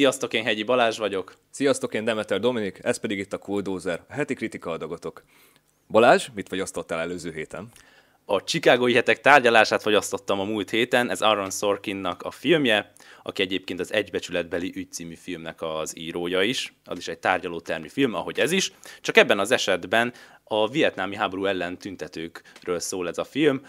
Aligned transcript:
Sziasztok, 0.00 0.32
én 0.32 0.44
Hegyi 0.44 0.62
Balázs 0.62 0.98
vagyok. 0.98 1.34
Sziasztok, 1.50 1.94
én 1.94 2.04
Demeter 2.04 2.40
Dominik, 2.40 2.78
ez 2.82 2.98
pedig 2.98 3.18
itt 3.18 3.32
a 3.32 3.38
Cooldozer, 3.38 4.02
a 4.08 4.12
heti 4.12 4.34
kritika 4.34 4.70
adagotok. 4.70 5.24
Balázs, 5.88 6.28
mit 6.34 6.48
fogyasztottál 6.48 7.00
előző 7.00 7.32
héten? 7.32 7.68
A 8.24 8.44
Chicagói 8.44 8.94
hetek 8.94 9.20
tárgyalását 9.20 9.82
fogyasztottam 9.82 10.40
a 10.40 10.44
múlt 10.44 10.70
héten, 10.70 11.10
ez 11.10 11.20
Aaron 11.20 11.50
Sorkinnak 11.50 12.22
a 12.22 12.30
filmje, 12.30 12.92
aki 13.22 13.42
egyébként 13.42 13.80
az 13.80 13.92
Egybecsületbeli 13.92 14.72
ügy 14.74 14.92
című 14.92 15.14
filmnek 15.14 15.62
az 15.62 15.98
írója 15.98 16.42
is, 16.42 16.72
az 16.84 16.98
is 16.98 17.08
egy 17.08 17.18
tárgyalótermi 17.18 17.88
film, 17.88 18.14
ahogy 18.14 18.40
ez 18.40 18.52
is, 18.52 18.72
csak 19.00 19.16
ebben 19.16 19.38
az 19.38 19.50
esetben 19.50 20.12
a 20.44 20.68
vietnámi 20.68 21.16
háború 21.16 21.44
ellen 21.44 21.78
tüntetőkről 21.78 22.78
szól 22.78 23.08
ez 23.08 23.18
a 23.18 23.24
film, 23.24 23.60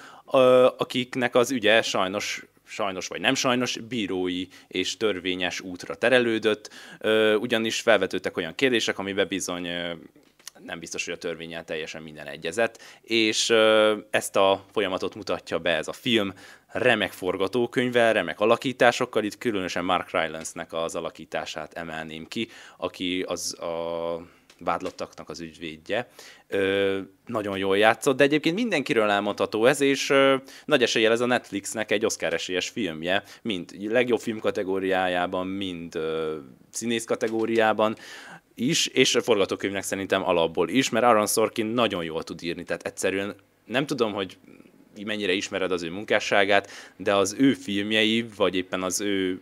akiknek 0.78 1.36
az 1.36 1.52
ügye 1.52 1.82
sajnos 1.82 2.46
sajnos 2.72 3.08
vagy 3.08 3.22
nem 3.22 3.36
sajnos, 3.36 3.78
bírói 3.78 4.48
és 4.68 4.98
törvényes 4.98 5.60
útra 5.60 5.96
terelődött, 5.96 6.70
ugyanis 7.40 7.82
felvetődtek 7.82 8.38
olyan 8.38 8.56
kérdések, 8.56 9.00
amiben 9.00 9.28
bizony 9.28 9.68
nem 10.66 10.80
biztos, 10.80 11.06
hogy 11.06 11.14
a 11.14 11.18
törvényel 11.18 11.64
teljesen 11.64 12.02
minden 12.02 12.28
egyezett, 12.28 12.82
és 13.02 13.50
ezt 14.10 14.36
a 14.36 14.66
folyamatot 14.72 15.16
mutatja 15.16 15.60
be 15.60 15.76
ez 15.76 15.88
a 15.88 15.94
film, 15.94 16.34
remek 16.68 17.12
forgatókönyvvel, 17.12 18.14
remek 18.14 18.40
alakításokkal, 18.40 19.24
itt 19.24 19.38
különösen 19.38 19.86
Mark 19.86 20.12
Rylance-nek 20.12 20.74
az 20.74 20.96
alakítását 20.96 21.74
emelném 21.74 22.28
ki, 22.28 22.48
aki 22.78 23.22
az 23.28 23.60
a 23.60 24.41
vádlottaknak 24.64 25.30
az 25.30 25.40
ügyvédje. 25.40 26.10
Ö, 26.48 27.00
nagyon 27.26 27.58
jól 27.58 27.78
játszott, 27.78 28.18
de 28.18 28.24
egyébként 28.24 28.56
mindenkiről 28.56 29.10
elmondható 29.10 29.66
ez, 29.66 29.82
és 29.82 30.10
ö, 30.10 30.36
nagy 30.66 30.84
eséllyel 30.84 31.12
ez 31.12 31.22
a 31.22 31.26
Netflixnek 31.26 31.92
egy 31.92 32.06
Oscar 32.06 32.34
esélyes 32.34 32.70
filmje, 32.70 33.24
mind 33.42 33.76
legjobb 33.80 34.20
film 34.20 34.40
kategóriájában, 34.40 35.48
mind 35.48 35.96
ö, 35.96 36.38
színész 36.72 37.06
kategóriában 37.06 37.96
is, 38.56 38.88
és 38.88 39.16
a 39.16 39.22
forgatókönyvnek 39.22 39.84
szerintem 39.84 40.24
alapból 40.24 40.70
is, 40.70 40.90
mert 40.90 41.06
Aaron 41.06 41.28
Sorkin 41.28 41.66
nagyon 41.66 42.04
jól 42.04 42.24
tud 42.24 42.44
írni, 42.44 42.64
tehát 42.64 42.84
egyszerűen 42.84 43.36
nem 43.66 43.86
tudom, 43.86 44.14
hogy 44.14 44.38
mennyire 45.06 45.34
ismered 45.34 45.72
az 45.72 45.84
ő 45.84 45.90
munkásságát, 45.90 46.70
de 46.98 47.16
az 47.16 47.36
ő 47.40 47.54
filmjei, 47.54 48.26
vagy 48.36 48.56
éppen 48.56 48.84
az 48.84 49.02
ő 49.02 49.42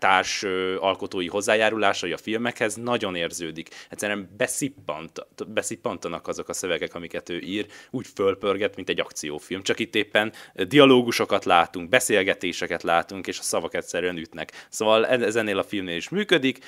társ 0.00 0.42
alkotói 0.78 1.26
hozzájárulásai 1.26 2.12
a 2.12 2.16
filmekhez 2.16 2.74
nagyon 2.74 3.14
érződik. 3.14 3.68
Egyszerűen 3.88 4.30
beszippant, 4.36 5.26
beszippantanak 5.46 6.28
azok 6.28 6.48
a 6.48 6.52
szövegek, 6.52 6.94
amiket 6.94 7.28
ő 7.28 7.38
ír, 7.38 7.66
úgy 7.90 8.06
fölpörget, 8.14 8.76
mint 8.76 8.88
egy 8.88 9.00
akciófilm. 9.00 9.62
Csak 9.62 9.78
itt 9.78 9.94
éppen 9.94 10.32
dialógusokat 10.54 11.44
látunk, 11.44 11.88
beszélgetéseket 11.88 12.82
látunk, 12.82 13.26
és 13.26 13.38
a 13.38 13.42
szavak 13.42 13.74
egyszerűen 13.74 14.16
ütnek. 14.16 14.66
Szóval 14.68 15.06
ez 15.06 15.36
ennél 15.36 15.58
a 15.58 15.62
filmnél 15.62 15.96
is 15.96 16.08
működik. 16.08 16.58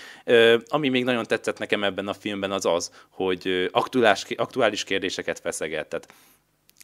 Ami 0.69 0.89
még 0.89 1.05
nagyon 1.05 1.25
tetszett 1.25 1.59
nekem 1.59 1.85
ebben 1.85 2.09
a 2.09 2.15
filmben 2.15 2.53
az 2.53 2.67
az, 2.67 2.91
hogy 3.11 3.69
aktuális, 3.73 4.25
aktuális 4.37 4.85
kérdéseket 4.85 5.41
feszeget. 5.41 5.89
Tehát 5.89 6.13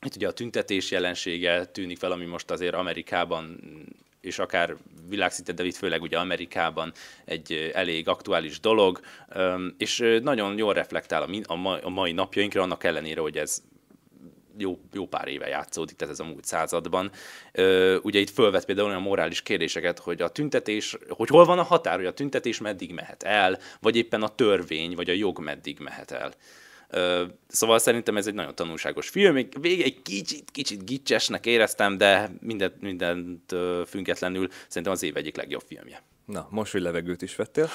itt 0.06 0.16
ugye 0.16 0.28
a 0.28 0.33
tüntetés 0.33 0.90
jelensége 0.90 1.64
tűnik 1.64 1.98
fel, 1.98 2.12
ami 2.12 2.24
most 2.24 2.50
azért 2.50 2.74
Amerikában 2.74 3.60
és 4.28 4.38
akár 4.38 4.76
világszinten, 5.08 5.54
de 5.54 5.64
itt 5.64 5.76
főleg 5.76 6.02
ugye 6.02 6.18
Amerikában 6.18 6.92
egy 7.24 7.70
elég 7.74 8.08
aktuális 8.08 8.60
dolog, 8.60 9.00
és 9.78 10.18
nagyon 10.22 10.58
jól 10.58 10.74
reflektál 10.74 11.28
a 11.82 11.90
mai 11.90 12.12
napjainkra, 12.12 12.62
annak 12.62 12.84
ellenére, 12.84 13.20
hogy 13.20 13.36
ez 13.38 13.62
jó, 14.60 14.78
jó 14.92 15.06
pár 15.06 15.28
éve 15.28 15.48
játszódik, 15.48 15.96
tehát 15.96 16.14
ez 16.14 16.20
a 16.20 16.24
múlt 16.24 16.44
században. 16.44 17.11
Ugye 18.02 18.18
itt 18.18 18.30
fölvet 18.30 18.64
például 18.64 18.88
olyan 18.88 19.02
morális 19.02 19.42
kérdéseket, 19.42 19.98
hogy 19.98 20.22
a 20.22 20.28
tüntetés, 20.28 20.96
hogy 21.08 21.28
hol 21.28 21.44
van 21.44 21.58
a 21.58 21.62
határ, 21.62 21.96
hogy 21.96 22.06
a 22.06 22.12
tüntetés 22.12 22.58
meddig 22.58 22.92
mehet 22.92 23.22
el, 23.22 23.58
vagy 23.80 23.96
éppen 23.96 24.22
a 24.22 24.34
törvény, 24.34 24.94
vagy 24.94 25.11
a 25.11 25.12
jog 25.14 25.38
meddig 25.38 25.78
mehet 25.78 26.11
el. 26.11 26.33
Szóval 27.48 27.78
szerintem 27.78 28.16
ez 28.16 28.26
egy 28.26 28.34
nagyon 28.34 28.54
tanulságos 28.54 29.08
film. 29.08 29.34
Még 29.34 29.60
végig 29.60 29.84
egy 29.84 30.02
kicsit, 30.02 30.50
kicsit 30.50 30.84
gicsesnek 30.84 31.46
éreztem, 31.46 31.96
de 31.96 32.30
mindent, 32.40 32.80
mindent 32.80 33.54
függetlenül 33.86 34.48
szerintem 34.68 34.92
az 34.92 35.02
év 35.02 35.16
egyik 35.16 35.36
legjobb 35.36 35.62
filmje. 35.66 36.02
Na, 36.24 36.46
most, 36.50 36.72
hogy 36.72 36.80
levegőt 36.80 37.22
is 37.22 37.36
vettél. 37.36 37.68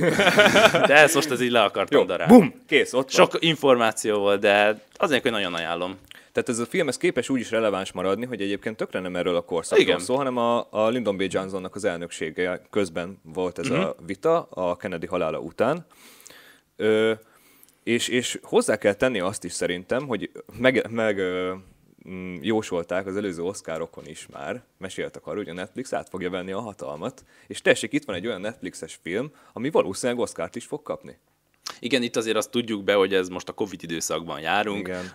de 0.88 0.94
ezt 0.94 1.14
most 1.14 1.30
ez 1.30 1.40
így 1.40 1.50
le 1.50 1.62
akartam 1.62 2.00
Jó, 2.00 2.06
darálni. 2.06 2.32
Bum, 2.32 2.54
kész, 2.66 2.92
ott 2.92 3.10
Sok 3.10 3.32
van. 3.32 3.42
információ 3.42 4.18
volt, 4.18 4.40
de 4.40 4.84
azért, 4.96 5.22
hogy 5.22 5.30
nagyon 5.30 5.54
ajánlom. 5.54 5.98
Tehát 6.32 6.48
ez 6.48 6.58
a 6.58 6.66
film 6.66 6.88
ez 6.88 6.96
képes 6.96 7.28
úgy 7.28 7.40
is 7.40 7.50
releváns 7.50 7.92
maradni, 7.92 8.24
hogy 8.24 8.40
egyébként 8.40 8.76
tökre 8.76 9.00
nem 9.00 9.16
erről 9.16 9.36
a 9.36 9.40
korszakról 9.40 9.98
szól, 9.98 10.16
hanem 10.16 10.36
a, 10.36 10.66
a 10.70 10.90
Lyndon 10.90 11.16
B. 11.16 11.24
Johnsonnak 11.28 11.74
az 11.74 11.84
elnöksége 11.84 12.62
közben 12.70 13.20
volt 13.22 13.58
ez 13.58 13.68
uh-huh. 13.68 13.86
a 13.86 13.94
vita 14.06 14.42
a 14.42 14.76
Kennedy 14.76 15.06
halála 15.06 15.38
után. 15.38 15.86
Ö, 16.76 17.12
és, 17.82 18.08
és 18.08 18.38
hozzá 18.42 18.76
kell 18.76 18.94
tenni 18.94 19.20
azt 19.20 19.44
is 19.44 19.52
szerintem, 19.52 20.06
hogy 20.06 20.30
meg, 20.58 20.90
meg 20.90 21.20
mm, 22.08 22.36
jósolták 22.40 23.06
az 23.06 23.16
előző 23.16 23.42
oszkárokon 23.42 24.06
is 24.06 24.26
már, 24.32 24.62
meséltek 24.78 25.26
arról, 25.26 25.38
hogy 25.38 25.48
a 25.48 25.52
Netflix 25.52 25.92
át 25.92 26.08
fogja 26.08 26.30
venni 26.30 26.52
a 26.52 26.60
hatalmat, 26.60 27.24
és 27.46 27.60
tessék, 27.60 27.92
itt 27.92 28.04
van 28.04 28.16
egy 28.16 28.26
olyan 28.26 28.40
Netflixes 28.40 28.98
film, 29.02 29.32
ami 29.52 29.70
valószínűleg 29.70 30.22
Oscárt 30.22 30.56
is 30.56 30.66
fog 30.66 30.82
kapni. 30.82 31.18
Igen, 31.84 32.02
itt 32.02 32.16
azért 32.16 32.36
azt 32.36 32.50
tudjuk 32.50 32.84
be, 32.84 32.94
hogy 32.94 33.14
ez 33.14 33.28
most 33.28 33.48
a 33.48 33.52
Covid 33.52 33.82
időszakban 33.82 34.40
járunk. 34.40 34.88
Igen. 34.88 35.12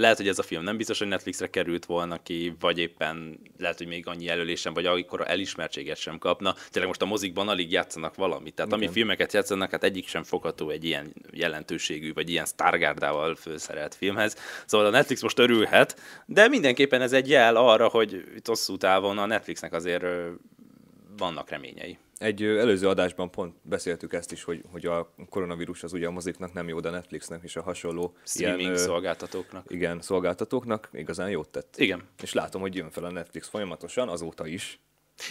Lehet, 0.00 0.16
hogy 0.16 0.28
ez 0.28 0.38
a 0.38 0.42
film 0.42 0.62
nem 0.62 0.76
biztos, 0.76 0.98
hogy 0.98 1.08
Netflixre 1.08 1.50
került 1.50 1.84
volna 1.84 2.22
ki, 2.22 2.56
vagy 2.60 2.78
éppen 2.78 3.40
lehet, 3.58 3.78
hogy 3.78 3.86
még 3.86 4.06
annyi 4.06 4.24
jelölésen, 4.24 4.74
vagy 4.74 4.86
akkor 4.86 5.24
elismertséget 5.26 5.96
sem 5.96 6.18
kapna. 6.18 6.54
Tényleg 6.70 6.88
most 6.88 7.02
a 7.02 7.06
mozikban 7.06 7.48
alig 7.48 7.70
játszanak 7.70 8.14
valamit. 8.14 8.54
Tehát 8.54 8.72
Igen. 8.72 8.84
ami 8.84 8.92
filmeket 8.92 9.32
játszanak, 9.32 9.70
hát 9.70 9.84
egyik 9.84 10.08
sem 10.08 10.22
fogható 10.22 10.70
egy 10.70 10.84
ilyen 10.84 11.14
jelentőségű, 11.30 12.12
vagy 12.12 12.30
ilyen 12.30 12.46
sztárgárdával 12.46 13.34
főszerelt 13.34 13.94
filmhez. 13.94 14.36
Szóval 14.66 14.86
a 14.86 14.90
Netflix 14.90 15.22
most 15.22 15.38
örülhet, 15.38 16.00
de 16.26 16.48
mindenképpen 16.48 17.00
ez 17.00 17.12
egy 17.12 17.28
jel 17.28 17.56
arra, 17.56 17.88
hogy 17.88 18.24
itt 18.36 18.46
hosszú 18.46 18.76
távon 18.76 19.18
a 19.18 19.26
Netflixnek 19.26 19.72
azért 19.72 20.04
vannak 21.16 21.50
reményei. 21.50 21.98
Egy 22.22 22.42
előző 22.42 22.88
adásban 22.88 23.30
pont 23.30 23.54
beszéltük 23.62 24.12
ezt 24.12 24.32
is, 24.32 24.42
hogy, 24.42 24.62
hogy 24.70 24.86
a 24.86 25.14
koronavírus 25.28 25.82
az 25.82 25.92
ugye 25.92 26.06
a 26.06 26.10
moziknak 26.10 26.52
nem 26.52 26.68
jó, 26.68 26.80
de 26.80 26.88
a 26.88 26.92
Netflixnek 26.92 27.42
és 27.42 27.56
a 27.56 27.62
hasonló 27.62 28.16
streaming 28.24 28.60
ilyen, 28.60 28.76
szolgáltatóknak. 28.76 29.66
Igen, 29.68 30.00
szolgáltatóknak 30.00 30.88
igazán 30.92 31.30
jót 31.30 31.48
tett. 31.48 31.74
Igen. 31.76 32.02
És 32.22 32.32
látom, 32.32 32.60
hogy 32.60 32.74
jön 32.74 32.90
fel 32.90 33.04
a 33.04 33.10
Netflix 33.10 33.48
folyamatosan, 33.48 34.08
azóta 34.08 34.46
is. 34.46 34.80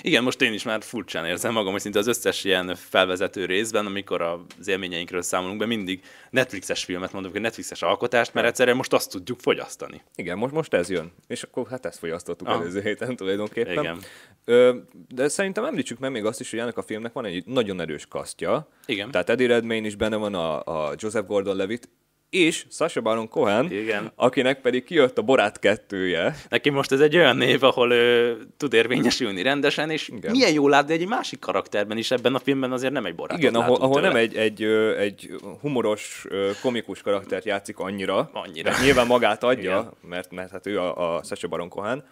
Igen, 0.02 0.24
most 0.24 0.42
én 0.42 0.54
is 0.54 0.64
már 0.64 0.84
furcsán 0.84 1.26
érzem 1.26 1.54
magam, 1.54 1.72
hogy 1.72 1.82
szinte 1.82 2.00
az 2.00 2.08
összes 2.08 2.44
ilyen 2.44 2.76
felvezető 2.76 3.46
részben, 3.46 3.86
amikor 3.86 4.22
az 4.22 4.68
élményeinkről 4.68 5.22
számolunk 5.22 5.60
be, 5.60 5.66
mindig 5.66 6.04
Netflixes 6.30 6.84
filmet 6.84 7.12
mondok, 7.14 7.32
hogy 7.32 7.42
Netflixes 7.42 7.82
alkotást, 7.82 8.34
mert 8.34 8.48
egyszerűen 8.48 8.76
most 8.76 8.94
azt 8.94 9.12
tudjuk 9.12 9.40
fogyasztani. 9.40 10.02
Igen, 10.16 10.38
most, 10.38 10.54
most 10.54 10.74
ez 10.74 10.90
jön. 10.90 11.12
És 11.28 11.44
akkor 11.44 11.68
hát 11.68 11.86
ezt 11.86 12.00
fogyasztottuk 12.00 12.48
ah. 12.48 12.54
előző 12.54 12.82
héten 12.82 13.16
tulajdonképpen. 13.16 13.84
Igen. 13.84 14.00
Ö, 14.46 14.78
de 15.08 15.28
szerintem 15.28 15.66
említsük 15.66 16.00
meg 16.00 16.12
még 16.12 16.26
azt 16.26 16.40
is, 16.40 16.50
hogy 16.50 16.60
ennek 16.60 16.78
a 16.78 16.82
filmnek 16.82 17.14
van 17.14 17.26
egy 17.26 17.46
nagyon 17.46 17.80
erős 17.82 18.06
kasztja. 18.06 18.68
Igen. 18.86 19.12
Tehát 19.12 19.30
Eddie 19.30 19.48
Redmayne 19.48 19.88
is 19.88 19.96
benne 19.96 20.16
van, 20.16 20.36
a, 20.36 20.64
a 20.64 20.94
Joseph 20.98 21.28
Gordon-Levitt, 21.28 21.90
és 22.32 22.66
Sasha 22.70 23.02
Baron 23.02 23.28
Cohen, 23.28 23.72
Igen. 23.72 24.12
akinek 24.16 24.62
pedig 24.62 24.84
kijött 24.84 25.18
a 25.18 25.22
Borát 25.22 25.60
kettője. 25.60 26.36
Neki 26.50 26.70
most 26.70 26.92
ez 26.92 27.00
egy 27.00 27.16
olyan 27.16 27.36
név, 27.36 27.64
ahol 27.64 27.92
ő 27.92 28.38
tud 28.58 28.74
érvényesülni 28.74 29.42
rendesen, 29.42 29.90
és 29.90 30.08
Igen. 30.08 30.32
milyen 30.32 30.52
jól 30.54 30.70
lát, 30.70 30.86
de 30.86 30.94
egy 30.94 31.08
másik 31.08 31.40
karakterben 31.40 31.98
is 31.98 32.12
ebben 32.12 32.36
a 32.36 32.40
filmben 32.40 32.72
azért 32.72 32.94
nem 32.94 33.06
egy 33.06 33.16
Borát. 33.16 33.38
Igen, 33.38 33.56
ahol, 33.56 33.76
ahol 33.76 34.02
nem 34.02 34.16
egy, 34.16 34.36
egy, 34.36 34.64
egy 34.98 35.30
humoros, 35.62 36.26
komikus 36.62 37.02
karaktert 37.02 37.46
játszik 37.46 37.80
annyira. 37.80 38.30
Annyira. 38.34 38.72
Nyilván 38.84 39.08
magát 39.08 39.44
adja, 39.44 39.94
mert, 40.10 40.32
mert 40.32 40.52
hát 40.52 40.66
ő 40.66 40.80
a, 40.80 41.16
a 41.16 41.24
Sasha 41.24 41.48
Baron 41.48 41.70
Cohen. 41.70 42.04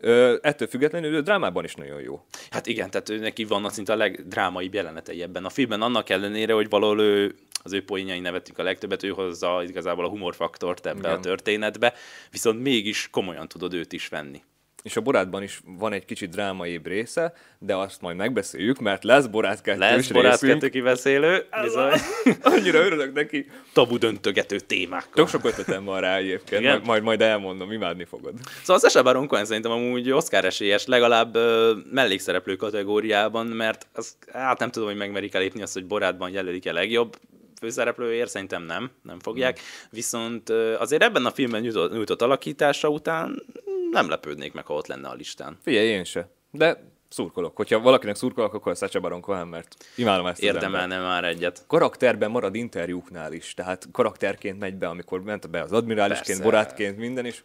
Ö, 0.00 0.36
ettől 0.42 0.68
függetlenül 0.68 1.14
ő 1.14 1.20
drámában 1.20 1.64
is 1.64 1.74
nagyon 1.74 2.00
jó. 2.00 2.24
Hát 2.50 2.66
igen, 2.66 2.90
tehát 2.90 3.08
ő 3.08 3.18
neki 3.18 3.44
vannak 3.44 3.72
szinte 3.72 3.92
a 3.92 3.96
legdrámaibb 3.96 4.74
jelenetei 4.74 5.22
ebben 5.22 5.44
a 5.44 5.50
filmben, 5.50 5.82
annak 5.82 6.08
ellenére, 6.08 6.52
hogy 6.52 6.68
valahol 6.68 7.00
ő 7.00 7.34
az 7.62 7.72
ő 7.72 7.84
poénjai 7.84 8.20
nevetünk 8.20 8.58
a 8.58 8.62
legtöbbet, 8.62 9.02
ő 9.02 9.08
hozza 9.08 9.62
igazából 9.62 10.04
a 10.04 10.08
humorfaktort 10.08 10.86
ebbe 10.86 10.98
Igen. 10.98 11.12
a 11.12 11.20
történetbe, 11.20 11.94
viszont 12.30 12.62
mégis 12.62 13.08
komolyan 13.10 13.48
tudod 13.48 13.74
őt 13.74 13.92
is 13.92 14.08
venni. 14.08 14.42
És 14.82 14.96
a 14.96 15.00
Borátban 15.00 15.42
is 15.42 15.60
van 15.64 15.92
egy 15.92 16.04
kicsit 16.04 16.30
drámaibb 16.30 16.86
része, 16.86 17.32
de 17.58 17.76
azt 17.76 18.00
majd 18.00 18.16
megbeszéljük, 18.16 18.78
mert 18.78 19.04
lesz 19.04 19.26
Borát 19.26 19.60
kettős 19.60 19.80
Lesz 19.80 20.10
Borát 20.10 20.40
kettő 20.40 20.68
kibeszélő, 20.68 21.46
bizony. 21.62 21.92
Annyira 22.42 22.78
örülök 22.78 23.14
neki. 23.14 23.46
Tabu 23.72 23.98
döntögető 23.98 24.58
témák. 24.58 25.08
Tök 25.14 25.28
sok 25.28 25.44
ötletem 25.44 25.84
van 25.84 26.00
rá 26.00 26.16
egyébként, 26.16 26.62
majd, 26.62 26.84
majd, 26.84 27.02
majd 27.02 27.20
elmondom, 27.20 27.72
imádni 27.72 28.04
fogod. 28.04 28.34
Szóval 28.60 28.76
az 28.76 28.92
Sacha 28.92 29.02
Baron 29.02 29.26
Cohen 29.26 29.44
szerintem 29.44 29.70
amúgy 29.70 30.10
Oscar 30.10 30.44
esélyes, 30.44 30.86
legalább 30.86 31.36
uh, 31.36 31.70
mellékszereplő 31.92 32.56
kategóriában, 32.56 33.46
mert 33.46 33.86
az, 33.92 34.16
hát 34.32 34.58
nem 34.58 34.70
tudom, 34.70 34.88
hogy 34.88 34.98
megmerik 34.98 35.34
elépni 35.34 35.62
azt, 35.62 35.74
hogy 35.74 35.86
Borátban 35.86 36.30
jelölik 36.30 36.66
a 36.66 36.72
legjobb 36.72 37.16
főszereplőért, 37.60 38.30
szerintem 38.30 38.62
nem, 38.62 38.90
nem 39.02 39.18
fogják. 39.18 39.58
Mm. 39.60 39.62
Viszont 39.90 40.50
azért 40.78 41.02
ebben 41.02 41.26
a 41.26 41.30
filmben 41.30 41.60
nyújtott, 41.60 41.92
nyújtott 41.92 42.22
alakítása 42.22 42.88
után 42.88 43.42
nem 43.90 44.08
lepődnék 44.08 44.52
meg, 44.52 44.66
ha 44.66 44.74
ott 44.74 44.86
lenne 44.86 45.08
a 45.08 45.14
listán. 45.14 45.58
Figyelj, 45.62 45.86
én 45.86 46.04
se. 46.04 46.28
De 46.50 46.82
szurkolok. 47.08 47.56
Hogyha 47.56 47.80
valakinek 47.80 48.16
szurkolok, 48.16 48.54
akkor 48.54 48.76
Sacha 48.76 49.00
Baron 49.00 49.20
Cohen, 49.20 49.48
mert 49.48 49.76
imádom 49.96 50.26
ezt 50.26 50.42
Érdemelne 50.42 50.98
már 50.98 51.24
egyet. 51.24 51.64
Karakterben 51.66 52.30
marad 52.30 52.54
interjúknál 52.54 53.32
is, 53.32 53.54
tehát 53.54 53.88
karakterként 53.92 54.58
megy 54.58 54.74
be, 54.74 54.88
amikor 54.88 55.22
ment 55.22 55.50
be 55.50 55.60
az 55.60 55.72
admirálisként, 55.72 56.42
borátként, 56.42 56.96
minden, 56.96 57.26
és 57.26 57.42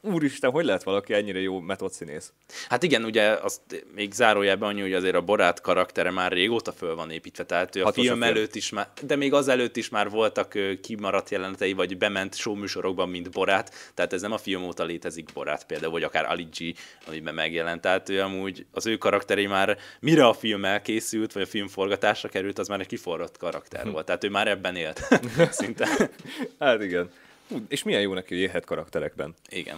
úristen, 0.00 0.50
hogy 0.50 0.64
lehet 0.64 0.82
valaki 0.82 1.12
ennyire 1.12 1.40
jó 1.40 1.60
metodszínész? 1.60 2.32
Hát 2.68 2.82
igen, 2.82 3.04
ugye 3.04 3.30
azt 3.30 3.60
még 3.94 4.12
zárójelben 4.12 4.68
annyi, 4.68 4.80
hogy 4.80 4.92
azért 4.92 5.14
a 5.14 5.20
borát 5.20 5.60
karaktere 5.60 6.10
már 6.10 6.32
régóta 6.32 6.72
föl 6.72 6.94
van 6.94 7.10
építve, 7.10 7.44
tehát 7.44 7.76
ő 7.76 7.80
a 7.80 7.84
Hatos 7.84 8.06
film 8.06 8.22
a 8.22 8.26
előtt 8.26 8.54
is 8.54 8.70
már, 8.70 8.88
de 9.02 9.16
még 9.16 9.32
az 9.32 9.48
előtt 9.48 9.76
is 9.76 9.88
már 9.88 10.10
voltak 10.10 10.58
kimaradt 10.82 11.30
jelenetei, 11.30 11.72
vagy 11.72 11.96
bement 11.96 12.36
showműsorokban, 12.36 13.08
mint 13.08 13.30
borát, 13.30 13.74
tehát 13.94 14.12
ez 14.12 14.20
nem 14.20 14.32
a 14.32 14.38
film 14.38 14.64
óta 14.64 14.84
létezik 14.84 15.28
borát 15.34 15.66
például, 15.66 15.92
vagy 15.92 16.02
akár 16.02 16.24
Ali 16.30 16.48
G, 16.58 16.76
amiben 17.06 17.34
megjelent, 17.34 17.80
tehát 17.80 18.08
ő 18.08 18.20
amúgy 18.20 18.66
az 18.72 18.86
ő 18.86 18.96
karakteri 18.96 19.46
már 19.46 19.78
mire 20.00 20.26
a 20.26 20.32
film 20.32 20.64
elkészült, 20.64 21.32
vagy 21.32 21.42
a 21.42 21.46
film 21.46 21.68
forgatásra 21.68 22.28
került, 22.28 22.58
az 22.58 22.68
már 22.68 22.80
egy 22.80 22.86
kiforrott 22.86 23.36
karakter 23.36 23.90
volt, 23.92 24.06
tehát 24.06 24.24
ő 24.24 24.28
már 24.28 24.48
ebben 24.48 24.76
élt 24.76 25.08
szinte. 25.50 26.10
hát 26.58 26.82
igen. 26.82 27.10
És 27.68 27.82
milyen 27.82 28.00
jó 28.00 28.12
neki, 28.12 28.34
hogy 28.34 28.42
élhet 28.42 28.64
karakterekben. 28.64 29.34
Igen. 29.48 29.76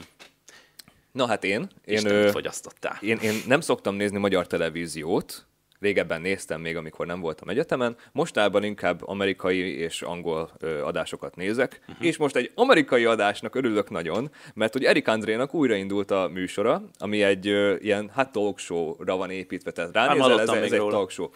Na 1.12 1.26
hát 1.26 1.44
én... 1.44 1.68
Én, 1.84 2.06
ö, 2.06 2.30
fogyasztottál. 2.30 2.98
Én, 3.00 3.18
én 3.22 3.34
nem 3.46 3.60
szoktam 3.60 3.94
nézni 3.94 4.18
magyar 4.18 4.46
televíziót, 4.46 5.46
régebben 5.80 6.20
néztem 6.20 6.60
még, 6.60 6.76
amikor 6.76 7.06
nem 7.06 7.20
voltam 7.20 7.48
egyetemen, 7.48 7.96
mostában 8.12 8.64
inkább 8.64 9.08
amerikai 9.08 9.58
és 9.58 10.02
angol 10.02 10.50
ö, 10.58 10.82
adásokat 10.82 11.36
nézek, 11.36 11.80
uh-huh. 11.88 12.06
és 12.06 12.16
most 12.16 12.36
egy 12.36 12.50
amerikai 12.54 13.04
adásnak 13.04 13.54
örülök 13.54 13.90
nagyon, 13.90 14.30
mert 14.54 14.72
hogy 14.72 14.84
Erik 14.84 15.08
Andrénak 15.08 15.54
újraindult 15.54 16.10
a 16.10 16.28
műsora, 16.32 16.82
ami 16.98 17.22
egy 17.22 17.48
ö, 17.48 17.74
ilyen 17.78 18.10
hát 18.14 18.32
talk 18.32 18.58
show-ra 18.58 19.16
van 19.16 19.30
építve, 19.30 19.70
tehát 19.70 19.92
ránézel, 19.92 20.40
ez, 20.40 20.48
ez 20.48 20.72
egy 20.72 20.78
talk 20.78 21.10
show. 21.10 21.28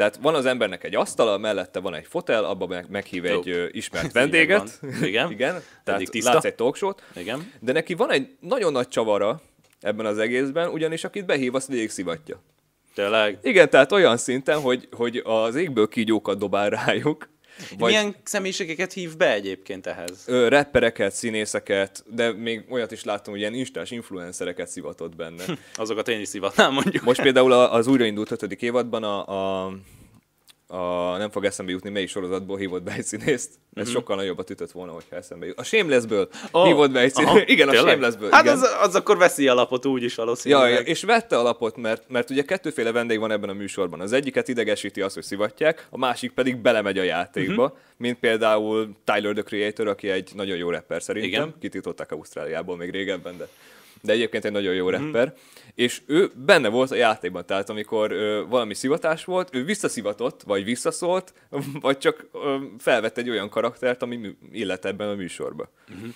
Tehát 0.00 0.18
van 0.22 0.34
az 0.34 0.46
embernek 0.46 0.84
egy 0.84 0.94
asztala, 0.94 1.38
mellette 1.38 1.80
van 1.80 1.94
egy 1.94 2.06
fotel, 2.06 2.44
abban 2.44 2.68
meg, 2.68 2.86
meghív 2.90 3.24
egy 3.24 3.48
ö, 3.48 3.66
ismert 3.70 4.12
vendéget. 4.20 4.80
Igen. 5.02 5.30
Igen. 5.36 5.62
Tehát 5.84 6.10
tiszta. 6.10 6.32
látsz 6.32 6.44
egy 6.44 6.54
talkshow 6.54 6.92
Igen. 7.16 7.52
De 7.60 7.72
neki 7.72 7.94
van 7.94 8.10
egy 8.10 8.36
nagyon 8.40 8.72
nagy 8.72 8.88
csavara 8.88 9.40
ebben 9.80 10.06
az 10.06 10.18
egészben, 10.18 10.68
ugyanis 10.68 11.04
akit 11.04 11.26
behív, 11.26 11.54
azt 11.54 11.68
végig 11.68 11.90
szivatja. 11.90 12.42
Tényleg? 12.94 13.38
Igen, 13.42 13.70
tehát 13.70 13.92
olyan 13.92 14.16
szinten, 14.16 14.60
hogy, 14.60 14.88
hogy 14.90 15.22
az 15.24 15.54
égből 15.54 15.88
kígyókat 15.88 16.38
dobál 16.38 16.70
rájuk, 16.70 17.28
vagy 17.78 17.88
Milyen 17.88 18.16
személyiségeket 18.22 18.92
hív 18.92 19.16
be 19.16 19.32
egyébként 19.32 19.86
ehhez? 19.86 20.22
Ö, 20.26 20.48
rappereket, 20.48 21.12
színészeket, 21.12 22.04
de 22.06 22.32
még 22.32 22.64
olyat 22.68 22.92
is 22.92 23.04
láttam, 23.04 23.32
hogy 23.32 23.40
ilyen 23.40 23.54
instás 23.54 23.90
influencereket 23.90 24.68
szivatott 24.68 25.16
benne. 25.16 25.44
Azokat 25.74 26.08
én 26.08 26.20
is 26.20 26.28
szivatnám, 26.28 26.72
mondjuk. 26.72 27.02
Most 27.02 27.22
például 27.22 27.52
az 27.52 27.86
újraindult 27.86 28.30
ötödik 28.30 28.62
évadban 28.62 29.04
a, 29.04 29.26
a 29.66 29.72
a, 30.70 31.16
nem 31.16 31.30
fog 31.30 31.44
eszembe 31.44 31.72
jutni, 31.72 31.90
melyik 31.90 32.08
sorozatból 32.08 32.56
hívott 32.56 32.82
be 32.82 32.92
egy 32.92 33.04
színészt. 33.04 33.50
Ez 33.74 33.84
mm-hmm. 33.84 33.92
sokkal 33.92 34.16
nagyobbat 34.16 34.50
ütött 34.50 34.70
volna, 34.70 34.92
hogyha 34.92 35.16
eszembe 35.16 35.46
jut. 35.46 35.58
A 35.58 35.62
Shamelessből 35.62 36.28
oh, 36.50 36.66
hívott 36.66 36.90
be 36.90 37.00
egy 37.00 37.14
színészt. 37.14 37.48
Igen, 37.48 37.68
a 37.68 37.74
Shamelessből. 37.74 38.30
Hát 38.30 38.42
igen. 38.42 38.56
Az, 38.56 38.76
az, 38.80 38.94
akkor 38.94 39.18
veszi 39.18 39.48
alapot 39.48 39.86
úgy 39.86 40.02
is 40.02 40.14
valószínűleg. 40.14 40.72
Ja, 40.72 40.78
és 40.78 41.02
vette 41.02 41.38
alapot, 41.38 41.76
mert, 41.76 42.08
mert 42.08 42.30
ugye 42.30 42.42
kettőféle 42.42 42.92
vendég 42.92 43.18
van 43.18 43.30
ebben 43.30 43.48
a 43.48 43.52
műsorban. 43.52 44.00
Az 44.00 44.12
egyiket 44.12 44.48
idegesíti 44.48 45.00
az, 45.00 45.14
hogy 45.14 45.22
szivatják, 45.22 45.86
a 45.90 45.98
másik 45.98 46.32
pedig 46.32 46.56
belemegy 46.56 46.98
a 46.98 47.02
játékba, 47.02 47.62
mm-hmm. 47.62 47.76
mint 47.96 48.18
például 48.18 48.96
Tyler, 49.04 49.32
the 49.32 49.42
Creator, 49.42 49.86
aki 49.88 50.10
egy 50.10 50.30
nagyon 50.34 50.56
jó 50.56 50.70
rapper 50.70 51.02
szerintem. 51.02 51.30
Igen. 51.30 51.54
Kitították 51.60 52.12
Ausztráliából 52.12 52.76
még 52.76 52.90
régebben, 52.90 53.36
de 53.36 53.48
de 54.02 54.12
egyébként 54.12 54.44
egy 54.44 54.52
nagyon 54.52 54.74
jó 54.74 54.88
mm. 54.88 54.90
rapper, 54.90 55.34
és 55.74 56.02
ő 56.06 56.30
benne 56.34 56.68
volt 56.68 56.90
a 56.90 56.94
játékban, 56.94 57.46
tehát 57.46 57.68
amikor 57.68 58.12
ö, 58.12 58.44
valami 58.48 58.74
szivatás 58.74 59.24
volt, 59.24 59.54
ő 59.54 59.64
visszaszivatott, 59.64 60.42
vagy 60.42 60.64
visszaszólt, 60.64 61.34
vagy 61.80 61.98
csak 61.98 62.28
ö, 62.32 62.56
felvett 62.78 63.18
egy 63.18 63.30
olyan 63.30 63.48
karaktert, 63.48 64.02
ami 64.02 64.36
illet 64.52 64.84
ebben 64.84 65.08
a 65.08 65.14
műsorba. 65.14 65.70
Mm-hmm. 65.94 66.08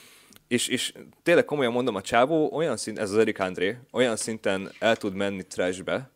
És, 0.48 0.68
és 0.68 0.92
tényleg 1.22 1.44
komolyan 1.44 1.72
mondom, 1.72 1.94
a 1.94 2.00
csávó 2.00 2.52
olyan 2.52 2.76
szint, 2.76 2.98
ez 2.98 3.10
az 3.10 3.18
Erik 3.18 3.40
André, 3.40 3.78
olyan 3.90 4.16
szinten 4.16 4.70
el 4.78 4.96
tud 4.96 5.14
menni 5.14 5.46
trashbe, 5.46 6.10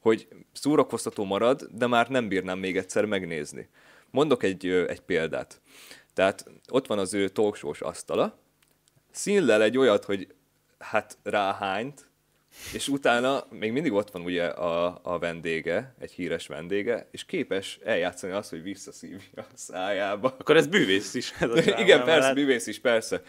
hogy 0.00 0.28
szórakoztató 0.52 1.24
marad, 1.24 1.68
de 1.72 1.86
már 1.86 2.08
nem 2.08 2.28
bírnám 2.28 2.58
még 2.58 2.76
egyszer 2.76 3.04
megnézni. 3.04 3.68
Mondok 4.10 4.42
egy, 4.42 4.66
egy 4.66 5.00
példát. 5.00 5.60
Tehát 6.14 6.44
ott 6.68 6.86
van 6.86 6.98
az 6.98 7.14
ő 7.14 7.28
talkshows 7.28 7.80
asztala, 7.80 8.38
színlel 9.10 9.62
egy 9.62 9.78
olyat, 9.78 10.04
hogy 10.04 10.26
hát 10.82 11.18
ráhányt, 11.22 12.10
és 12.72 12.88
utána 12.88 13.46
még 13.50 13.72
mindig 13.72 13.92
ott 13.92 14.10
van 14.10 14.22
ugye 14.22 14.44
a, 14.44 15.00
a 15.02 15.18
vendége, 15.18 15.94
egy 15.98 16.12
híres 16.12 16.46
vendége, 16.46 17.08
és 17.10 17.24
képes 17.24 17.78
eljátszani 17.84 18.32
azt, 18.32 18.50
hogy 18.50 18.62
visszaszívja 18.62 19.18
a 19.36 19.42
szájába. 19.54 20.34
Akkor 20.38 20.56
ez 20.56 20.66
bűvész 20.66 21.14
is. 21.14 21.32
Ez 21.40 21.50
a 21.50 21.56
Igen, 21.82 22.04
persze, 22.04 22.26
hát... 22.26 22.34
bűvész 22.34 22.66
is, 22.66 22.80
persze. 22.80 23.22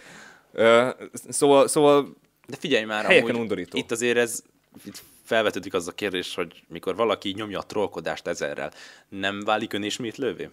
Uh, 0.54 0.90
szóval, 1.14 1.68
szóval 1.68 2.16
De 2.48 2.58
figyelj 2.58 2.84
már, 2.84 3.06
helyeken 3.06 3.36
undorító. 3.36 3.78
Itt 3.78 3.92
azért 3.92 4.18
ez, 4.18 4.44
itt 4.86 5.04
felvetődik 5.24 5.74
az 5.74 5.88
a 5.88 5.92
kérdés, 5.92 6.36
hogy 6.36 6.64
mikor 6.68 6.96
valaki 6.96 7.34
nyomja 7.36 7.60
a 7.60 7.66
trollkodást 7.66 8.28
ezerrel, 8.28 8.72
nem 9.10 9.40
válik 9.40 9.74
ön 9.74 9.84
ismétlővé? 9.84 10.50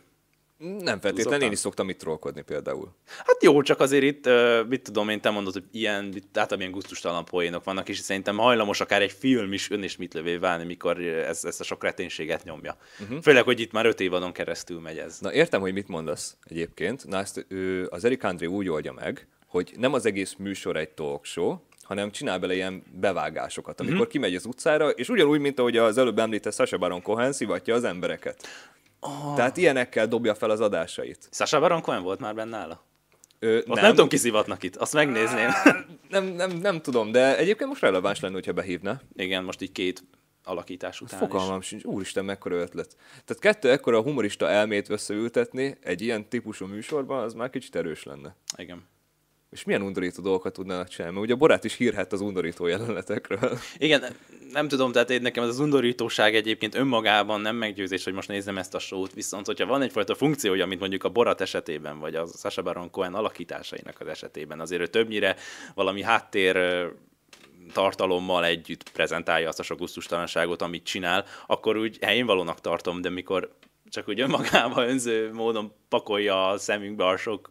Nem 0.61 1.01
feltétlenül, 1.01 1.47
én 1.47 1.53
is 1.53 1.59
szoktam 1.59 1.89
itt 1.89 1.99
trollkodni 1.99 2.43
például. 2.43 2.95
Hát 3.07 3.43
jó, 3.43 3.63
csak 3.63 3.81
azért 3.81 4.05
itt, 4.05 4.29
mit 4.69 4.83
tudom 4.83 5.09
én, 5.09 5.21
te 5.21 5.31
mondod, 5.31 5.53
hogy 5.53 5.65
ilyen, 5.73 6.15
általában 6.27 6.61
ilyen 6.61 6.71
gusztustalan 6.71 7.25
poénok 7.25 7.65
vannak, 7.65 7.89
és 7.89 7.99
szerintem 7.99 8.37
hajlamos 8.37 8.81
akár 8.81 9.03
egy 9.03 9.13
film 9.13 9.53
is 9.53 9.71
önismétlővé 9.71 10.37
válni, 10.37 10.65
mikor 10.65 11.01
ez, 11.01 11.45
ezt 11.45 11.61
a 11.61 11.65
sok 11.65 11.83
reténséget 11.83 12.45
nyomja. 12.45 12.77
Uh-huh. 13.01 13.23
Főleg, 13.23 13.45
hogy 13.45 13.61
itt 13.61 13.73
már 13.73 13.87
öt 13.87 14.01
évadon 14.01 14.33
keresztül 14.33 14.81
megy 14.81 14.99
ez. 14.99 15.19
Na 15.21 15.33
értem, 15.33 15.61
hogy 15.61 15.73
mit 15.73 15.89
mondasz 15.89 16.37
egyébként. 16.45 17.07
Na 17.07 17.19
ezt 17.19 17.45
ő, 17.49 17.87
az 17.91 18.05
Erik 18.05 18.25
André 18.25 18.47
úgy 18.47 18.69
oldja 18.69 18.93
meg, 18.93 19.27
hogy 19.47 19.73
nem 19.77 19.93
az 19.93 20.07
egész 20.07 20.35
műsor 20.39 20.77
egy 20.77 20.91
talk 20.91 21.25
show, 21.25 21.57
hanem 21.83 22.11
csinál 22.11 22.39
bele 22.39 22.55
ilyen 22.55 22.83
bevágásokat, 23.01 23.81
amikor 23.81 23.97
uh-huh. 23.97 24.13
kimegy 24.13 24.35
az 24.35 24.45
utcára, 24.47 24.91
és 24.91 25.09
ugyanúgy, 25.09 25.41
mint 25.41 25.59
ahogy 25.59 25.77
az 25.77 25.99
előbb 25.99 26.19
említett 26.19 26.55
Sasha 26.55 26.79
Baron 26.79 27.03
Cohen 27.03 27.33
szivatja 27.33 27.75
az 27.75 27.85
embereket. 27.85 28.47
Oh. 29.01 29.35
Tehát 29.35 29.57
ilyenekkel 29.57 30.09
dobja 30.09 30.35
fel 30.35 30.51
az 30.51 30.61
adásait. 30.61 31.29
Sasha 31.31 31.61
Baron 31.61 31.81
Cohen 31.83 32.03
volt 32.03 32.21
már 32.21 32.35
benne 32.35 32.59
nála? 32.59 32.85
Ö, 33.39 33.59
Ott 33.59 33.67
nem. 33.67 33.77
nem 33.83 33.91
tudom, 33.91 34.09
kiszivatnak 34.09 34.63
itt, 34.63 34.77
azt 34.77 34.93
megnézném. 34.93 35.51
Nem, 36.09 36.25
nem, 36.25 36.51
nem 36.51 36.81
tudom, 36.81 37.13
de 37.13 37.37
egyébként 37.37 37.69
most 37.69 37.81
releváns 37.81 38.21
lenne, 38.21 38.35
hogyha 38.35 38.53
behívna. 38.53 39.01
Igen, 39.17 39.45
most 39.45 39.61
így 39.61 39.73
két 39.73 40.03
alakítás 40.45 41.01
után 41.01 41.19
Fogalmam 41.19 41.61
sincs, 41.61 41.85
úristen, 41.85 42.25
mekkora 42.25 42.57
ötlet. 42.57 42.97
Tehát 43.25 43.43
kettő 43.43 43.71
ekkora 43.71 44.03
humorista 44.03 44.49
elmét 44.49 44.91
összeültetni 44.91 45.77
egy 45.83 46.01
ilyen 46.01 46.29
típusú 46.29 46.67
műsorban, 46.67 47.23
az 47.23 47.35
már 47.35 47.51
kicsit 47.51 47.77
erős 47.77 48.03
lenne. 48.03 48.37
Igen. 48.57 48.89
És 49.51 49.65
milyen 49.65 49.83
undorító 49.83 50.23
dolgokat 50.23 50.53
tudnának 50.53 50.89
csinálni? 50.89 51.15
Mert 51.15 51.27
ugye 51.27 51.35
a 51.35 51.39
Borát 51.39 51.65
is 51.65 51.75
hírhet 51.75 52.13
az 52.13 52.21
undorító 52.21 52.67
jelenetekről. 52.67 53.59
Igen, 53.79 54.17
nem 54.53 54.69
tudom, 54.69 54.93
tehát 54.93 55.11
én 55.11 55.23
nekem 55.23 55.45
az 55.45 55.59
undorítóság 55.59 56.35
egyébként 56.35 56.75
önmagában 56.75 57.41
nem 57.41 57.57
meggyőzés, 57.57 58.05
hogy 58.05 58.13
most 58.13 58.29
nézem 58.29 58.59
ezt 58.59 58.75
a 58.75 58.79
sót, 58.79 59.13
viszont 59.13 59.47
hogyha 59.47 59.67
van 59.67 59.83
egyfajta 59.83 60.15
funkciója, 60.15 60.67
mint 60.67 60.81
mondjuk 60.81 61.05
a 61.05 61.09
Borat 61.09 61.41
esetében, 61.41 61.99
vagy 61.99 62.15
a 62.15 62.27
Sasha 62.27 62.63
Baron 62.63 62.91
Cohen 62.91 63.15
alakításainak 63.15 64.01
az 64.01 64.07
esetében, 64.07 64.61
azért 64.61 64.81
ő 64.81 64.87
többnyire 64.87 65.37
valami 65.75 66.03
háttér 66.03 66.59
tartalommal 67.73 68.45
együtt 68.45 68.91
prezentálja 68.91 69.49
azt 69.49 69.59
a 69.59 69.63
sok 69.63 69.79
gusztustalanságot, 69.79 70.63
amit 70.63 70.85
csinál, 70.85 71.25
akkor 71.47 71.77
úgy 71.77 71.99
helyén 72.01 72.27
valónak 72.27 72.61
tartom, 72.61 73.01
de 73.01 73.11
mikor 73.11 73.51
csak 73.91 74.09
úgy 74.09 74.21
önmagában 74.21 74.89
önző 74.89 75.33
módon 75.33 75.73
pakolja 75.89 76.49
a 76.49 76.59
szemünkbe 76.59 77.07
a 77.07 77.17
sok 77.17 77.51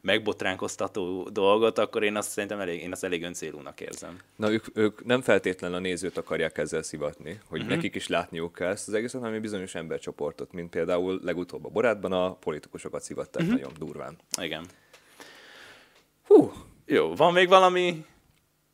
megbotránkoztató 0.00 1.28
dolgot, 1.28 1.78
akkor 1.78 2.02
én 2.02 2.16
azt 2.16 2.30
szerintem 2.30 2.60
elég, 2.60 2.82
én 2.82 2.92
azt 2.92 3.04
elég 3.04 3.22
öncélúnak 3.22 3.80
érzem. 3.80 4.18
Na, 4.36 4.50
ők, 4.50 4.64
ők 4.74 5.04
nem 5.04 5.20
feltétlen 5.20 5.74
a 5.74 5.78
nézőt 5.78 6.16
akarják 6.16 6.58
ezzel 6.58 6.82
szivatni, 6.82 7.40
hogy 7.48 7.60
uh-huh. 7.60 7.74
nekik 7.74 7.94
is 7.94 8.08
látniuk 8.08 8.52
kell 8.52 8.70
ezt 8.70 8.88
az 8.88 8.94
egészet, 8.94 9.20
hanem 9.20 9.34
egy 9.34 9.40
bizonyos 9.40 9.74
embercsoportot, 9.74 10.52
mint 10.52 10.70
például 10.70 11.20
legutóbb 11.22 11.64
a 11.64 11.68
borátban 11.68 12.12
a 12.12 12.34
politikusokat 12.34 13.02
szivatták 13.02 13.42
uh-huh. 13.42 13.58
nagyon 13.58 13.72
durván. 13.78 14.18
Igen. 14.40 14.64
Hú. 16.26 16.52
Jó, 16.86 17.14
van 17.14 17.32
még 17.32 17.48
valami 17.48 18.04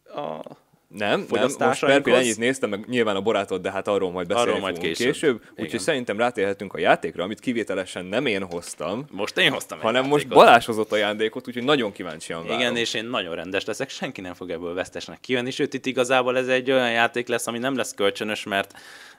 a 0.05 0.57
nem, 0.99 1.27
nem, 1.31 1.51
most 1.59 1.85
per 1.85 2.03
ennyit 2.07 2.39
néztem, 2.39 2.71
meg 2.71 2.85
nyilván 2.89 3.17
a 3.17 3.21
barátot, 3.21 3.63
de 3.63 3.71
hát 3.71 3.89
arról 3.89 4.11
majd 4.11 4.27
beszélünk 4.27 4.51
arról 4.51 4.63
majd 4.63 4.79
később. 4.79 5.13
később 5.13 5.43
úgyhogy 5.57 5.81
szerintem 5.81 6.19
rátérhetünk 6.19 6.75
a 6.75 6.79
játékra, 6.79 7.25
amit 7.25 7.41
kivételesen 7.41 8.05
nem 8.05 8.27
én 8.27 8.43
hoztam. 8.43 9.05
Most 9.11 9.39
én 9.39 9.53
hoztam 9.53 9.81
Hanem 9.81 10.07
most 10.07 10.29
Balázs 10.29 10.65
hozott 10.65 10.93
ajándékot, 10.93 11.49
úgyhogy 11.49 11.65
nagyon 11.65 11.93
kíváncsian 11.93 12.43
várom. 12.43 12.61
Igen, 12.61 12.77
és 12.77 12.95
én 12.95 13.05
nagyon 13.05 13.35
rendes 13.35 13.65
leszek, 13.65 13.91
senki 13.91 14.21
nem 14.21 14.35
fog 14.35 14.51
ebből 14.51 14.75
vesztesnek 14.75 15.21
kijönni, 15.21 15.51
sőt 15.51 15.75
itt 15.75 15.87
igazából 15.87 16.37
ez 16.37 16.49
egy 16.49 16.71
olyan 16.71 16.91
játék 16.91 17.29
lesz, 17.29 17.47
ami 17.47 17.59
nem 17.59 17.77
lesz 17.77 17.95
kölcsönös, 17.95 18.45
mert 18.45 18.73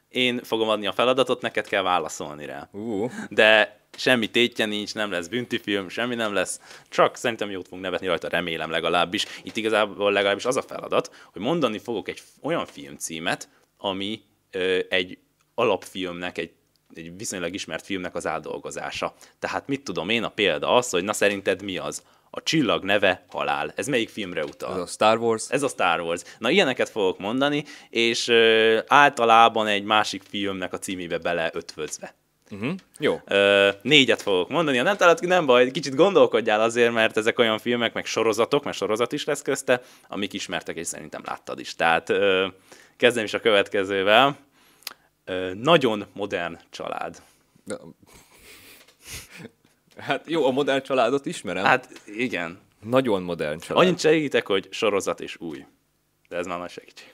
én 0.09 0.39
fogom 0.43 0.69
adni 0.69 0.87
a 0.87 0.91
feladatot, 0.91 1.41
neked 1.41 1.67
kell 1.67 1.81
válaszolni 1.81 2.45
rá. 2.45 2.69
Uh. 2.71 3.11
De 3.29 3.79
semmi 3.97 4.27
tétje 4.27 4.65
nincs, 4.65 4.93
nem 4.93 5.11
lesz 5.11 5.27
büntifilm, 5.27 5.89
semmi 5.89 6.15
nem 6.15 6.33
lesz, 6.33 6.59
csak 6.89 7.15
szerintem 7.15 7.49
jót 7.49 7.63
fogunk 7.63 7.83
nevetni 7.83 8.07
rajta, 8.07 8.27
remélem 8.27 8.69
legalábbis. 8.69 9.25
Itt 9.43 9.57
igazából 9.57 10.11
legalábbis 10.11 10.45
az 10.45 10.57
a 10.57 10.61
feladat, 10.61 11.11
hogy 11.33 11.41
mondani 11.41 11.79
fogok 11.79 12.09
egy 12.09 12.21
olyan 12.41 12.65
filmcímet, 12.65 13.49
ami 13.77 14.21
egy 14.89 15.17
alapfilmnek, 15.53 16.37
egy 16.37 16.51
egy 16.93 17.17
viszonylag 17.17 17.53
ismert 17.53 17.85
filmnek 17.85 18.15
az 18.15 18.27
áldolgozása. 18.27 19.13
Tehát 19.39 19.67
mit 19.67 19.83
tudom 19.83 20.09
én, 20.09 20.23
a 20.23 20.29
példa 20.29 20.75
az, 20.75 20.89
hogy 20.89 21.03
na 21.03 21.13
szerinted 21.13 21.63
mi 21.63 21.77
az? 21.77 22.03
A 22.29 22.43
csillag 22.43 22.83
neve 22.83 23.25
halál. 23.27 23.73
Ez 23.75 23.87
melyik 23.87 24.09
filmre 24.09 24.43
utal? 24.43 24.73
Ez 24.73 24.81
a 24.81 24.85
Star 24.85 25.17
Wars. 25.17 25.49
Ez 25.49 25.63
a 25.63 25.67
Star 25.67 26.01
Wars. 26.01 26.21
Na 26.37 26.49
ilyeneket 26.49 26.89
fogok 26.89 27.19
mondani, 27.19 27.63
és 27.89 28.27
ö, 28.27 28.79
általában 28.87 29.67
egy 29.67 29.83
másik 29.83 30.23
filmnek 30.23 30.73
a 30.73 30.79
címébe 30.79 31.17
beleötvözve. 31.17 32.15
Uh-huh. 32.51 32.73
Jó. 32.99 33.21
Ö, 33.25 33.69
négyet 33.81 34.21
fogok 34.21 34.49
mondani, 34.49 34.77
ha 34.77 34.83
nem 34.83 34.97
találod 34.97 35.19
ki, 35.19 35.25
nem 35.25 35.45
baj, 35.45 35.71
kicsit 35.71 35.95
gondolkodjál 35.95 36.61
azért, 36.61 36.93
mert 36.93 37.17
ezek 37.17 37.39
olyan 37.39 37.57
filmek, 37.59 37.93
meg 37.93 38.05
sorozatok, 38.05 38.63
mert 38.63 38.77
sorozat 38.77 39.11
is 39.11 39.25
lesz 39.25 39.41
közte, 39.41 39.81
amik 40.07 40.33
ismertek, 40.33 40.75
és 40.75 40.87
szerintem 40.87 41.21
láttad 41.25 41.59
is. 41.59 41.75
Tehát 41.75 42.09
ö, 42.09 42.47
kezdem 42.97 43.23
is 43.23 43.33
a 43.33 43.39
következővel. 43.39 44.37
Ö, 45.25 45.53
nagyon 45.53 46.05
modern 46.13 46.59
család. 46.69 47.21
Hát 49.97 50.23
jó, 50.29 50.45
a 50.45 50.51
modern 50.51 50.83
családot 50.83 51.25
ismerem. 51.25 51.63
Hát 51.65 52.01
igen. 52.05 52.59
Nagyon 52.83 53.21
modern 53.21 53.59
család. 53.59 53.83
Annyit 53.83 53.99
segítek, 53.99 54.47
hogy 54.47 54.67
sorozat 54.71 55.19
és 55.19 55.37
új. 55.39 55.65
De 56.29 56.37
ez 56.37 56.45
már 56.45 56.59
nagy 56.59 56.69
segítség. 56.69 57.13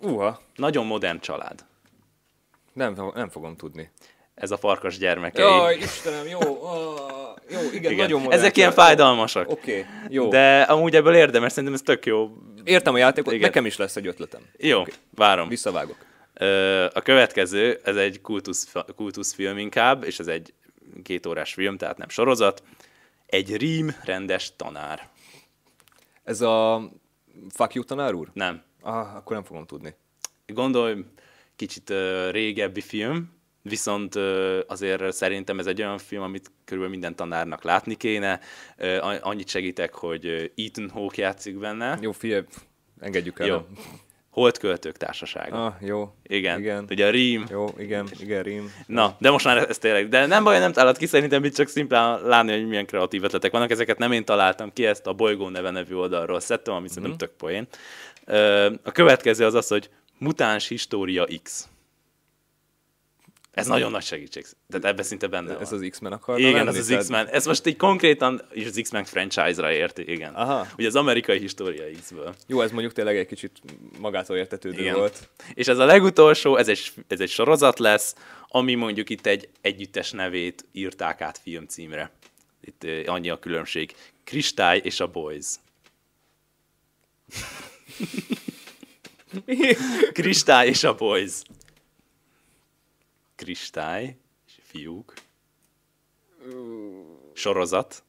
Uha, 0.00 0.40
Nagyon 0.54 0.86
modern 0.86 1.20
család. 1.20 1.64
nem, 2.72 3.10
nem 3.14 3.28
fogom 3.28 3.56
tudni. 3.56 3.90
Ez 4.36 4.50
a 4.50 4.56
farkas 4.56 4.98
gyermekei. 4.98 5.44
Jaj, 5.44 5.76
Istenem, 5.76 6.26
jó, 6.26 6.38
ah, 6.64 7.36
jó, 7.50 7.60
igen, 7.72 7.92
Igen. 7.92 7.96
nagyon 7.96 8.20
modern 8.20 8.38
Ezek 8.38 8.56
ilyen 8.56 8.72
fájdalmasak. 8.72 9.50
Oké, 9.50 9.86
jó. 10.08 10.28
De 10.28 10.60
amúgy 10.62 10.94
ebből 10.96 11.14
érdemes, 11.14 11.50
szerintem 11.52 11.74
ez 11.74 11.80
tök 11.82 12.06
jó. 12.06 12.30
Értem 12.64 12.94
a 12.94 12.98
játékot, 12.98 13.32
Igen. 13.32 13.46
nekem 13.46 13.66
is 13.66 13.76
lesz 13.76 13.96
egy 13.96 14.06
ötletem. 14.06 14.40
Jó, 14.56 14.80
Oké. 14.80 14.92
várom. 15.14 15.48
Visszavágok. 15.48 15.96
A 16.92 17.00
következő, 17.02 17.80
ez 17.84 17.96
egy 17.96 18.20
kultusz, 18.20 18.72
kultuszfilm 18.96 19.58
inkább, 19.58 20.04
és 20.04 20.18
ez 20.18 20.26
egy 20.26 20.54
két 21.02 21.26
órás 21.26 21.52
film, 21.52 21.76
tehát 21.76 21.98
nem 21.98 22.08
sorozat. 22.08 22.62
Egy 23.26 23.56
rím 23.56 23.96
rendes 24.04 24.52
tanár. 24.56 25.08
Ez 26.24 26.40
a 26.40 26.82
Fuck 27.48 27.74
you, 27.74 27.84
tanár 27.84 28.14
úr? 28.14 28.28
Nem. 28.32 28.62
Ah, 28.82 29.16
akkor 29.16 29.36
nem 29.36 29.44
fogom 29.44 29.66
tudni. 29.66 29.94
Gondolj, 30.46 31.04
kicsit 31.56 31.90
ö, 31.90 32.30
régebbi 32.30 32.80
film, 32.80 33.35
viszont 33.68 34.14
azért 34.66 35.12
szerintem 35.12 35.58
ez 35.58 35.66
egy 35.66 35.80
olyan 35.82 35.98
film, 35.98 36.22
amit 36.22 36.50
körülbelül 36.64 36.96
minden 36.98 37.16
tanárnak 37.16 37.62
látni 37.64 37.94
kéne. 37.94 38.40
Annyit 39.20 39.48
segítek, 39.48 39.94
hogy 39.94 40.52
Ethan 40.56 40.90
Hawke 40.90 41.22
játszik 41.22 41.58
benne. 41.58 41.98
Jó, 42.00 42.12
figyelj, 42.12 42.42
engedjük 43.00 43.38
el. 43.38 43.46
Jó. 43.46 43.66
Holdköltők 44.30 44.96
társasága. 44.96 45.64
Ah, 45.66 45.74
jó. 45.80 46.14
Igen. 46.22 46.58
Igen. 46.58 46.86
Ugye 46.90 47.06
a 47.06 47.10
rím. 47.10 47.46
Jó, 47.50 47.66
igen, 47.78 48.08
igen, 48.20 48.42
rím. 48.42 48.72
Na, 48.86 49.16
de 49.20 49.30
most 49.30 49.44
már 49.44 49.56
ez 49.68 49.78
tényleg. 49.78 50.08
De 50.08 50.26
nem 50.26 50.44
baj, 50.44 50.58
nem 50.58 50.72
találod 50.72 50.96
ki, 50.96 51.06
szerintem 51.06 51.44
itt 51.44 51.54
csak 51.54 51.68
szimplán 51.68 52.20
látni, 52.22 52.52
hogy 52.52 52.66
milyen 52.68 52.86
kreatív 52.86 53.24
ötletek 53.24 53.52
vannak. 53.52 53.70
Ezeket 53.70 53.98
nem 53.98 54.12
én 54.12 54.24
találtam 54.24 54.72
ki, 54.72 54.86
ezt 54.86 55.06
a 55.06 55.12
Bolygó 55.12 55.48
neve 55.48 55.70
nevű 55.70 55.94
oldalról 55.94 56.40
szedtem, 56.40 56.74
ami 56.74 56.88
szerintem 56.88 57.10
Mhm. 57.10 57.18
tök 57.20 57.30
poén. 57.36 57.66
A 58.82 58.92
következő 58.92 59.44
az 59.44 59.54
az, 59.54 59.68
hogy 59.68 59.90
Mutáns 60.18 60.68
História 60.68 61.26
X. 61.42 61.68
Ez 63.56 63.66
nagyon 63.66 63.90
nagy 63.90 64.02
segítség. 64.02 64.46
Tehát 64.68 64.84
ebben 64.84 65.04
szinte 65.04 65.26
benne 65.26 65.58
Ez 65.58 65.70
van. 65.70 65.80
az 65.80 65.88
X-Men 65.90 66.12
akar. 66.12 66.38
Igen, 66.38 66.68
ez 66.68 66.76
az 66.76 66.94
X-Men. 66.98 67.26
Ez 67.26 67.46
most 67.46 67.66
így 67.66 67.76
konkrétan 67.76 68.42
is 68.52 68.66
az 68.66 68.78
X-Men 68.82 69.04
franchise-ra 69.04 69.72
érti, 69.72 70.10
igen. 70.10 70.34
Aha. 70.34 70.66
Ugye 70.78 70.86
az 70.86 70.96
amerikai 70.96 71.38
história 71.38 71.84
X-ből. 72.00 72.34
Jó, 72.46 72.60
ez 72.60 72.70
mondjuk 72.70 72.92
tényleg 72.92 73.16
egy 73.16 73.26
kicsit 73.26 73.60
magától 73.98 74.36
értetődő 74.36 74.80
Igen. 74.80 74.94
volt. 74.94 75.28
És 75.54 75.66
ez 75.66 75.78
a 75.78 75.84
legutolsó, 75.84 76.56
ez 76.56 76.68
egy, 76.68 76.92
ez 77.08 77.20
egy 77.20 77.30
sorozat 77.30 77.78
lesz, 77.78 78.14
ami 78.48 78.74
mondjuk 78.74 79.10
itt 79.10 79.26
egy 79.26 79.48
együttes 79.60 80.10
nevét 80.10 80.64
írták 80.72 81.20
át 81.20 81.38
filmcímre. 81.42 82.10
Itt 82.60 82.84
eh, 82.84 83.02
annyi 83.06 83.30
a 83.30 83.38
különbség. 83.38 83.94
Kristály 84.24 84.80
és 84.84 85.00
a 85.00 85.06
Boys. 85.06 85.46
Kristály 90.12 90.68
és 90.68 90.84
a 90.84 90.94
Boys. 90.94 91.32
Kristály 93.36 94.16
és 94.46 94.52
fiúk. 94.62 95.14
Sorozat. 97.32 98.04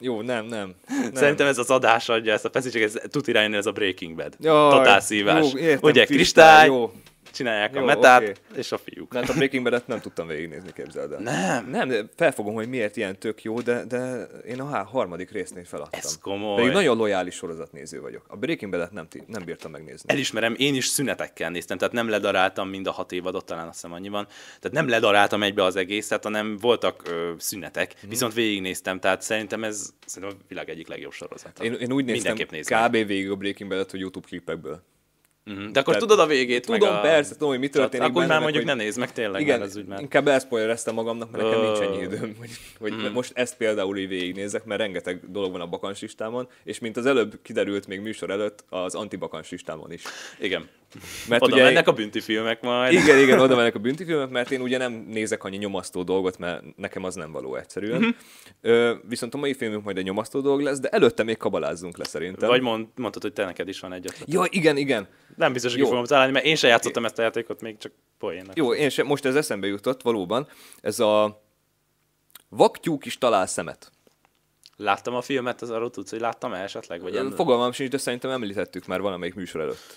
Jó, 0.00 0.20
nem, 0.20 0.44
nem. 0.44 0.74
nem. 0.88 1.14
Szerintem 1.14 1.46
ez 1.46 1.58
az 1.58 1.70
adás 1.70 2.08
adja 2.08 2.32
ezt 2.32 2.44
a 2.44 2.50
feszültséget, 2.50 2.94
ez 2.94 3.10
tuti 3.10 3.32
rájönni, 3.32 3.56
ez 3.56 3.66
a 3.66 3.72
Breaking 3.72 4.16
Bad. 4.16 4.36
Jaj, 4.40 4.70
Totál 4.70 5.00
szívás. 5.00 5.52
jó, 5.52 5.58
értem, 5.58 5.90
Ugye 5.90 6.04
kristály, 6.04 6.16
kristály, 6.16 6.66
jó. 6.66 6.92
Csinálják 7.32 7.76
a 7.76 7.78
Jó, 7.78 7.84
metát, 7.84 8.22
oké. 8.22 8.32
és 8.56 8.72
a 8.72 8.78
fiúk. 8.78 9.12
Nem, 9.12 9.24
a 9.28 9.32
Breaking 9.32 9.62
Bad-et 9.64 9.86
nem 9.86 10.00
tudtam 10.00 10.26
végignézni, 10.26 10.72
képzeld 10.72 11.12
el. 11.12 11.18
Nem. 11.20 11.70
Nem, 11.70 11.88
de 11.88 12.04
felfogom, 12.16 12.54
hogy 12.54 12.68
miért 12.68 12.96
ilyen 12.96 13.18
tök 13.18 13.42
jó, 13.42 13.60
de, 13.60 13.84
de 13.84 14.22
én 14.46 14.60
a 14.60 14.84
harmadik 14.84 15.30
résznél 15.30 15.64
feladtam. 15.64 16.00
Ez 16.02 16.18
komoly. 16.18 16.56
Pedig 16.56 16.72
nagyon 16.72 16.96
lojális 16.96 17.34
sorozatnéző 17.34 18.00
vagyok. 18.00 18.24
A 18.28 18.36
Breaking 18.36 18.70
Bad-et 18.70 18.92
nem, 18.92 19.06
nem 19.26 19.44
bírtam 19.44 19.70
megnézni. 19.70 20.12
Elismerem, 20.12 20.54
én 20.58 20.74
is 20.74 20.86
szünetekkel 20.86 21.50
néztem, 21.50 21.78
tehát 21.78 21.92
nem 21.94 22.08
ledaráltam 22.08 22.68
mind 22.68 22.86
a 22.86 22.90
hat 22.92 23.12
évadot, 23.12 23.44
talán 23.44 23.66
azt 23.66 23.74
hiszem 23.74 23.92
annyi 23.92 24.08
van. 24.08 24.26
Tehát 24.60 24.72
nem 24.76 24.88
ledaráltam 24.88 25.42
egybe 25.42 25.64
az 25.64 25.76
egészet, 25.76 26.22
hanem 26.24 26.56
voltak 26.56 27.02
ö, 27.08 27.32
szünetek, 27.38 27.94
Mhm. 28.00 28.08
viszont 28.10 28.34
végignéztem, 28.34 29.00
tehát 29.00 29.22
szerintem 29.22 29.64
ez 29.64 29.90
szerintem 30.06 30.38
a 30.40 30.44
világ 30.48 30.68
egyik 30.68 30.88
legjobb 30.88 31.12
sorozata. 31.12 31.64
Én, 31.64 31.72
én 31.72 31.92
úgy 31.92 32.04
néztem 32.04 32.36
kb. 32.36 32.90
végig 32.92 33.30
a 33.30 33.36
Breaking 33.36 33.70
Bad-et, 33.70 33.90
hogy 33.90 34.00
YouTube 34.00 34.26
klipekből. 34.28 34.82
Mhm. 35.44 35.72
De 35.72 35.80
akkor 35.80 35.94
Tehát- 35.94 36.08
tudod 36.08 36.18
a 36.18 36.26
végét, 36.26 36.64
Tudom, 36.66 36.80
meg 36.80 36.98
a... 36.98 37.00
persze, 37.00 37.32
tudom, 37.32 37.48
hogy 37.48 37.58
mi 37.58 37.68
történik 37.68 37.92
Tehát 38.00 38.10
Akkor 38.10 38.26
már 38.26 38.40
mondjuk 38.40 38.64
hogy- 38.64 38.76
ne 38.76 38.82
nézd 38.82 38.98
meg 38.98 39.12
tényleg, 39.12 39.40
Igen, 39.40 39.62
úgy 39.76 39.84
már... 39.86 40.00
inkább 40.00 40.28
elspoilereztem 40.28 40.94
magamnak, 40.94 41.30
mert 41.30 41.44
nekem 41.44 41.60
nincs 41.60 41.78
ennyi 41.78 42.02
időm, 42.02 42.34
hogy, 42.40 42.50
hogy 42.80 42.92
Mhm. 42.92 43.12
most 43.12 43.32
ezt 43.34 43.56
például 43.56 43.98
így 43.98 44.08
végignézek, 44.08 44.64
mert 44.64 44.80
rengeteg 44.80 45.30
dolog 45.30 45.52
van 45.52 45.60
a 45.60 45.66
bakancslistámon, 45.66 46.48
és 46.64 46.78
mint 46.78 46.96
az 46.96 47.06
előbb 47.06 47.38
kiderült 47.42 47.86
még 47.86 48.00
műsor 48.00 48.30
előtt, 48.30 48.64
az 48.68 48.94
antibakancslistámon 48.94 49.92
is. 49.92 50.02
Igen. 50.40 50.68
Mert 51.28 51.42
Oda 51.42 51.54
ugye- 51.54 51.64
mennek 51.64 51.88
a 51.88 51.92
büntifilmek 51.92 52.60
majd. 52.62 52.92
Igen, 52.92 53.18
igen, 53.18 53.40
oda 53.44 53.56
mennek 53.56 53.74
a 53.74 53.78
büntifilmek, 53.78 54.28
mert 54.30 54.50
én 54.50 54.60
ugye 54.60 54.78
nem 54.78 54.92
nézek 54.92 55.44
annyi 55.44 55.56
nyomasztó 55.56 56.02
dolgot, 56.02 56.38
mert 56.38 56.76
nekem 56.76 57.04
az 57.04 57.14
nem 57.14 57.32
való 57.32 57.56
egyszerűen. 57.56 58.00
Mhm. 58.00 58.08
Ö, 58.60 58.94
viszont 59.08 59.34
a 59.34 59.38
mai 59.38 59.54
filmünk 59.54 59.84
majd 59.84 59.98
egy 59.98 60.04
nyomasztó 60.04 60.40
dolog 60.40 60.60
lesz, 60.60 60.80
de 60.80 60.88
előtte 60.88 61.22
még 61.22 61.36
kabalázzunk 61.36 61.96
le 61.96 62.04
szerintem. 62.04 62.48
Vagy 62.48 62.60
mond, 62.60 62.86
mondtad, 62.96 63.22
hogy 63.22 63.32
te 63.32 63.44
neked 63.44 63.68
is 63.68 63.80
van 63.80 63.92
egy 63.92 64.06
ötlet. 64.06 64.32
Ja, 64.32 64.44
igen, 64.48 64.76
igen. 64.76 65.06
Nem 65.36 65.52
biztos, 65.52 65.74
hogy 65.74 65.82
fogom 65.82 66.04
találni, 66.04 66.32
mert 66.32 66.44
én 66.44 66.56
sem 66.56 66.70
játszottam 66.70 67.04
ezt 67.04 67.18
a 67.18 67.22
játékot, 67.22 67.60
még 67.60 67.78
csak 67.78 67.92
poénnak. 68.18 68.56
Jó, 68.56 68.74
én 68.74 68.88
sem, 68.88 69.06
most 69.06 69.24
ez 69.24 69.34
eszembe 69.36 69.66
jutott, 69.66 70.02
valóban. 70.02 70.48
Ez 70.80 71.00
a 71.00 71.42
vaktyúk 72.48 73.04
is 73.04 73.18
talál 73.18 73.46
szemet. 73.46 73.92
Láttam 74.76 75.14
a 75.14 75.22
filmet, 75.22 75.62
az 75.62 75.70
arról 75.70 75.90
tudsz, 75.90 76.10
hogy 76.10 76.20
láttam 76.20 76.52
-e 76.52 76.62
esetleg? 76.62 77.00
Vagy 77.00 77.32
Fogalmam 77.34 77.72
sincs, 77.72 77.90
de 77.90 77.98
szerintem 77.98 78.30
említettük 78.30 78.86
már 78.86 79.00
valamelyik 79.00 79.34
műsor 79.34 79.60
előtt. 79.60 79.96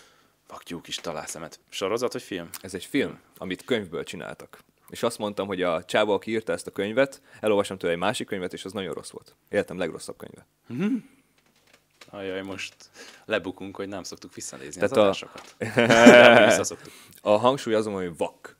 Vaktyúk 0.55 0.87
is 0.87 0.95
talál 0.95 1.27
szemet. 1.27 1.59
Sorozat 1.69 2.13
vagy 2.13 2.21
film? 2.21 2.49
Ez 2.61 2.73
egy 2.73 2.85
film, 2.85 3.19
amit 3.37 3.65
könyvből 3.65 4.03
csináltak. 4.03 4.59
És 4.89 5.03
azt 5.03 5.17
mondtam, 5.17 5.47
hogy 5.47 5.61
a 5.61 5.83
csáva, 5.83 6.13
aki 6.13 6.31
írta 6.31 6.53
ezt 6.53 6.67
a 6.67 6.71
könyvet, 6.71 7.21
elolvastam 7.39 7.77
tőle 7.77 7.93
egy 7.93 7.99
másik 7.99 8.27
könyvet, 8.27 8.53
és 8.53 8.65
az 8.65 8.71
nagyon 8.71 8.93
rossz 8.93 9.09
volt. 9.09 9.35
Életem 9.49 9.77
legrosszabb 9.77 10.17
könyve. 10.17 10.45
Ajaj, 12.09 12.41
most 12.41 12.75
lebukunk, 13.25 13.75
hogy 13.75 13.87
nem 13.87 14.03
szoktuk 14.03 14.33
visszanézni 14.33 14.81
Tehát 14.81 14.91
az 14.91 14.97
a- 14.97 15.01
adásokat. 15.01 15.55
A 17.21 17.29
hangsúly 17.37 17.73
azon, 17.73 17.93
hogy 17.93 18.17
vak. 18.17 18.57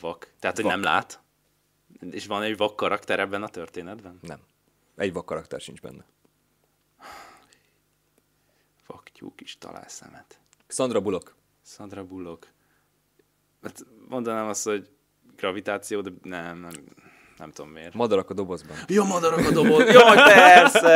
Vak. 0.00 0.32
Tehát, 0.38 0.56
hogy 0.56 0.64
Vak. 0.64 0.74
nem 0.74 0.82
lát? 0.82 1.20
És 2.10 2.26
van 2.26 2.42
egy 2.42 2.56
vak 2.56 2.76
karakter 2.76 3.20
ebben 3.20 3.42
a 3.42 3.48
történetben? 3.48 4.18
Nem. 4.22 4.40
Egy 4.96 5.12
vak 5.12 5.24
karakter 5.26 5.60
sincs 5.60 5.80
benne. 5.80 6.04
Vaktyúk 8.86 9.40
is 9.40 9.58
talál 9.58 9.88
szemet. 9.88 10.39
Sandra 10.70 11.00
Bullock. 11.00 11.34
Sandra 11.66 12.04
Bullock. 12.04 12.46
Hát 13.62 13.84
mondanám 14.08 14.48
azt, 14.48 14.64
hogy 14.64 14.88
gravitáció, 15.36 16.00
de 16.00 16.10
nem, 16.22 16.58
nem, 16.60 16.70
nem 17.38 17.50
tudom 17.50 17.70
miért. 17.70 17.94
Madarak 17.94 18.30
a 18.30 18.34
dobozban. 18.34 18.76
Jó, 18.88 19.04
madarak 19.04 19.38
a 19.46 19.50
doboz. 19.60 19.92
Jaj, 19.92 20.16
persze! 20.16 20.88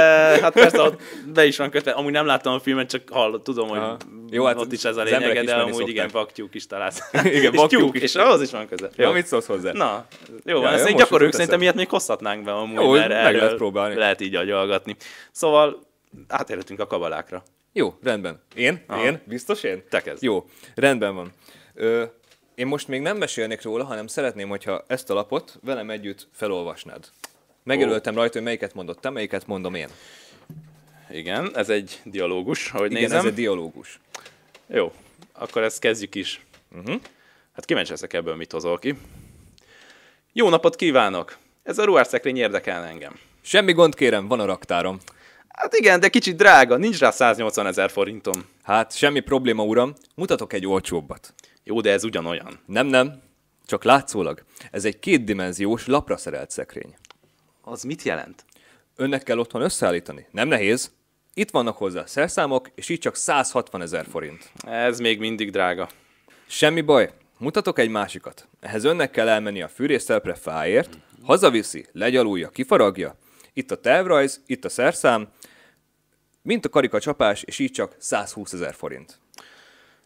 Hát 0.42 0.52
persze, 0.52 0.80
ott 0.82 1.00
be 1.32 1.46
is 1.46 1.56
van 1.56 1.70
kötve. 1.70 1.90
Amúgy 1.90 2.12
nem 2.12 2.26
láttam 2.26 2.54
a 2.54 2.58
filmet, 2.58 2.88
csak 2.88 3.08
hallott, 3.10 3.44
tudom, 3.44 3.68
hogy 3.68 3.78
Aha. 3.78 3.96
Jó, 4.10 4.24
Jó, 4.30 4.44
hát 4.44 4.56
ott 4.56 4.72
is 4.72 4.84
ez 4.84 4.96
a 4.96 5.00
az 5.02 5.10
lényege, 5.10 5.42
de 5.42 5.54
amúgy 5.54 5.88
igen, 5.88 6.04
szokták. 6.08 6.10
vaktyúk 6.10 6.54
is 6.54 6.66
találsz. 6.66 7.00
Igen, 7.24 7.52
és 7.54 7.60
tyúk, 7.66 7.96
is. 7.96 8.02
és 8.02 8.14
ahhoz 8.14 8.40
is 8.40 8.50
van 8.50 8.66
köze. 8.66 8.90
Ja, 8.96 9.10
mit 9.10 9.26
szólsz 9.26 9.46
hozzá? 9.46 9.72
Na, 9.72 10.06
jó, 10.44 10.56
Ja, 10.56 10.60
van, 10.60 10.72
ezt 10.72 10.84
jó, 10.84 10.90
most 10.90 10.96
gyakoroljuk, 11.04 11.34
szerintem 11.34 11.62
ilyet 11.62 11.74
még 11.74 11.88
hozhatnánk 11.88 12.44
be 12.44 12.52
amúgy, 12.52 12.82
Jó, 12.82 12.90
mert 12.90 13.08
meg 13.08 13.34
lehet 13.36 13.54
próbálni. 13.54 13.94
Lehet 13.94 14.20
így 14.20 14.34
agyalgatni. 14.34 14.96
Szóval 15.32 15.86
átérhetünk 16.28 16.80
a 16.80 16.86
kabalákra. 16.86 17.42
Jó, 17.76 17.94
rendben. 18.02 18.40
Én? 18.54 18.84
Aha. 18.86 19.04
Én? 19.04 19.20
Biztos 19.24 19.62
én? 19.62 19.82
Te 19.88 20.02
kezd. 20.02 20.22
Jó, 20.22 20.48
rendben 20.74 21.14
van. 21.14 21.32
Ö, 21.74 22.04
én 22.54 22.66
most 22.66 22.88
még 22.88 23.00
nem 23.00 23.16
mesélnék 23.16 23.62
róla, 23.62 23.84
hanem 23.84 24.06
szeretném, 24.06 24.48
hogyha 24.48 24.84
ezt 24.86 25.10
a 25.10 25.14
lapot 25.14 25.58
velem 25.62 25.90
együtt 25.90 26.28
felolvasnád. 26.32 27.04
Megjelöltem 27.62 28.14
rajta, 28.14 28.32
hogy 28.32 28.42
melyiket 28.42 28.74
mondott 28.74 29.00
te, 29.00 29.10
melyiket 29.10 29.46
mondom 29.46 29.74
én. 29.74 29.88
Igen, 31.10 31.56
ez 31.56 31.68
egy 31.68 32.00
dialógus, 32.04 32.70
ahogy 32.70 32.90
Igen, 32.90 33.02
nézem. 33.02 33.18
ez 33.18 33.24
egy 33.24 33.34
dialógus. 33.34 34.00
Jó. 34.66 34.92
akkor 35.32 35.62
ezt 35.62 35.78
kezdjük 35.78 36.14
is. 36.14 36.46
Uh-huh. 36.76 37.00
Hát 37.54 37.64
kíváncsi 37.64 37.90
leszek 37.90 38.12
ebből, 38.12 38.34
mit 38.34 38.52
hozol 38.52 38.78
ki. 38.78 38.94
Jó 40.32 40.48
napot 40.48 40.76
kívánok! 40.76 41.36
Ez 41.62 41.78
a 41.78 41.84
ruhásszekrény 41.84 42.36
érdekel 42.36 42.84
engem. 42.84 43.18
Semmi 43.40 43.72
gond 43.72 43.94
kérem, 43.94 44.28
van 44.28 44.40
a 44.40 44.44
raktárom. 44.44 44.98
Hát 45.54 45.74
igen, 45.74 46.00
de 46.00 46.08
kicsit 46.08 46.36
drága, 46.36 46.76
nincs 46.76 46.98
rá 46.98 47.10
180 47.10 47.66
ezer 47.66 47.90
forintom. 47.90 48.44
Hát 48.62 48.96
semmi 48.96 49.20
probléma, 49.20 49.62
uram, 49.62 49.94
mutatok 50.14 50.52
egy 50.52 50.66
olcsóbbat. 50.66 51.34
Jó, 51.64 51.80
de 51.80 51.90
ez 51.90 52.04
ugyanolyan. 52.04 52.60
Nem, 52.66 52.86
nem, 52.86 53.22
csak 53.66 53.84
látszólag. 53.84 54.44
Ez 54.70 54.84
egy 54.84 54.98
kétdimenziós, 54.98 55.86
lapra 55.86 56.16
szerelt 56.16 56.50
szekrény. 56.50 56.94
Az 57.62 57.82
mit 57.82 58.02
jelent? 58.02 58.44
Önnek 58.96 59.22
kell 59.22 59.38
otthon 59.38 59.62
összeállítani. 59.62 60.26
Nem 60.30 60.48
nehéz. 60.48 60.90
Itt 61.34 61.50
vannak 61.50 61.76
hozzá 61.76 62.06
szerszámok, 62.06 62.70
és 62.74 62.88
így 62.88 62.98
csak 62.98 63.16
160 63.16 63.82
ezer 63.82 64.06
forint. 64.10 64.50
Ez 64.66 64.98
még 64.98 65.18
mindig 65.18 65.50
drága. 65.50 65.88
Semmi 66.46 66.80
baj, 66.80 67.10
mutatok 67.38 67.78
egy 67.78 67.90
másikat. 67.90 68.48
Ehhez 68.60 68.84
önnek 68.84 69.10
kell 69.10 69.28
elmenni 69.28 69.62
a 69.62 69.68
fűrésztelepre 69.68 70.34
fáért, 70.34 70.98
hazaviszi, 71.22 71.86
legyalulja, 71.92 72.48
kifaragja. 72.48 73.16
Itt 73.56 73.70
a 73.70 73.80
tervrajz, 73.80 74.40
itt 74.46 74.64
a 74.64 74.68
szerszám, 74.68 75.28
mint 76.42 76.64
a 76.64 76.68
karika 76.68 77.00
csapás, 77.00 77.42
és 77.42 77.58
így 77.58 77.70
csak 77.70 77.94
120 77.98 78.52
ezer 78.52 78.74
forint. 78.74 79.18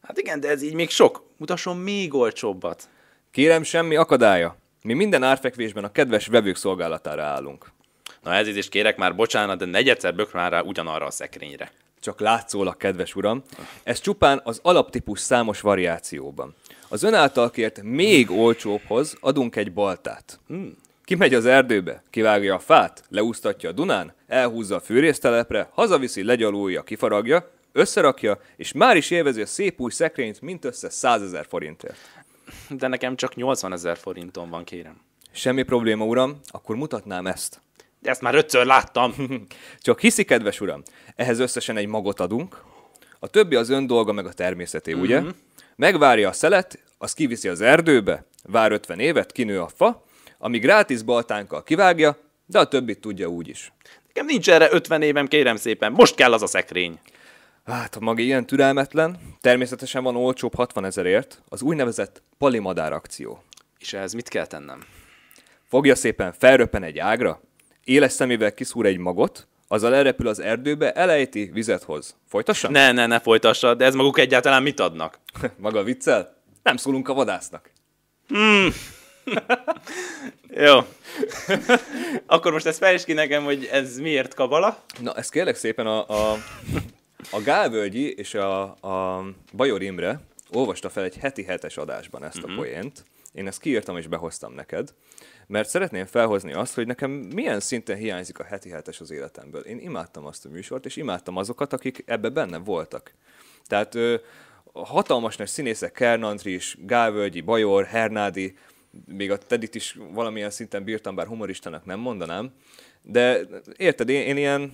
Hát 0.02 0.19
igen, 0.19 0.40
de 0.40 0.49
ez 0.49 0.62
így 0.62 0.75
még 0.75 0.90
sok. 0.90 1.23
Mutasson 1.37 1.76
még 1.76 2.14
olcsóbbat. 2.14 2.88
Kérem, 3.31 3.62
semmi 3.62 3.97
akadálya. 3.97 4.57
Mi 4.83 4.93
minden 4.93 5.23
árfekvésben 5.23 5.85
a 5.85 5.93
kedves 5.93 6.26
vevők 6.26 6.57
szolgálatára 6.57 7.23
állunk. 7.23 7.73
Na 8.23 8.35
ez 8.35 8.47
is 8.47 8.69
kérek 8.69 8.97
már 8.97 9.14
bocsánat, 9.14 9.59
de 9.59 9.64
negyedszer 9.64 10.14
bök 10.14 10.33
már 10.33 10.50
rá 10.52 10.61
ugyanarra 10.61 11.07
a 11.07 11.11
szekrényre. 11.11 11.73
Csak 12.00 12.21
látszólag, 12.21 12.76
kedves 12.76 13.14
uram, 13.14 13.43
ez 13.83 14.00
csupán 14.00 14.40
az 14.45 14.61
alaptípus 14.62 15.21
számos 15.21 15.61
variációban. 15.61 16.55
Az 16.88 17.02
ön 17.02 17.14
által 17.14 17.50
kért 17.50 17.83
még 17.83 18.31
olcsóbbhoz 18.31 19.17
adunk 19.21 19.57
egy 19.57 19.73
baltát. 19.73 20.40
Hmm. 20.47 20.76
Kimegy 21.09 21.35
az 21.35 21.47
erdőbe, 21.47 22.03
kivágja 22.11 22.55
a 22.55 22.59
fát, 22.59 23.05
leúsztatja 23.09 23.69
a 23.69 23.73
Dunán, 23.73 24.15
elhúzza 24.27 24.77
a 24.77 24.81
fűrésztelepre, 24.81 25.69
hazaviszi, 25.73 26.23
legyalulja, 26.23 26.83
kifaragja, 26.83 27.50
összerakja, 27.73 28.41
és 28.57 28.73
már 28.73 28.97
is 28.97 29.11
élvezi 29.11 29.41
a 29.41 29.47
szép 29.47 29.81
új 29.81 29.91
szekrényt 29.91 30.41
mindössze 30.41 30.91
100 30.91 31.23
ezer 31.23 31.47
forintért. 31.49 31.97
De 32.69 32.88
nekem 32.88 33.17
csak 33.17 33.35
80 33.35 33.73
ezer 33.73 33.97
forinton 33.97 34.50
van, 34.50 34.65
kérem. 34.65 35.00
Semmi 35.33 35.62
probléma, 35.62 36.05
uram, 36.05 36.41
akkor 36.47 36.77
mutatnám 36.77 37.27
ezt. 37.27 37.61
De 38.00 38.11
ezt 38.11 38.21
már 38.21 38.35
ötször 38.35 38.67
láttam. 38.67 39.15
Csak 39.79 40.00
hiszi, 40.00 40.25
kedves 40.25 40.61
uram, 40.61 40.83
ehhez 41.17 41.38
összesen 41.38 41.77
egy 41.77 41.87
magot 41.87 42.21
adunk, 42.21 42.62
a 43.19 43.29
többi 43.29 43.55
az 43.55 43.69
ön 43.69 43.87
dolga 43.87 44.12
meg 44.12 44.27
a 44.27 44.33
természeté, 44.33 44.93
mm-hmm. 44.93 45.03
ugye? 45.03 45.23
Megvárja 45.77 46.29
a 46.29 46.33
szelet, 46.33 46.79
az 46.99 47.12
kiviszi 47.12 47.49
az 47.49 47.61
erdőbe, 47.61 48.25
vár 48.43 48.73
50 48.73 48.99
évet, 48.99 49.33
kinő 49.33 49.61
a 49.61 49.69
fa, 49.69 50.07
amíg 50.38 50.62
gratis 50.62 51.02
baltánkkal 51.02 51.62
kivágja, 51.62 52.16
de 52.47 52.59
a 52.59 52.68
többit 52.68 53.00
tudja 53.00 53.26
úgy 53.26 53.49
is. 53.49 53.73
Nekem 54.07 54.26
nincs 54.26 54.50
erre 54.50 54.68
50 54.71 55.02
évem, 55.02 55.26
kérem 55.26 55.57
szépen, 55.57 55.92
most 55.92 56.14
kell 56.14 56.33
az 56.33 56.42
a 56.42 56.47
szekrény. 56.47 56.99
Hát, 57.64 57.97
a 57.97 58.00
maga 58.00 58.21
ilyen 58.21 58.47
türelmetlen, 58.47 59.18
természetesen 59.40 60.02
van 60.02 60.16
olcsóbb 60.16 60.54
60 60.54 60.85
ezerért, 60.85 61.42
az 61.49 61.62
úgynevezett 61.62 62.23
palimadár 62.38 62.92
akció. 62.92 63.42
És 63.78 63.92
ehhez 63.92 64.12
mit 64.12 64.28
kell 64.28 64.47
tennem? 64.47 64.85
Fogja 65.68 65.95
szépen, 65.95 66.33
felröppen 66.33 66.83
egy 66.83 66.99
ágra, 66.99 67.40
éles 67.85 68.12
szemével 68.12 68.55
kiszúr 68.55 68.87
egy 68.87 68.98
magot, 68.98 69.46
azzal 69.68 69.94
elrepül 69.94 70.29
az 70.29 70.38
erdőbe, 70.38 70.92
elejti, 70.92 71.51
vizet 71.53 71.83
hoz. 71.83 72.16
Folytassa? 72.29 72.70
Ne, 72.70 72.92
ne, 72.92 73.07
ne 73.07 73.20
folytassa, 73.20 73.74
de 73.74 73.85
ez 73.85 73.94
maguk 73.94 74.18
egyáltalán 74.18 74.62
mit 74.62 74.81
adnak? 74.81 75.18
Maga 75.57 75.83
viccel? 75.83 76.37
Nem 76.62 76.77
szólunk 76.77 77.09
a 77.09 77.14
vadásznak. 77.14 77.70
Hmm. 78.29 78.68
Jó. 80.67 80.79
Akkor 82.27 82.53
most 82.53 82.67
ezt 82.67 82.79
fejtsd 82.79 83.05
ki 83.05 83.12
nekem, 83.12 83.45
hogy 83.45 83.69
ez 83.73 83.99
miért 83.99 84.35
kabala? 84.35 84.83
Na, 85.01 85.14
ezt 85.14 85.31
kérlek 85.31 85.57
szépen 85.57 85.87
a, 85.87 86.09
a, 86.09 86.37
a 87.31 87.41
Gálvölgyi 87.41 88.12
és 88.12 88.35
a, 88.35 88.62
a 88.62 89.25
Bajor 89.53 89.83
Imre 89.83 90.21
olvasta 90.53 90.91
fel 90.91 91.05
egy 91.05 91.17
heti 91.17 91.43
hetes 91.43 91.77
adásban 91.77 92.25
ezt 92.25 92.37
uh-huh. 92.37 92.51
a 92.51 92.55
mhm. 92.55 92.62
poént. 92.62 93.05
Én 93.33 93.47
ezt 93.47 93.61
kiírtam 93.61 93.97
és 93.97 94.07
behoztam 94.07 94.53
neked 94.53 94.88
mert 95.49 95.69
szeretném 95.69 96.07
felhozni 96.07 96.53
azt, 96.53 96.75
hogy 96.75 96.87
nekem 96.87 97.11
milyen 97.11 97.61
szinten 97.61 97.97
hiányzik 97.97 98.38
a 98.38 98.45
heti 98.45 98.71
hetes 98.71 99.01
az 99.01 99.11
életemből. 99.11 99.61
Én 99.61 99.79
imádtam 99.79 100.27
azt 100.27 100.45
a 100.45 100.49
műsort, 100.49 100.87
és 100.87 100.97
imádtam 100.97 101.37
azokat, 101.37 101.73
akik 101.73 102.03
ebbe 102.07 102.29
benne 102.29 102.59
voltak. 102.59 103.12
Tehát 103.67 103.95
ö, 103.95 104.17
hatalmas 104.73 105.37
nagy 105.37 105.47
színészek, 105.47 105.93
Kernandris, 105.93 106.77
Gálvölgyi, 106.81 107.41
Bajor, 107.41 107.85
Hernádi, 107.85 108.57
még 109.07 109.31
a 109.31 109.38
Tedit 109.38 109.74
is 109.74 109.96
valamilyen 110.12 110.51
szinten 110.51 110.85
bírtam, 110.85 111.14
bár 111.14 111.27
humoristának 111.27 111.85
nem 111.85 112.01
mondanám, 112.01 112.53
de 113.03 113.46
érted, 113.77 114.09
én, 114.09 114.27
én 114.27 114.37
ilyen 114.37 114.72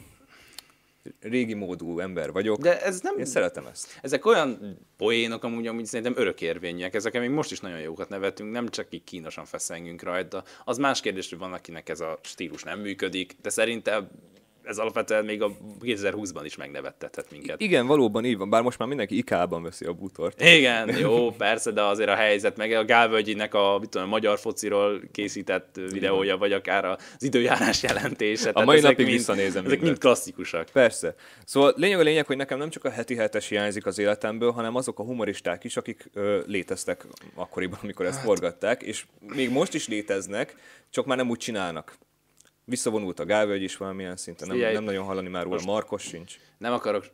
régi 1.20 1.55
módú 1.55 1.98
ember 1.98 2.33
vagyok. 2.33 2.61
De 2.61 2.83
ez 2.83 3.00
nem... 3.00 3.18
Én 3.18 3.24
szeretem 3.24 3.66
ezt. 3.66 3.98
Ezek 4.03 4.27
olyan 4.27 4.79
poénok 4.96 5.44
amúgy, 5.44 5.66
amúgy 5.66 5.85
szerintem 5.85 6.22
örökérvények. 6.22 6.94
Ezek 6.94 7.18
még 7.18 7.31
most 7.31 7.50
is 7.50 7.61
nagyon 7.61 7.81
jókat 7.81 8.09
nevetünk, 8.09 8.53
nem 8.53 8.68
csak 8.68 8.87
így 8.90 9.05
kínosan 9.05 9.44
feszengünk 9.44 10.03
rajta. 10.03 10.44
Az 10.64 10.79
más 10.79 11.00
kérdés, 11.00 11.29
hogy 11.29 11.38
van, 11.38 11.53
akinek 11.53 11.88
ez 11.88 12.00
a 12.00 12.18
stílus 12.22 12.62
nem 12.62 12.81
működik, 12.81 13.37
de 13.42 13.50
szerintem 13.50 14.09
ez 14.64 14.79
alapvetően 14.79 15.24
még 15.24 15.42
a 15.42 15.50
2020-ban 15.81 16.42
is 16.44 16.57
megnevettethet 16.57 17.31
minket. 17.31 17.61
Igen, 17.61 17.87
valóban 17.87 18.24
így 18.24 18.37
van, 18.37 18.50
bár 18.50 18.62
most 18.62 18.79
már 18.79 18.88
mindenki 18.88 19.16
ikában 19.16 19.62
veszi 19.62 19.85
a 19.85 19.92
bútort. 19.92 20.42
Igen, 20.42 20.96
jó, 21.07 21.31
persze, 21.31 21.70
de 21.70 21.83
azért 21.83 22.09
a 22.09 22.14
helyzet, 22.14 22.57
meg 22.57 22.72
a 22.72 22.85
Gálvölgyinek 22.85 23.55
a, 23.55 23.79
mit 23.81 23.88
tudom, 23.88 24.07
a 24.07 24.11
magyar 24.11 24.38
fociról 24.38 25.00
készített 25.12 25.81
videója, 25.90 26.37
vagy 26.37 26.53
akár 26.53 26.85
az 26.85 26.98
időjárás 27.18 27.83
jelentése. 27.83 28.50
A 28.50 28.64
mai 28.64 28.81
napig 28.81 29.07
mind, 29.07 29.16
visszanézem. 29.16 29.64
Ezek 29.64 29.81
mind 29.81 29.98
klasszikusak. 29.98 30.68
Persze. 30.72 31.14
Szóval 31.44 31.72
lényeg 31.77 31.98
a 31.98 32.03
lényeg, 32.03 32.27
hogy 32.27 32.37
nekem 32.37 32.59
nem 32.59 32.70
csak 32.70 32.85
a 32.85 32.90
heti 32.90 33.16
hetes 33.16 33.48
hiányzik 33.48 33.87
az 33.87 33.98
életemből, 33.98 34.50
hanem 34.50 34.74
azok 34.74 34.98
a 34.98 35.03
humoristák 35.03 35.64
is, 35.64 35.77
akik 35.77 36.11
ö, 36.12 36.40
léteztek 36.46 37.07
akkoriban, 37.35 37.79
amikor 37.83 38.07
ezt 38.07 38.16
hát. 38.16 38.24
forgatták, 38.24 38.83
és 38.83 39.05
még 39.35 39.50
most 39.50 39.74
is 39.74 39.88
léteznek, 39.88 40.55
csak 40.90 41.07
már 41.07 41.16
nem 41.16 41.31
úgy 41.31 41.38
csinálnak. 41.38 41.96
Visszavonult 42.64 43.20
a 43.20 43.24
Gávölgy 43.24 43.62
is 43.62 43.77
valamilyen 43.77 44.16
szinten, 44.16 44.48
nem, 44.48 44.72
nem 44.72 44.85
nagyon 44.85 45.05
hallani 45.05 45.29
már 45.29 45.44
róla, 45.44 45.61
Markos 45.64 46.03
sincs. 46.03 46.37
Nem 46.59 46.72
akarok 46.72 47.05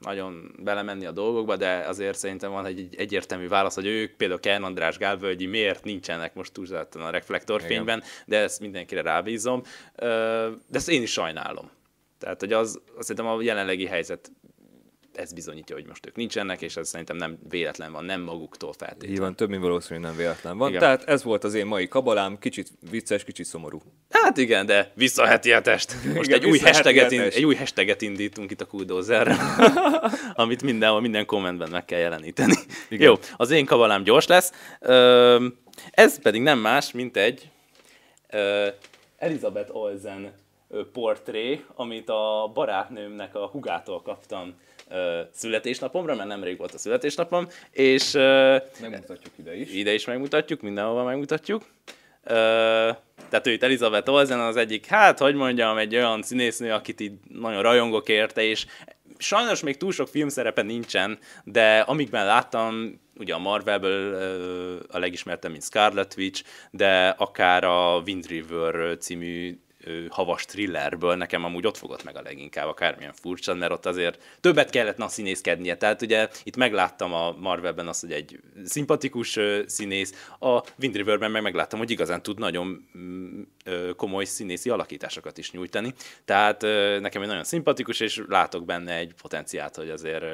nagyon 0.00 0.54
belemenni 0.58 1.06
a 1.06 1.10
dolgokba, 1.10 1.56
de 1.56 1.76
azért 1.76 2.18
szerintem 2.18 2.50
van 2.50 2.66
egy 2.66 2.94
egyértelmű 2.96 3.48
válasz, 3.48 3.74
hogy 3.74 3.86
ők, 3.86 4.16
például 4.16 4.40
Kern 4.40 4.62
András 4.62 4.98
Gálvölgyi 4.98 5.46
miért 5.46 5.84
nincsenek 5.84 6.34
most 6.34 6.52
túlzottan 6.52 7.02
a 7.02 7.10
reflektorfényben, 7.10 7.98
Igen. 7.98 8.10
de 8.26 8.38
ezt 8.38 8.60
mindenkire 8.60 9.02
rábízom. 9.02 9.62
De 9.96 10.52
ezt 10.70 10.88
én 10.88 11.02
is 11.02 11.12
sajnálom. 11.12 11.70
Tehát, 12.18 12.40
hogy 12.40 12.52
az, 12.52 12.80
azt 12.96 13.06
szerintem 13.08 13.26
a 13.32 13.42
jelenlegi 13.42 13.86
helyzet 13.86 14.30
ez 15.12 15.32
bizonyítja, 15.32 15.74
hogy 15.74 15.86
most 15.86 16.06
ők 16.06 16.16
nincsenek, 16.16 16.62
és 16.62 16.76
ez 16.76 16.88
szerintem 16.88 17.16
nem 17.16 17.38
véletlen 17.48 17.92
van, 17.92 18.04
nem 18.04 18.20
maguktól 18.20 18.72
feltétlenül. 18.72 19.14
Így 19.14 19.20
van, 19.20 19.36
több 19.36 19.48
mint 19.48 19.62
valószínű, 19.62 20.00
nem 20.00 20.16
véletlen 20.16 20.58
van. 20.58 20.68
Igen. 20.68 20.80
Tehát 20.80 21.04
ez 21.04 21.22
volt 21.22 21.44
az 21.44 21.54
én 21.54 21.66
mai 21.66 21.88
kabalám, 21.88 22.38
kicsit 22.38 22.72
vicces, 22.90 23.24
kicsit 23.24 23.46
szomorú. 23.46 23.82
Hát 24.24 24.36
igen, 24.36 24.66
de 24.66 24.90
vissza 24.94 25.26
heti 25.26 25.50
hetest. 25.50 25.94
Most 26.14 26.28
igen, 26.28 26.40
egy, 26.40 26.48
új 26.48 26.58
hashtaget 26.58 27.10
ind- 27.10 27.32
egy 27.34 27.44
új 27.44 27.54
hashtaget 27.54 28.02
indítunk 28.02 28.50
itt 28.50 28.60
a 28.60 28.66
Kuldózerre, 28.66 29.36
amit 30.42 30.62
mindenhol, 30.62 31.00
minden 31.00 31.26
kommentben 31.26 31.70
meg 31.70 31.84
kell 31.84 31.98
jeleníteni. 31.98 32.54
Igen. 32.88 33.06
Jó, 33.08 33.14
az 33.36 33.50
én 33.50 33.64
kabalám 33.64 34.02
gyors 34.02 34.26
lesz. 34.26 34.52
Ez 35.90 36.18
pedig 36.22 36.42
nem 36.42 36.58
más, 36.58 36.92
mint 36.92 37.16
egy 37.16 37.50
Elizabeth 39.18 39.76
Olsen 39.76 40.32
portré, 40.92 41.64
amit 41.74 42.08
a 42.08 42.50
barátnőmnek 42.54 43.34
a 43.34 43.46
hugától 43.46 44.02
kaptam 44.02 44.54
születésnapomra, 45.32 46.14
mert 46.14 46.28
nemrég 46.28 46.58
volt 46.58 46.74
a 46.74 46.78
születésnapom, 46.78 47.48
és... 47.70 48.12
megmutatjuk 48.80 49.34
ide 49.36 49.56
is. 49.56 49.72
Ide 49.72 49.92
is 49.92 50.04
megmutatjuk, 50.04 50.60
mindenhova 50.60 51.04
megmutatjuk. 51.04 51.62
Tehát 52.24 53.46
ő 53.46 53.50
itt 53.50 53.62
Elizabeth 53.62 54.10
Olsen 54.10 54.40
az 54.40 54.56
egyik, 54.56 54.86
hát, 54.86 55.18
hogy 55.18 55.34
mondjam, 55.34 55.76
egy 55.76 55.96
olyan 55.96 56.22
színésznő, 56.22 56.72
akit 56.72 57.00
így 57.00 57.12
nagyon 57.28 57.62
rajongok 57.62 58.08
érte, 58.08 58.42
és 58.42 58.66
sajnos 59.18 59.62
még 59.62 59.76
túl 59.76 59.92
sok 59.92 60.08
filmszerepe 60.08 60.62
nincsen, 60.62 61.18
de 61.44 61.78
amikben 61.78 62.26
láttam, 62.26 63.00
ugye 63.16 63.34
a 63.34 63.38
Marvelből 63.38 64.14
a 64.90 64.98
legismertebb, 64.98 65.50
mint 65.50 65.62
Scarlet 65.62 66.14
Witch, 66.16 66.44
de 66.70 67.08
akár 67.08 67.64
a 67.64 68.02
Wind 68.06 68.26
River 68.26 68.98
című 68.98 69.58
havas 70.08 70.44
thrillerből 70.44 71.14
nekem 71.14 71.44
amúgy 71.44 71.66
ott 71.66 71.76
fogott 71.76 72.04
meg 72.04 72.16
a 72.16 72.22
leginkább, 72.22 72.68
akármilyen 72.68 73.12
furcsa, 73.12 73.54
mert 73.54 73.72
ott 73.72 73.86
azért 73.86 74.38
többet 74.40 74.70
kellett 74.70 74.96
na 74.96 75.08
színészkednie. 75.08 75.76
Tehát 75.76 76.02
ugye 76.02 76.28
itt 76.42 76.56
megláttam 76.56 77.12
a 77.12 77.32
Marvelben 77.32 77.88
azt, 77.88 78.00
hogy 78.00 78.12
egy 78.12 78.40
szimpatikus 78.64 79.38
színész, 79.66 80.28
a 80.40 80.62
Wind 80.78 80.96
Riverben 80.96 81.30
meg 81.30 81.42
megláttam, 81.42 81.78
hogy 81.78 81.90
igazán 81.90 82.22
tud 82.22 82.38
nagyon 82.38 82.88
mm, 82.98 83.42
komoly 83.96 84.24
színészi 84.24 84.70
alakításokat 84.70 85.38
is 85.38 85.50
nyújtani. 85.50 85.94
Tehát 86.24 86.62
nekem 87.00 87.22
egy 87.22 87.28
nagyon 87.28 87.44
szimpatikus, 87.44 88.00
és 88.00 88.22
látok 88.28 88.64
benne 88.64 88.96
egy 88.96 89.14
potenciált, 89.22 89.76
hogy 89.76 89.90
azért 89.90 90.24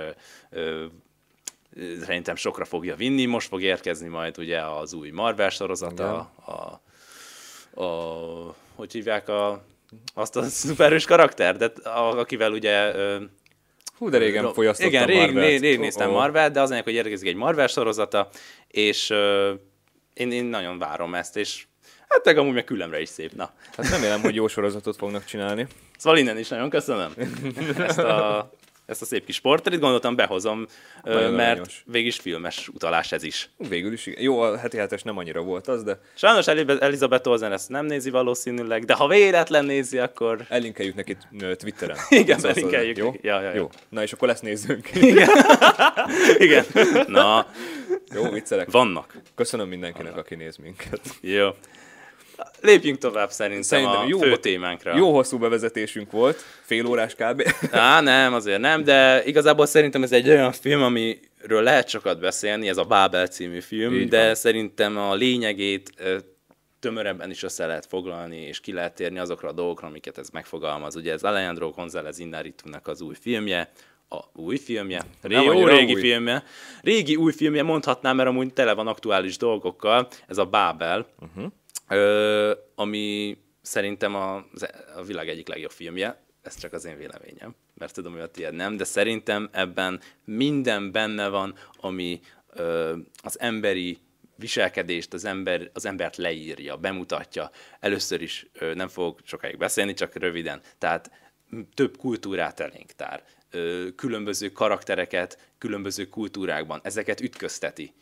szerintem 2.01 2.37
sokra 2.37 2.65
fogja 2.65 2.97
vinni. 2.97 3.25
Most 3.25 3.49
fog 3.49 3.63
érkezni 3.63 4.09
majd 4.09 4.39
ugye 4.39 4.61
az 4.61 4.93
új 4.93 5.11
Marvel 5.11 5.51
sorozata, 5.51 6.33
a, 6.45 6.81
a, 7.75 7.83
a, 7.83 8.55
hogy 8.81 8.93
hívják 8.93 9.29
a, 9.29 9.65
azt 10.15 10.37
a 10.37 10.43
szuperős 10.43 11.05
karakter, 11.05 11.57
de 11.57 11.67
a, 11.89 12.19
akivel 12.19 12.53
ugye 12.53 12.93
Hú, 13.99 14.09
de 14.09 14.19
régen 14.19 14.53
fogyasztottam 14.53 14.93
Igen, 14.93 15.07
rég, 15.07 15.37
rég, 15.37 15.61
rég 15.61 15.79
néztem 15.79 16.09
oh, 16.09 16.15
oh. 16.15 16.21
Marvel, 16.21 16.51
de 16.51 16.61
az 16.61 16.81
hogy 16.85 16.93
érkezik 16.93 17.29
egy 17.29 17.35
Marvel 17.35 17.67
sorozata, 17.67 18.29
és 18.69 19.11
uh, 19.11 19.51
én, 20.15 20.33
én 20.33 20.45
nagyon 20.45 20.79
várom 20.79 21.15
ezt, 21.15 21.37
és 21.37 21.67
hát 22.09 22.25
meg 22.25 22.39
amúgy 22.39 22.55
meg 22.55 22.65
különre 22.65 23.01
is 23.01 23.09
szép, 23.09 23.33
na. 23.33 23.53
Hát 23.77 23.91
remélem, 23.91 24.21
hogy 24.21 24.35
jó 24.35 24.49
sorozatot 24.49 24.97
fognak 24.97 25.25
csinálni. 25.25 25.67
Szóval 25.99 26.19
innen 26.19 26.39
is 26.39 26.49
nagyon 26.49 26.71
köszönöm 26.71 27.13
ezt 27.79 27.99
a 27.99 28.51
ezt 28.91 29.03
a 29.03 29.05
szép 29.05 29.25
kis 29.25 29.41
portrét, 29.41 29.81
gondoltam 29.81 30.17
behozom, 30.17 30.67
Nagyon 31.03 31.33
mert 31.33 31.51
aranyos. 31.51 31.83
végig 31.87 32.13
filmes 32.13 32.69
utalás 32.69 33.13
ez 33.13 33.23
is. 33.23 33.51
Végül 33.69 33.93
is, 33.93 34.07
jó, 34.19 34.41
a 34.41 34.59
heti 34.59 34.77
hetes 34.77 35.03
nem 35.03 35.19
annyira 35.19 35.43
volt 35.43 35.69
az, 35.69 35.83
de... 35.83 36.01
Sajnos 36.15 36.47
Elizabeth 36.47 37.29
Olsen 37.29 37.53
ezt 37.53 37.69
nem 37.69 37.87
nézi 37.87 38.11
valószínűleg, 38.11 38.85
de 38.85 38.95
ha 38.95 39.09
véletlen 39.09 39.65
nézi, 39.65 39.99
akkor... 39.99 40.45
Elinkeljük 40.49 40.95
neki 40.95 41.17
Twitteren. 41.57 41.97
Igen, 42.23 42.47
elinkeljük. 42.47 42.97
Jó? 42.97 43.15
Ja, 43.21 43.41
ja, 43.41 43.49
jó. 43.49 43.57
jó. 43.57 43.69
Na 43.89 44.03
és 44.03 44.13
akkor 44.13 44.29
lesz 44.29 44.41
nézzünk. 44.41 44.89
Igen. 44.95 45.29
Igen. 46.39 46.65
Na. 47.07 47.47
Jó, 48.15 48.31
viccelek. 48.31 48.71
Vannak. 48.71 49.17
Köszönöm 49.35 49.69
mindenkinek, 49.69 50.11
Vannak. 50.11 50.25
aki 50.25 50.35
néz 50.35 50.57
minket. 50.57 51.01
Jó. 51.21 51.49
Lépjünk 52.61 52.99
tovább 52.99 53.31
szerintem, 53.31 53.63
szerintem 53.63 54.01
a 54.01 54.07
jó, 54.07 54.19
fő 54.19 54.37
témánkra. 54.37 54.97
Jó 54.97 55.13
hosszú 55.15 55.39
bevezetésünk 55.39 56.11
volt, 56.11 56.45
fél 56.63 56.87
órás 56.87 57.15
kb. 57.15 57.43
Á, 57.71 58.01
nem, 58.01 58.35
azért 58.35 58.61
nem, 58.61 58.85
de 58.85 59.25
igazából 59.25 59.67
szerintem 59.67 60.03
ez 60.03 60.13
egy 60.13 60.29
olyan 60.29 60.53
film, 60.53 60.83
amiről 60.83 61.63
lehet 61.63 61.89
sokat 61.89 62.21
beszélni, 62.21 62.69
ez 62.69 62.77
a 62.77 62.85
Bábel 62.85 63.27
című 63.27 63.61
film, 63.61 63.95
Így 63.95 64.09
de 64.09 64.25
van. 64.25 64.35
szerintem 64.35 64.99
a 64.99 65.15
lényegét 65.15 65.93
tömörebben 66.81 67.31
is 67.31 67.43
össze 67.43 67.67
lehet 67.67 67.87
foglalni, 67.87 68.37
és 68.37 68.61
ki 68.61 68.73
lehet 68.73 68.95
térni 68.95 69.19
azokra 69.19 69.49
a 69.49 69.53
dolgokra, 69.53 69.87
amiket 69.87 70.19
ez 70.19 70.29
megfogalmaz. 70.29 70.97
Ugye 70.97 71.13
ez 71.13 71.23
Alejandro 71.23 71.71
González 71.71 72.19
Iñárritu-nak 72.19 72.89
az 72.89 73.01
új 73.01 73.15
filmje, 73.21 73.71
a 74.09 74.41
új 74.41 74.57
filmje, 74.57 75.03
Ré, 75.23 75.35
jó 75.35 75.67
régi 75.67 75.95
új. 75.95 76.01
filmje. 76.01 76.45
Régi 76.83 77.17
új 77.17 77.33
filmje, 77.33 77.63
mondhatnám, 77.63 78.17
mert 78.17 78.29
amúgy 78.29 78.53
tele 78.53 78.73
van 78.73 78.87
aktuális 78.87 79.37
dolgokkal, 79.37 80.09
ez 80.27 80.39
a 80.39 80.45
Bábel. 80.45 81.07
Uh-huh 81.21 81.53
Ö, 81.91 82.53
ami 82.75 83.37
szerintem 83.63 84.15
a, 84.15 84.37
a 84.97 85.03
világ 85.07 85.29
egyik 85.29 85.49
legjobb 85.49 85.71
filmje, 85.71 86.23
ez 86.43 86.59
csak 86.59 86.73
az 86.73 86.85
én 86.85 86.97
véleményem, 86.97 87.55
mert 87.75 87.95
tudom, 87.95 88.13
hogy 88.13 88.21
a 88.21 88.31
tiéd 88.31 88.55
nem, 88.55 88.77
de 88.77 88.85
szerintem 88.85 89.49
ebben 89.53 90.01
minden 90.25 90.93
benne 90.93 91.29
van, 91.29 91.55
ami 91.77 92.21
ö, 92.53 92.97
az 93.23 93.41
emberi 93.41 93.99
viselkedést, 94.37 95.13
az, 95.13 95.25
ember, 95.25 95.71
az 95.73 95.87
embert 95.87 96.17
leírja, 96.17 96.77
bemutatja. 96.77 97.51
Először 97.81 98.23
is 98.23 98.47
ö, 98.53 98.75
nem 98.75 98.89
fogok 98.89 99.21
sokáig 99.25 99.57
beszélni, 99.57 99.95
csak 99.95 100.15
röviden. 100.15 100.61
Tehát 100.79 101.11
több 101.75 101.97
kultúrát 101.97 102.61
elénk 102.61 102.93
tár, 102.93 103.25
ö, 103.51 103.87
különböző 103.97 104.51
karaktereket 104.51 105.53
különböző 105.59 106.07
kultúrákban, 106.07 106.81
ezeket 106.83 107.21
ütközteti 107.21 107.93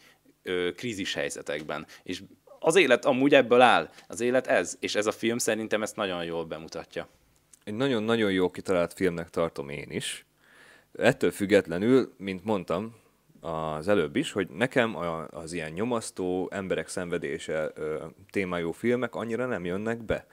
ö, 0.43 0.71
krízis 0.77 1.15
helyzetekben, 1.15 1.87
és 2.03 2.23
az 2.59 2.77
élet 2.77 3.05
amúgy 3.05 3.35
ebből 3.35 3.61
áll. 3.61 3.91
Az 4.09 4.21
élet 4.21 4.47
ez, 4.47 4.77
és 4.81 4.95
ez 4.95 5.07
a 5.07 5.13
film 5.13 5.39
szerintem 5.39 5.83
ezt 5.83 5.97
nagyon 5.97 6.25
jól 6.25 6.45
bemutatja. 6.45 7.09
Egy 7.65 7.75
nagyon-nagyon 7.75 8.33
jó 8.33 8.51
kitalált 8.51 8.93
filmnek 8.93 9.31
tartom 9.31 9.69
én 9.69 9.91
is. 9.91 10.27
Ettől 10.93 11.31
függetlenül, 11.31 12.15
mint 12.17 12.45
mondtam 12.45 12.95
az 13.41 13.89
előbb 13.89 14.17
is, 14.17 14.33
hogy 14.33 14.49
nekem 14.49 14.97
az 15.31 15.53
ilyen 15.53 15.73
nyomasztó, 15.73 16.49
emberek 16.53 16.89
szenvedése 16.89 17.73
témájú 18.31 18.73
filmek 18.73 19.15
annyira 19.15 19.47
nem 19.47 19.65
jönnek 19.65 20.05
be. 20.05 20.27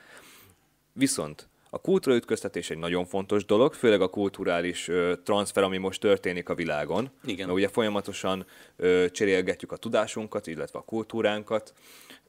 Viszont 0.93 1.49
a 1.75 1.77
kultúraütköztetés 1.77 2.69
egy 2.69 2.77
nagyon 2.77 3.05
fontos 3.05 3.45
dolog, 3.45 3.73
főleg 3.73 4.01
a 4.01 4.07
kulturális 4.07 4.87
ö, 4.87 5.13
transfer, 5.23 5.63
ami 5.63 5.77
most 5.77 5.99
történik 5.99 6.49
a 6.49 6.55
világon. 6.55 7.09
Igen. 7.23 7.45
Mert 7.45 7.57
ugye 7.57 7.67
folyamatosan 7.67 8.45
ö, 8.75 9.05
cserélgetjük 9.11 9.71
a 9.71 9.77
tudásunkat, 9.77 10.47
illetve 10.47 10.79
a 10.79 10.81
kultúránkat. 10.81 11.73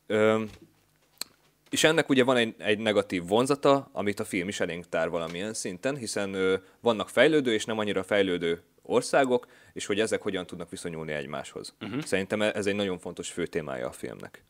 Ö, 0.07 0.43
és 1.71 1.85
ennek 1.85 2.09
ugye 2.09 2.25
van 2.25 2.37
egy, 2.37 2.55
egy 2.59 2.79
negatív 2.79 3.27
vonzata, 3.27 3.89
amit 3.93 4.21
a 4.21 4.25
film 4.25 4.49
is 4.49 4.61
elénk 4.61 4.89
tár 4.89 5.09
valamilyen 5.09 5.55
szinten, 5.55 5.97
hiszen 5.97 6.35
ö, 6.35 6.57
vannak 6.81 7.09
fejlődő 7.09 7.53
és 7.53 7.65
nem 7.65 7.79
annyira 7.79 8.03
fejlődő 8.03 8.63
országok, 8.83 9.47
és 9.73 9.87
hogy 9.87 10.01
ezek 10.01 10.23
hogyan 10.23 10.47
tudnak 10.47 10.71
viszonyulni 10.71 11.13
egymáshoz. 11.13 11.75
Uh-huh. 11.81 12.03
Szerintem 12.03 12.43
ez 12.43 12.67
egy 12.67 12.75
nagyon 12.75 12.99
fontos 12.99 13.31
fő 13.31 13.47
témája 13.47 13.87
a 13.89 13.93
filmnek. 13.93 14.45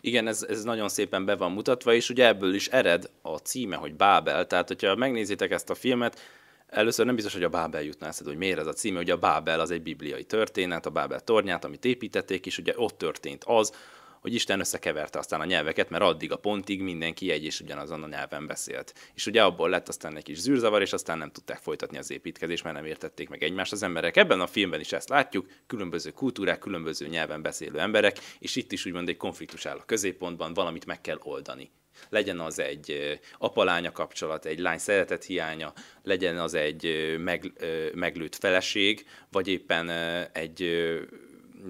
Igen, 0.00 0.26
ez, 0.26 0.46
ez 0.48 0.62
nagyon 0.62 0.88
szépen 0.88 1.24
be 1.24 1.36
van 1.36 1.52
mutatva, 1.52 1.92
és 1.92 2.10
ugye 2.10 2.26
ebből 2.26 2.54
is 2.54 2.68
ered 2.68 3.10
a 3.22 3.36
címe, 3.36 3.76
hogy 3.76 3.94
Bábel. 3.94 4.46
Tehát, 4.46 4.68
hogyha 4.68 4.94
megnézitek 4.94 5.50
ezt 5.50 5.70
a 5.70 5.74
filmet, 5.74 6.20
először 6.66 7.06
nem 7.06 7.14
biztos, 7.14 7.32
hogy 7.32 7.42
a 7.42 7.48
Bábel 7.48 7.82
jutna 7.82 8.06
eszedbe, 8.06 8.30
hogy 8.30 8.38
miért 8.38 8.58
ez 8.58 8.66
a 8.66 8.72
címe. 8.72 8.98
Ugye 8.98 9.12
a 9.12 9.16
Bábel 9.16 9.60
az 9.60 9.70
egy 9.70 9.82
bibliai 9.82 10.24
történet, 10.24 10.86
a 10.86 10.90
Bábel 10.90 11.20
tornyát, 11.20 11.64
amit 11.64 11.84
építették, 11.84 12.46
és 12.46 12.58
ugye 12.58 12.72
ott 12.76 12.98
történt 12.98 13.44
az, 13.44 13.72
hogy 14.20 14.34
Isten 14.34 14.60
összekeverte 14.60 15.18
aztán 15.18 15.40
a 15.40 15.44
nyelveket, 15.44 15.90
mert 15.90 16.02
addig 16.02 16.32
a 16.32 16.36
pontig 16.36 16.82
mindenki 16.82 17.30
egy 17.30 17.44
és 17.44 17.60
ugyanazon 17.60 18.02
a 18.02 18.08
nyelven 18.08 18.46
beszélt. 18.46 18.94
És 19.14 19.26
ugye 19.26 19.42
abból 19.42 19.68
lett 19.68 19.88
aztán 19.88 20.16
egy 20.16 20.22
kis 20.22 20.38
zűrzavar, 20.38 20.80
és 20.80 20.92
aztán 20.92 21.18
nem 21.18 21.30
tudták 21.30 21.58
folytatni 21.58 21.98
az 21.98 22.10
építkezést, 22.10 22.64
mert 22.64 22.76
nem 22.76 22.84
értették 22.84 23.28
meg 23.28 23.42
egymást 23.42 23.72
az 23.72 23.82
emberek. 23.82 24.16
Ebben 24.16 24.40
a 24.40 24.46
filmben 24.46 24.80
is 24.80 24.92
ezt 24.92 25.08
látjuk, 25.08 25.46
különböző 25.66 26.10
kultúrák, 26.10 26.58
különböző 26.58 27.06
nyelven 27.06 27.42
beszélő 27.42 27.78
emberek, 27.78 28.18
és 28.38 28.56
itt 28.56 28.72
is 28.72 28.86
úgymond 28.86 29.08
egy 29.08 29.16
konfliktus 29.16 29.66
áll 29.66 29.76
a 29.76 29.84
középpontban, 29.84 30.54
valamit 30.54 30.86
meg 30.86 31.00
kell 31.00 31.18
oldani 31.22 31.70
legyen 32.08 32.40
az 32.40 32.58
egy 32.58 33.18
apalánya 33.38 33.92
kapcsolat, 33.92 34.44
egy 34.44 34.58
lány 34.58 34.78
szeretet 34.78 35.24
hiánya, 35.24 35.72
legyen 36.02 36.38
az 36.38 36.54
egy 36.54 37.14
meg, 37.18 37.52
meglőtt 37.94 38.36
feleség, 38.36 39.06
vagy 39.30 39.48
éppen 39.48 39.90
egy 40.32 40.62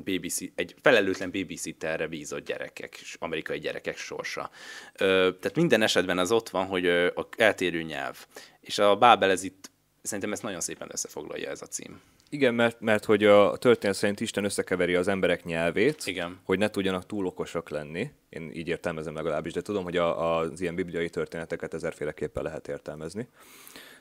BBC, 0.04 0.40
egy 0.54 0.74
felelőtlen 0.82 1.30
babysitterre 1.30 2.06
bízott 2.06 2.46
gyerekek, 2.46 3.00
amerikai 3.18 3.58
gyerekek 3.58 3.96
sorsa. 3.96 4.50
Tehát 4.96 5.54
minden 5.54 5.82
esetben 5.82 6.18
az 6.18 6.32
ott 6.32 6.48
van, 6.48 6.66
hogy 6.66 6.86
a 6.86 7.28
eltérő 7.36 7.82
nyelv. 7.82 8.26
És 8.60 8.78
a 8.78 8.96
Bábel 8.96 9.30
ez 9.30 9.42
itt, 9.42 9.70
szerintem 10.02 10.32
ezt 10.32 10.42
nagyon 10.42 10.60
szépen 10.60 10.88
összefoglalja 10.90 11.50
ez 11.50 11.62
a 11.62 11.66
cím. 11.66 12.00
Igen, 12.32 12.54
mert, 12.54 12.80
mert 12.80 13.04
hogy 13.04 13.24
a 13.24 13.56
történet 13.56 13.96
szerint 13.96 14.20
Isten 14.20 14.44
összekeveri 14.44 14.94
az 14.94 15.08
emberek 15.08 15.44
nyelvét, 15.44 16.02
Igen. 16.06 16.40
hogy 16.44 16.58
ne 16.58 16.68
tudjanak 16.70 17.06
túl 17.06 17.26
okosak 17.26 17.68
lenni. 17.68 18.10
Én 18.28 18.50
így 18.54 18.68
értelmezem 18.68 19.14
legalábbis, 19.14 19.52
de 19.52 19.62
tudom, 19.62 19.84
hogy 19.84 19.96
a, 19.96 20.38
az 20.38 20.60
ilyen 20.60 20.74
bibliai 20.74 21.10
történeteket 21.10 21.74
ezerféleképpen 21.74 22.42
lehet 22.42 22.68
értelmezni. 22.68 23.28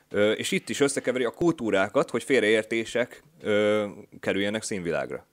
Ö, 0.10 0.32
és 0.32 0.52
itt 0.52 0.70
is 0.70 0.80
összekeveri 0.80 1.24
a 1.24 1.32
kultúrákat, 1.32 2.10
hogy 2.10 2.24
félreértések 2.24 3.24
ö, 3.42 3.88
kerüljenek 4.20 4.64
színvilágra 4.64 5.28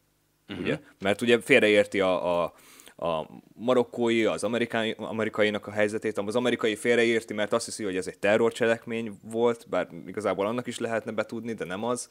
uh-huh. 0.49 0.65
ugye? 0.65 0.79
Mert 1.01 1.21
ugye 1.21 1.41
félreérti 1.41 2.01
a, 2.01 2.43
a, 2.43 2.53
a 2.97 3.29
marokkói, 3.55 4.25
az 4.25 4.45
amerikai, 4.45 4.95
amerikainak 4.99 5.67
a 5.67 5.71
helyzetét, 5.71 6.19
az 6.19 6.37
amerikai 6.37 6.77
félreérti, 6.77 7.35
mert 7.35 7.53
azt 7.53 7.65
hiszi, 7.65 7.85
hogy 7.85 7.97
ez 7.97 8.07
egy 8.07 8.19
terrorcselekmény 8.19 9.19
volt, 9.23 9.69
bár 9.69 9.89
igazából 10.07 10.47
annak 10.47 10.67
is 10.67 10.79
lehetne 10.79 11.13
betudni, 11.13 11.53
de 11.53 11.65
nem 11.65 11.85
az. 11.85 12.11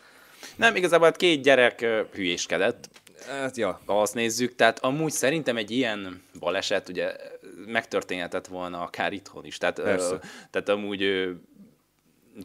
Nem, 0.56 0.76
igazából 0.76 1.08
hát 1.08 1.16
két 1.16 1.44
gyerek 1.44 1.86
hülyéskedett. 2.14 2.90
Hát, 3.28 3.58
ja. 3.58 3.82
Ha 3.86 4.02
azt 4.02 4.14
nézzük, 4.14 4.56
tehát 4.56 4.80
amúgy 4.80 5.12
szerintem 5.12 5.58
egy 5.58 5.72
ilyen 5.72 6.22
baleset 6.40 6.90
ugye 6.90 7.16
megtörténhetett 7.66 8.48
volna 8.48 8.82
akár 8.82 9.14
itthon 9.14 9.46
is. 9.46 9.58
Tehát, 9.58 9.82
Persze. 9.82 10.20
tehát 10.52 10.70
amúgy 10.70 11.30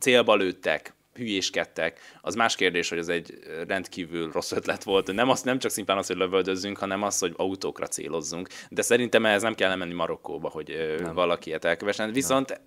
célba 0.01 0.35
lőttek, 0.35 0.95
hülyéskedtek, 1.21 2.01
az 2.21 2.35
más 2.35 2.57
kérdés, 2.57 2.89
hogy 2.89 2.99
az 2.99 3.09
egy 3.09 3.39
rendkívül 3.67 4.31
rossz 4.33 4.53
ötlet 4.53 4.83
volt. 4.85 5.13
Nem, 5.13 5.29
az, 5.29 5.43
nem 5.43 5.59
csak 5.59 5.71
szimplán 5.71 5.99
az, 5.99 6.07
hogy 6.07 6.17
lövöldözzünk, 6.17 6.79
hanem 6.79 7.03
az, 7.03 7.19
hogy 7.19 7.35
autókra 7.37 7.87
célozzunk. 7.87 8.49
De 8.69 8.83
szerintem 8.83 9.27
ehhez 9.27 9.43
nem 9.43 9.55
kell 9.55 9.77
menni 9.77 9.95
Marokkóba, 9.95 10.49
hogy 10.49 10.97
nem. 11.01 11.15
valaki 11.15 11.49
ilyet 11.49 11.65
elkövessen. 11.65 12.13
Viszont 12.13 12.61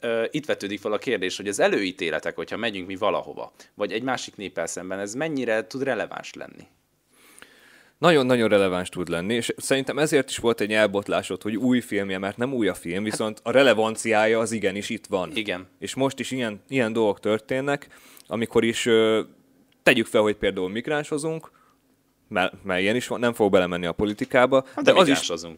nem. 0.00 0.26
itt 0.30 0.46
vetődik 0.46 0.80
fel 0.80 0.92
a 0.92 0.98
kérdés, 0.98 1.36
hogy 1.36 1.48
az 1.48 1.58
előítéletek, 1.58 2.36
hogyha 2.36 2.56
megyünk 2.56 2.86
mi 2.86 2.96
valahova, 2.96 3.52
vagy 3.74 3.92
egy 3.92 4.02
másik 4.02 4.36
néppel 4.36 4.66
szemben, 4.66 4.98
ez 4.98 5.14
mennyire 5.14 5.66
tud 5.66 5.82
releváns 5.82 6.32
lenni? 6.32 6.66
Nagyon-nagyon 7.98 8.48
releváns 8.48 8.88
tud 8.88 9.08
lenni, 9.08 9.34
és 9.34 9.52
szerintem 9.56 9.98
ezért 9.98 10.30
is 10.30 10.36
volt 10.36 10.60
egy 10.60 10.72
elbotlásod, 10.72 11.42
hogy 11.42 11.56
új 11.56 11.80
filmje, 11.80 12.18
mert 12.18 12.36
nem 12.36 12.52
új 12.52 12.68
a 12.68 12.74
film, 12.74 13.04
viszont 13.04 13.40
a 13.42 13.50
relevanciája 13.50 14.38
az 14.38 14.52
igenis 14.52 14.90
itt 14.90 15.06
van. 15.06 15.30
Igen. 15.34 15.66
És 15.78 15.94
most 15.94 16.18
is 16.18 16.30
ilyen, 16.30 16.62
ilyen 16.68 16.92
dolgok 16.92 17.20
történnek, 17.20 17.88
amikor 18.26 18.64
is 18.64 18.88
tegyük 19.82 20.06
fel, 20.06 20.20
hogy 20.22 20.36
például 20.36 20.68
migránshozunk, 20.68 21.50
mert, 22.28 22.64
mert 22.64 22.80
ilyen 22.80 22.96
is 22.96 23.06
van, 23.06 23.20
nem 23.20 23.32
fog 23.32 23.50
belemenni 23.50 23.86
a 23.86 23.92
politikába. 23.92 24.64
Hát 24.74 24.84
de, 24.84 24.92
de 24.92 24.98
az, 24.98 25.08
is, 25.08 25.30
az, 25.30 25.48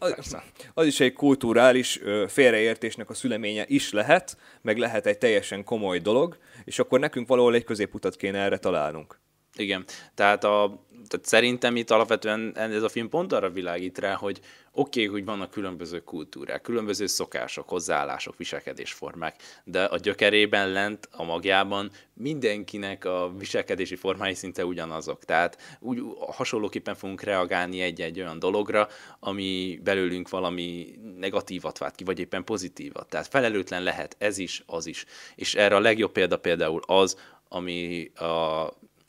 az 0.73 0.85
is 0.85 0.99
egy 0.99 1.13
kulturális 1.13 1.99
félreértésnek 2.27 3.09
a 3.09 3.13
szüleménye 3.13 3.65
is 3.67 3.91
lehet, 3.91 4.37
meg 4.61 4.77
lehet 4.77 5.05
egy 5.05 5.17
teljesen 5.17 5.63
komoly 5.63 5.99
dolog, 5.99 6.37
és 6.63 6.79
akkor 6.79 6.99
nekünk 6.99 7.27
valahol 7.27 7.55
egy 7.55 7.63
középutat 7.63 8.15
kéne 8.15 8.39
erre 8.39 8.57
találnunk. 8.57 9.19
Igen, 9.57 9.85
tehát, 10.13 10.43
a, 10.43 10.85
tehát 11.07 11.25
szerintem 11.25 11.75
itt 11.75 11.91
alapvetően 11.91 12.57
ez 12.57 12.83
a 12.83 12.89
film 12.89 13.09
pont 13.09 13.33
arra 13.33 13.49
világít 13.49 13.97
rá, 13.97 14.13
hogy 14.13 14.39
oké, 14.71 15.05
okay, 15.05 15.13
hogy 15.13 15.25
vannak 15.25 15.51
különböző 15.51 15.99
kultúrák, 15.99 16.61
különböző 16.61 17.05
szokások, 17.05 17.69
hozzáállások, 17.69 18.37
viselkedésformák, 18.37 19.35
de 19.63 19.83
a 19.83 19.97
gyökerében 19.97 20.69
lent, 20.69 21.09
a 21.11 21.23
magjában 21.23 21.91
mindenkinek 22.13 23.05
a 23.05 23.31
viselkedési 23.37 23.95
formái 23.95 24.33
szinte 24.33 24.65
ugyanazok. 24.65 25.25
Tehát 25.25 25.77
úgy 25.79 26.01
hasonlóképpen 26.19 26.95
fogunk 26.95 27.21
reagálni 27.21 27.81
egy-egy 27.81 28.19
olyan 28.19 28.39
dologra, 28.39 28.87
ami 29.19 29.79
belőlünk 29.83 30.29
valami 30.29 30.95
negatívat 31.17 31.77
vált 31.77 31.95
ki, 31.95 32.03
vagy 32.03 32.19
éppen 32.19 32.43
pozitívat. 32.43 33.09
Tehát 33.09 33.27
felelőtlen 33.27 33.83
lehet 33.83 34.15
ez 34.17 34.37
is, 34.37 34.63
az 34.65 34.85
is. 34.85 35.05
És 35.35 35.55
erre 35.55 35.75
a 35.75 35.79
legjobb 35.79 36.11
példa 36.11 36.37
például 36.37 36.81
az, 36.85 37.17
ami 37.49 38.11
a, 38.15 38.25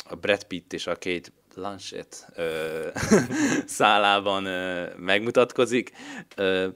a 0.09 0.15
Brad 0.15 0.45
Pitt 0.45 0.73
és 0.73 0.87
a 0.87 0.93
Kate 0.93 1.29
Blanchett 1.55 2.27
ö, 2.35 2.89
szálában 3.67 4.45
ö, 4.45 4.87
megmutatkozik, 4.97 5.91
ö, 6.37 6.69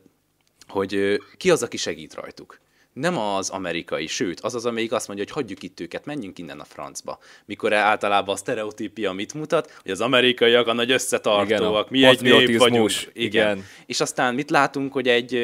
hogy 0.67 0.95
ö, 0.95 1.17
ki 1.37 1.51
az, 1.51 1.63
aki 1.63 1.77
segít 1.77 2.15
rajtuk 2.15 2.61
nem 2.93 3.19
az 3.19 3.51
amerikai, 3.51 4.07
sőt, 4.07 4.41
az 4.41 4.55
az, 4.55 4.67
amelyik 4.67 4.93
azt 4.93 5.07
mondja, 5.07 5.25
hogy 5.25 5.35
hagyjuk 5.35 5.63
itt 5.63 5.81
őket, 5.81 6.05
menjünk 6.05 6.39
innen 6.39 6.61
a 6.61 6.65
francba. 6.65 7.19
Mikor 7.45 7.73
általában 7.73 8.35
a 8.35 8.39
sztereotípia 8.39 9.13
mit 9.13 9.35
mutat, 9.35 9.79
hogy 9.83 9.91
az 9.91 10.01
amerikaiak 10.01 10.67
a 10.67 10.73
nagy 10.73 10.91
összetartóak, 10.91 11.91
mi 11.91 12.05
egy 12.05 12.21
nép 12.21 12.59
vagyunk. 12.59 12.91
Igen. 13.13 13.57
igen. 13.57 13.65
És 13.87 14.01
aztán 14.01 14.35
mit 14.35 14.51
látunk, 14.51 14.93
hogy 14.93 15.09
egy, 15.09 15.35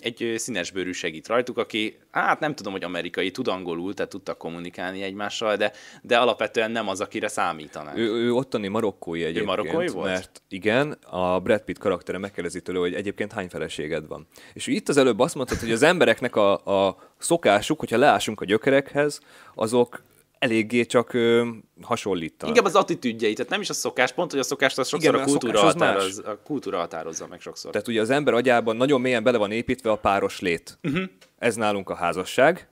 egy 0.00 0.34
színesbőrű 0.36 0.92
segít 0.92 1.26
rajtuk, 1.26 1.58
aki, 1.58 1.98
hát 2.10 2.40
nem 2.40 2.54
tudom, 2.54 2.72
hogy 2.72 2.84
amerikai, 2.84 3.30
tud 3.30 3.48
angolul, 3.48 3.94
tehát 3.94 4.10
tudtak 4.10 4.38
kommunikálni 4.38 5.02
egymással, 5.02 5.56
de, 5.56 5.72
de 6.02 6.18
alapvetően 6.18 6.70
nem 6.70 6.88
az, 6.88 7.00
akire 7.00 7.28
számítanak. 7.28 7.96
Ő, 7.96 8.10
ő 8.10 8.32
ottani 8.32 8.68
marokkói 8.68 9.22
egyébként. 9.22 9.44
Ő 9.44 9.48
marokkói 9.48 9.86
volt? 9.88 10.08
Mert 10.08 10.42
igen, 10.48 10.98
a 11.10 11.40
Brad 11.40 11.60
Pitt 11.60 11.78
karaktere 11.78 12.18
megkérdezi 12.18 12.62
tőle, 12.62 12.78
hogy 12.78 12.94
egyébként 12.94 13.32
hány 13.32 13.48
feleséged 13.48 14.06
van. 14.06 14.26
És 14.52 14.66
itt 14.66 14.88
az 14.88 14.96
előbb 14.96 15.18
azt 15.20 15.34
mondtad, 15.34 15.58
hogy 15.58 15.72
az 15.72 15.82
embereknek 15.82 16.36
a, 16.36 16.52
a 16.52 16.93
szokásuk, 17.18 17.78
hogyha 17.78 17.96
leásunk 17.96 18.40
a 18.40 18.44
gyökerekhez, 18.44 19.20
azok 19.54 20.02
eléggé 20.38 20.84
csak 20.84 21.12
ö, 21.12 21.48
hasonlítanak. 21.82 22.56
Inkább 22.56 22.72
az 22.72 22.80
attitűdjei, 22.80 23.32
tehát 23.32 23.50
nem 23.50 23.60
is 23.60 23.70
a 23.70 23.72
szokás, 23.72 24.12
pont, 24.12 24.30
hogy 24.30 24.40
a 24.40 24.42
szokást 24.42 24.78
az 24.78 24.88
sokszor 24.88 25.14
Igen, 25.14 25.26
a, 25.26 25.30
kultúra 25.30 25.60
a, 25.60 25.64
határoz, 25.64 26.18
a 26.18 26.38
kultúra 26.44 26.78
határozza 26.78 27.26
meg 27.26 27.40
sokszor. 27.40 27.70
Tehát 27.72 27.88
ugye 27.88 28.00
az 28.00 28.10
ember 28.10 28.34
agyában 28.34 28.76
nagyon 28.76 29.00
mélyen 29.00 29.22
bele 29.22 29.38
van 29.38 29.50
építve 29.50 29.90
a 29.90 29.96
páros 29.96 30.40
lét. 30.40 30.78
Uh-huh. 30.82 31.02
Ez 31.38 31.54
nálunk 31.54 31.90
a 31.90 31.94
házasság, 31.94 32.68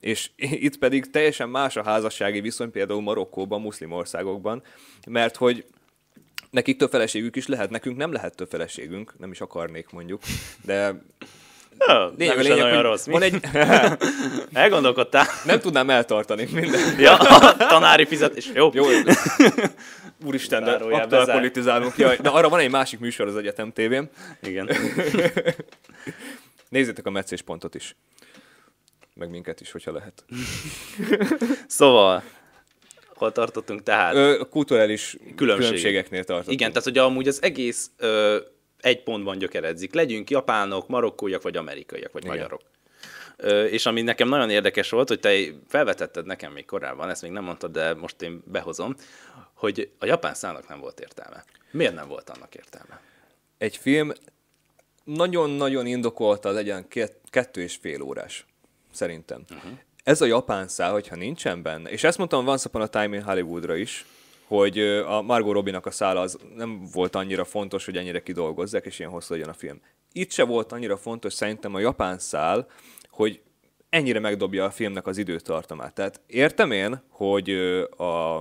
és 0.00 0.30
itt 0.66 0.78
pedig 0.78 1.10
teljesen 1.10 1.48
más 1.48 1.76
a 1.76 1.82
házassági 1.82 2.40
viszony, 2.40 2.70
például 2.70 3.00
Marokkóban, 3.00 3.60
muszlim 3.60 3.92
országokban, 3.92 4.62
mert 5.08 5.36
hogy 5.36 5.64
nekik 6.50 6.76
több 6.76 6.90
feleségük 6.90 7.36
is 7.36 7.46
lehet, 7.46 7.70
nekünk 7.70 7.96
nem 7.96 8.12
lehet 8.12 8.36
több 8.36 8.48
feleségünk, 8.48 9.18
nem 9.18 9.30
is 9.30 9.40
akarnék 9.40 9.90
mondjuk, 9.90 10.22
de 10.64 11.02
Ja, 11.86 12.12
lényeg, 12.18 12.36
nem 12.36 12.44
lényeg, 12.44 12.64
olyan 12.64 12.82
rossz. 12.82 13.04
Mi? 13.04 13.12
Van 13.12 13.22
egy... 13.22 13.40
Elgondolkodtál? 14.52 15.26
Nem 15.44 15.60
tudnám 15.60 15.90
eltartani 15.90 16.48
minden. 16.52 16.80
ja, 16.98 17.16
a 17.16 17.56
tanári 17.56 18.04
fizetés. 18.06 18.50
Jó. 18.54 18.70
Jó. 18.72 18.84
Úristen, 20.26 20.64
de 20.64 20.70
aktuál 20.72 21.26
politizálunk. 21.26 21.96
Jaj, 21.96 22.16
de 22.16 22.28
arra 22.28 22.48
van 22.48 22.60
egy 22.60 22.70
másik 22.70 22.98
műsor 22.98 23.26
az 23.26 23.36
Egyetem 23.36 23.72
tévén. 23.72 24.10
Igen. 24.42 24.70
Nézzétek 26.68 27.06
a 27.06 27.10
meccéspontot 27.10 27.74
is. 27.74 27.96
Meg 29.14 29.30
minket 29.30 29.60
is, 29.60 29.70
hogyha 29.72 29.92
lehet. 29.92 30.24
szóval, 31.66 32.22
hol 33.14 33.32
tartottunk 33.32 33.82
tehát? 33.82 34.14
Ö, 34.14 34.40
kulturális 34.50 35.16
Különbség. 35.36 35.66
különbségeknél 35.66 36.24
tartottunk. 36.24 36.60
Igen, 36.60 36.68
tehát 36.68 36.84
hogy 36.84 36.98
amúgy 36.98 37.28
az 37.28 37.42
egész 37.42 37.90
ö, 37.96 38.38
egy 38.80 39.02
pontban 39.02 39.38
gyökeredzik. 39.38 39.94
Legyünk 39.94 40.30
japánok, 40.30 40.88
marokkóiak, 40.88 41.42
vagy 41.42 41.56
amerikaiak, 41.56 42.12
vagy 42.12 42.24
Igen. 42.24 42.36
magyarok. 42.36 42.60
Ö, 43.36 43.64
és 43.64 43.86
ami 43.86 44.02
nekem 44.02 44.28
nagyon 44.28 44.50
érdekes 44.50 44.90
volt, 44.90 45.08
hogy 45.08 45.20
te 45.20 45.38
felvetetted 45.68 46.26
nekem 46.26 46.52
még 46.52 46.64
korábban, 46.64 47.10
ezt 47.10 47.22
még 47.22 47.30
nem 47.30 47.44
mondtad, 47.44 47.72
de 47.72 47.94
most 47.94 48.22
én 48.22 48.42
behozom, 48.44 48.96
hogy 49.54 49.90
a 49.98 50.06
japán 50.06 50.34
szának 50.34 50.68
nem 50.68 50.80
volt 50.80 51.00
értelme. 51.00 51.44
Miért 51.70 51.94
nem 51.94 52.08
volt 52.08 52.30
annak 52.30 52.54
értelme? 52.54 53.00
Egy 53.58 53.76
film 53.76 54.12
nagyon-nagyon 55.04 55.86
indokolta 55.86 56.50
legyen 56.50 56.88
kettő 57.30 57.60
és 57.62 57.76
fél 57.80 58.02
órás, 58.02 58.46
szerintem. 58.92 59.42
Uh-huh. 59.50 59.70
Ez 60.04 60.20
a 60.20 60.26
japán 60.26 60.68
szál, 60.68 60.92
hogyha 60.92 61.16
nincsen 61.16 61.62
benne, 61.62 61.90
és 61.90 62.04
ezt 62.04 62.18
mondtam 62.18 62.48
Once 62.48 62.68
Upon 62.68 62.82
a 62.82 62.86
Time 62.86 63.16
in 63.16 63.22
Hollywoodra 63.22 63.76
is, 63.76 64.04
hogy 64.50 64.78
a 65.06 65.22
Margot 65.22 65.52
Robbie-nak 65.52 65.86
a 65.86 65.90
szála 65.90 66.20
az 66.20 66.38
nem 66.56 66.82
volt 66.92 67.14
annyira 67.14 67.44
fontos, 67.44 67.84
hogy 67.84 67.96
ennyire 67.96 68.22
kidolgozzák, 68.22 68.86
és 68.86 68.98
ilyen 68.98 69.10
hosszú 69.10 69.34
legyen 69.34 69.48
a 69.48 69.52
film. 69.52 69.80
Itt 70.12 70.30
se 70.30 70.44
volt 70.44 70.72
annyira 70.72 70.96
fontos 70.96 71.32
szerintem 71.32 71.74
a 71.74 71.78
japán 71.78 72.18
szál, 72.18 72.66
hogy 73.10 73.40
ennyire 73.88 74.18
megdobja 74.18 74.64
a 74.64 74.70
filmnek 74.70 75.06
az 75.06 75.18
időtartamát. 75.18 75.94
Tehát 75.94 76.20
értem 76.26 76.70
én, 76.70 77.02
hogy 77.08 77.50
a 77.96 78.40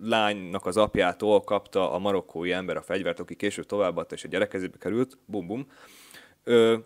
lánynak 0.00 0.66
az 0.66 0.76
apjától 0.76 1.40
kapta 1.40 1.92
a 1.92 1.98
marokkói 1.98 2.52
ember 2.52 2.76
a 2.76 2.82
fegyvert, 2.82 3.20
aki 3.20 3.34
később 3.34 3.66
továbbadta, 3.66 4.14
és 4.14 4.24
a 4.24 4.28
gyerekezébe 4.28 4.78
került, 4.78 5.18
bum 5.24 5.46
bum. 5.46 5.66
Ö, 6.44 6.76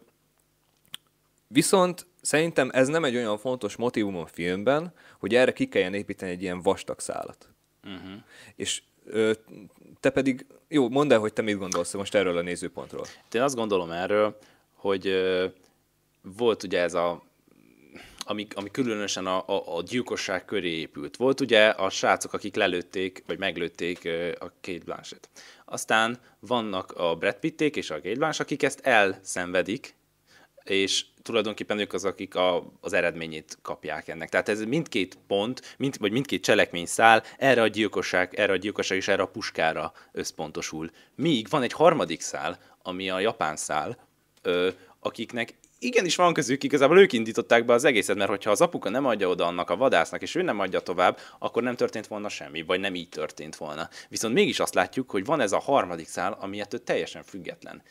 viszont 1.48 2.06
szerintem 2.20 2.70
ez 2.72 2.88
nem 2.88 3.04
egy 3.04 3.16
olyan 3.16 3.38
fontos 3.38 3.76
motivum 3.76 4.16
a 4.16 4.26
filmben, 4.26 4.92
hogy 5.18 5.34
erre 5.34 5.52
ki 5.52 5.68
kelljen 5.68 5.94
építeni 5.94 6.30
egy 6.30 6.42
ilyen 6.42 6.62
vastag 6.62 7.00
szálat. 7.00 7.50
Uh-huh. 7.84 8.22
És 8.56 8.82
ö, 9.04 9.32
te 10.00 10.10
pedig, 10.10 10.46
jó, 10.68 10.88
mondd 10.88 11.12
el, 11.12 11.18
hogy 11.18 11.32
te 11.32 11.42
mit 11.42 11.58
gondolsz 11.58 11.92
most 11.92 12.14
erről 12.14 12.36
a 12.36 12.42
nézőpontról. 12.42 13.06
Én 13.32 13.42
azt 13.42 13.54
gondolom 13.54 13.90
erről, 13.90 14.38
hogy 14.74 15.06
ö, 15.06 15.46
volt 16.22 16.62
ugye 16.62 16.80
ez 16.80 16.94
a 16.94 17.28
ami, 18.30 18.46
ami 18.54 18.70
különösen 18.70 19.26
a, 19.26 19.48
a, 19.48 19.76
a 19.76 19.82
gyilkosság 19.82 20.44
köré 20.44 20.70
épült. 20.70 21.16
Volt 21.16 21.40
ugye 21.40 21.68
a 21.68 21.90
srácok, 21.90 22.32
akik 22.32 22.54
lelőtték, 22.54 23.22
vagy 23.26 23.38
meglőtték 23.38 24.08
a 24.38 24.52
Kate 24.60 24.84
Blanchett. 24.84 25.28
Aztán 25.64 26.18
vannak 26.38 26.92
a 26.92 27.14
Brad 27.14 27.34
Pitték 27.34 27.76
és 27.76 27.90
a 27.90 27.94
Kate 27.94 28.14
Blanchett, 28.14 28.46
akik 28.46 28.62
ezt 28.62 28.80
elszenvedik, 28.80 29.94
és 30.70 31.04
tulajdonképpen 31.22 31.78
ők 31.78 31.92
az, 31.92 32.04
akik 32.04 32.34
a, 32.34 32.72
az 32.80 32.92
eredményét 32.92 33.58
kapják 33.62 34.08
ennek. 34.08 34.28
Tehát 34.28 34.48
ez 34.48 34.64
mindkét 34.64 35.18
pont, 35.26 35.74
mind, 35.78 35.98
vagy 35.98 36.12
mindkét 36.12 36.42
cselekmény 36.42 36.86
szál 36.86 37.22
erre 37.38 37.62
a 37.62 37.66
gyilkosság, 37.66 38.34
erre 38.34 38.52
a 38.52 38.56
gyilkosság 38.56 38.98
és 38.98 39.08
erre 39.08 39.22
a 39.22 39.26
puskára 39.26 39.92
összpontosul. 40.12 40.90
Míg 41.14 41.48
van 41.48 41.62
egy 41.62 41.72
harmadik 41.72 42.20
szál, 42.20 42.58
ami 42.82 43.10
a 43.10 43.18
japán 43.18 43.56
szál, 43.56 43.98
ö, 44.42 44.68
akiknek 45.00 45.54
igenis 45.78 46.16
van 46.16 46.32
közük, 46.32 46.62
igazából 46.62 46.98
ők 46.98 47.12
indították 47.12 47.64
be 47.64 47.72
az 47.72 47.84
egészet, 47.84 48.16
mert 48.16 48.30
hogyha 48.30 48.50
az 48.50 48.60
apuka 48.60 48.88
nem 48.88 49.06
adja 49.06 49.28
oda 49.28 49.46
annak 49.46 49.70
a 49.70 49.76
vadásznak, 49.76 50.22
és 50.22 50.34
ő 50.34 50.42
nem 50.42 50.60
adja 50.60 50.80
tovább, 50.80 51.18
akkor 51.38 51.62
nem 51.62 51.76
történt 51.76 52.06
volna 52.06 52.28
semmi, 52.28 52.62
vagy 52.62 52.80
nem 52.80 52.94
így 52.94 53.08
történt 53.08 53.56
volna. 53.56 53.88
Viszont 54.08 54.34
mégis 54.34 54.60
azt 54.60 54.74
látjuk, 54.74 55.10
hogy 55.10 55.24
van 55.24 55.40
ez 55.40 55.52
a 55.52 55.58
harmadik 55.58 56.08
szál, 56.08 56.36
ami 56.40 56.60
ettől 56.60 56.84
teljesen 56.84 57.22
független 57.22 57.82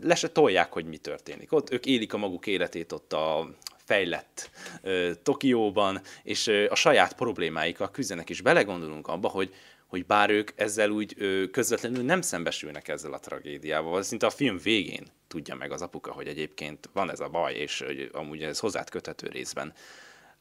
le 0.00 0.14
se 0.14 0.28
tolják, 0.28 0.72
hogy 0.72 0.84
mi 0.84 0.96
történik. 0.96 1.52
Ott 1.52 1.70
ők 1.70 1.86
élik 1.86 2.12
a 2.12 2.18
maguk 2.18 2.46
életét 2.46 2.92
ott 2.92 3.12
a 3.12 3.48
fejlett 3.76 4.50
ö, 4.82 5.10
Tokióban, 5.22 6.00
és 6.22 6.46
ö, 6.46 6.66
a 6.70 6.74
saját 6.74 7.14
problémáikkal 7.14 7.90
küzdenek, 7.90 8.30
és 8.30 8.40
belegondolunk 8.40 9.08
abba, 9.08 9.28
hogy, 9.28 9.54
hogy 9.86 10.06
bár 10.06 10.30
ők 10.30 10.50
ezzel 10.54 10.90
úgy 10.90 11.14
ö, 11.18 11.44
közvetlenül 11.50 12.02
nem 12.02 12.20
szembesülnek 12.20 12.88
ezzel 12.88 13.12
a 13.12 13.18
tragédiával, 13.18 14.02
szinte 14.02 14.26
a 14.26 14.30
film 14.30 14.58
végén 14.62 15.06
tudja 15.28 15.54
meg 15.54 15.72
az 15.72 15.82
apuka, 15.82 16.12
hogy 16.12 16.26
egyébként 16.26 16.88
van 16.92 17.10
ez 17.10 17.20
a 17.20 17.28
baj, 17.28 17.54
és 17.54 17.82
hogy 17.86 18.08
amúgy 18.12 18.42
ez 18.42 18.58
hozzád 18.58 18.90
köthető 18.90 19.28
részben 19.28 19.72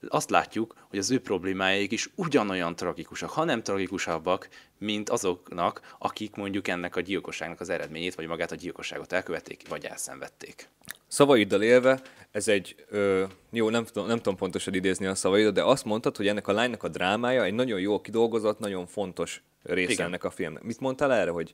azt 0.08 0.30
látjuk, 0.30 0.76
hogy 0.90 1.00
az 1.00 1.12
ő 1.12 1.20
problémáik 1.20 1.92
is 1.92 2.10
ugyanolyan 2.16 2.76
tragikusak, 2.76 3.30
ha 3.30 3.44
nem 3.44 3.64
tragikusabbak, 3.64 4.50
mint 4.78 5.10
azoknak, 5.10 5.96
akik 6.00 6.36
mondjuk 6.36 6.68
ennek 6.68 6.96
a 6.96 7.02
gyilkosságnak 7.02 7.60
az 7.60 7.70
eredményét, 7.70 8.16
vagy 8.16 8.28
magát 8.28 8.52
a 8.52 8.56
gyilkosságot 8.56 9.14
elkövették, 9.14 9.68
vagy 9.70 9.86
elszenvedték. 9.86 10.70
Szavaiddal 11.08 11.62
élve, 11.62 12.02
ez 12.32 12.48
egy, 12.48 12.76
ö, 12.90 13.24
jó, 13.52 13.70
nem 13.70 13.86
tudom, 13.86 14.08
nem 14.08 14.18
tudom 14.18 14.36
pontosan 14.36 14.74
idézni 14.74 15.06
a 15.06 15.16
szavaidat, 15.16 15.54
de 15.54 15.64
azt 15.64 15.86
mondtad, 15.86 16.18
hogy 16.18 16.28
ennek 16.28 16.48
a 16.48 16.52
lánynak 16.52 16.84
a 16.84 16.88
drámája 16.88 17.44
egy 17.44 17.54
nagyon 17.54 17.80
jó 17.80 18.02
kidolgozott, 18.02 18.60
nagyon 18.60 18.86
fontos 18.86 19.44
része 19.64 19.92
Igen. 19.92 20.06
ennek 20.06 20.24
a 20.24 20.30
filmnek. 20.30 20.64
Mit 20.64 20.80
mondtál 20.80 21.14
erre, 21.14 21.32
hogy 21.32 21.54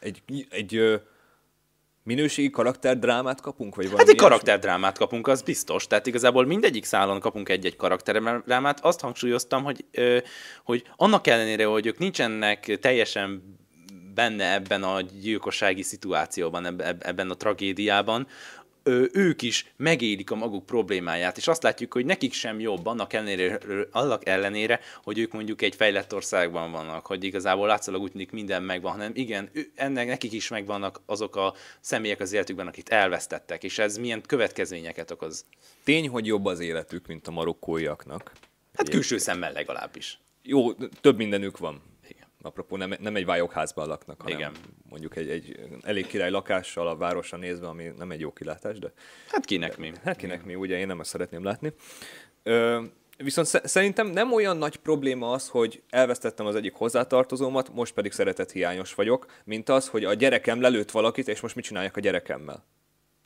egy, 0.00 0.22
egy 0.48 0.76
ö, 0.76 0.96
minőségi 2.02 2.50
karakterdrámát 2.50 3.40
kapunk? 3.40 3.74
Vagy 3.74 3.88
hát 3.96 4.08
egy 4.08 4.16
karakterdrámát 4.16 4.98
kapunk, 4.98 5.26
az 5.26 5.42
biztos. 5.42 5.86
Tehát 5.86 6.06
igazából 6.06 6.46
mindegyik 6.46 6.84
szálon 6.84 7.20
kapunk 7.20 7.48
egy-egy 7.48 7.76
karakterdrámát. 7.76 8.80
Azt 8.84 9.00
hangsúlyoztam, 9.00 9.64
hogy, 9.64 9.84
hogy 10.64 10.84
annak 10.96 11.26
ellenére, 11.26 11.64
hogy 11.64 11.86
ők 11.86 11.98
nincsenek 11.98 12.78
teljesen 12.80 13.58
benne 14.14 14.52
ebben 14.54 14.82
a 14.82 15.00
gyilkossági 15.00 15.82
szituációban, 15.82 16.80
ebben 17.00 17.30
a 17.30 17.34
tragédiában, 17.34 18.26
ők 19.12 19.42
is 19.42 19.72
megélik 19.76 20.30
a 20.30 20.34
maguk 20.34 20.66
problémáját, 20.66 21.36
és 21.36 21.48
azt 21.48 21.62
látjuk, 21.62 21.92
hogy 21.92 22.04
nekik 22.04 22.32
sem 22.32 22.60
jobb 22.60 22.86
annak 22.86 23.12
ellenére, 23.12 23.58
annak 23.90 24.26
ellenére 24.26 24.80
hogy 25.02 25.18
ők 25.18 25.32
mondjuk 25.32 25.62
egy 25.62 25.74
fejlett 25.74 26.14
országban 26.14 26.70
vannak, 26.70 27.06
hogy 27.06 27.24
igazából 27.24 27.66
látszólag 27.66 28.02
úgy 28.02 28.10
tűnik 28.10 28.30
minden 28.30 28.62
megvan, 28.62 28.92
hanem 28.92 29.12
igen, 29.14 29.50
ennek 29.74 30.06
nekik 30.06 30.32
is 30.32 30.48
megvannak 30.48 31.00
azok 31.06 31.36
a 31.36 31.54
személyek 31.80 32.20
az 32.20 32.32
életükben, 32.32 32.66
akit 32.66 32.88
elvesztettek, 32.88 33.64
és 33.64 33.78
ez 33.78 33.96
milyen 33.96 34.22
következményeket 34.22 35.10
okoz. 35.10 35.44
Tény, 35.84 36.08
hogy 36.08 36.26
jobb 36.26 36.44
az 36.44 36.60
életük, 36.60 37.06
mint 37.06 37.26
a 37.26 37.30
marokkóiaknak. 37.30 38.32
Hát 38.74 38.88
külső 38.88 39.18
szemmel 39.18 39.52
legalábbis. 39.52 40.18
Jó, 40.42 40.72
több 40.72 41.16
mindenük 41.16 41.58
van. 41.58 41.89
Apropó, 42.42 42.76
nem, 42.76 42.94
nem 43.00 43.16
egy 43.16 43.24
vályogházban 43.24 43.86
laknak, 43.86 44.22
hanem 44.22 44.38
Igen. 44.38 44.52
mondjuk 44.88 45.16
egy, 45.16 45.28
egy 45.28 45.60
elég 45.82 46.06
király 46.06 46.30
lakással 46.30 46.88
a 46.88 46.96
városra 46.96 47.38
nézve, 47.38 47.68
ami 47.68 47.92
nem 47.98 48.10
egy 48.10 48.20
jó 48.20 48.32
kilátás, 48.32 48.78
de... 48.78 48.92
Hát 49.28 49.44
kinek 49.44 49.78
mi? 49.78 49.92
Hát 50.04 50.16
kinek 50.16 50.44
mi, 50.44 50.54
ugye 50.54 50.78
én 50.78 50.86
nem 50.86 50.98
azt 50.98 51.10
szeretném 51.10 51.44
látni. 51.44 51.72
Ö, 52.42 52.82
viszont 53.16 53.46
szerintem 53.46 54.06
nem 54.06 54.32
olyan 54.32 54.56
nagy 54.56 54.76
probléma 54.76 55.30
az, 55.30 55.48
hogy 55.48 55.82
elvesztettem 55.90 56.46
az 56.46 56.54
egyik 56.54 56.74
hozzátartozómat, 56.74 57.74
most 57.74 57.94
pedig 57.94 58.12
szeretethiányos 58.12 58.94
vagyok, 58.94 59.26
mint 59.44 59.68
az, 59.68 59.88
hogy 59.88 60.04
a 60.04 60.14
gyerekem 60.14 60.60
lelőtt 60.60 60.90
valakit, 60.90 61.28
és 61.28 61.40
most 61.40 61.54
mit 61.54 61.64
csináljak 61.64 61.96
a 61.96 62.00
gyerekemmel. 62.00 62.64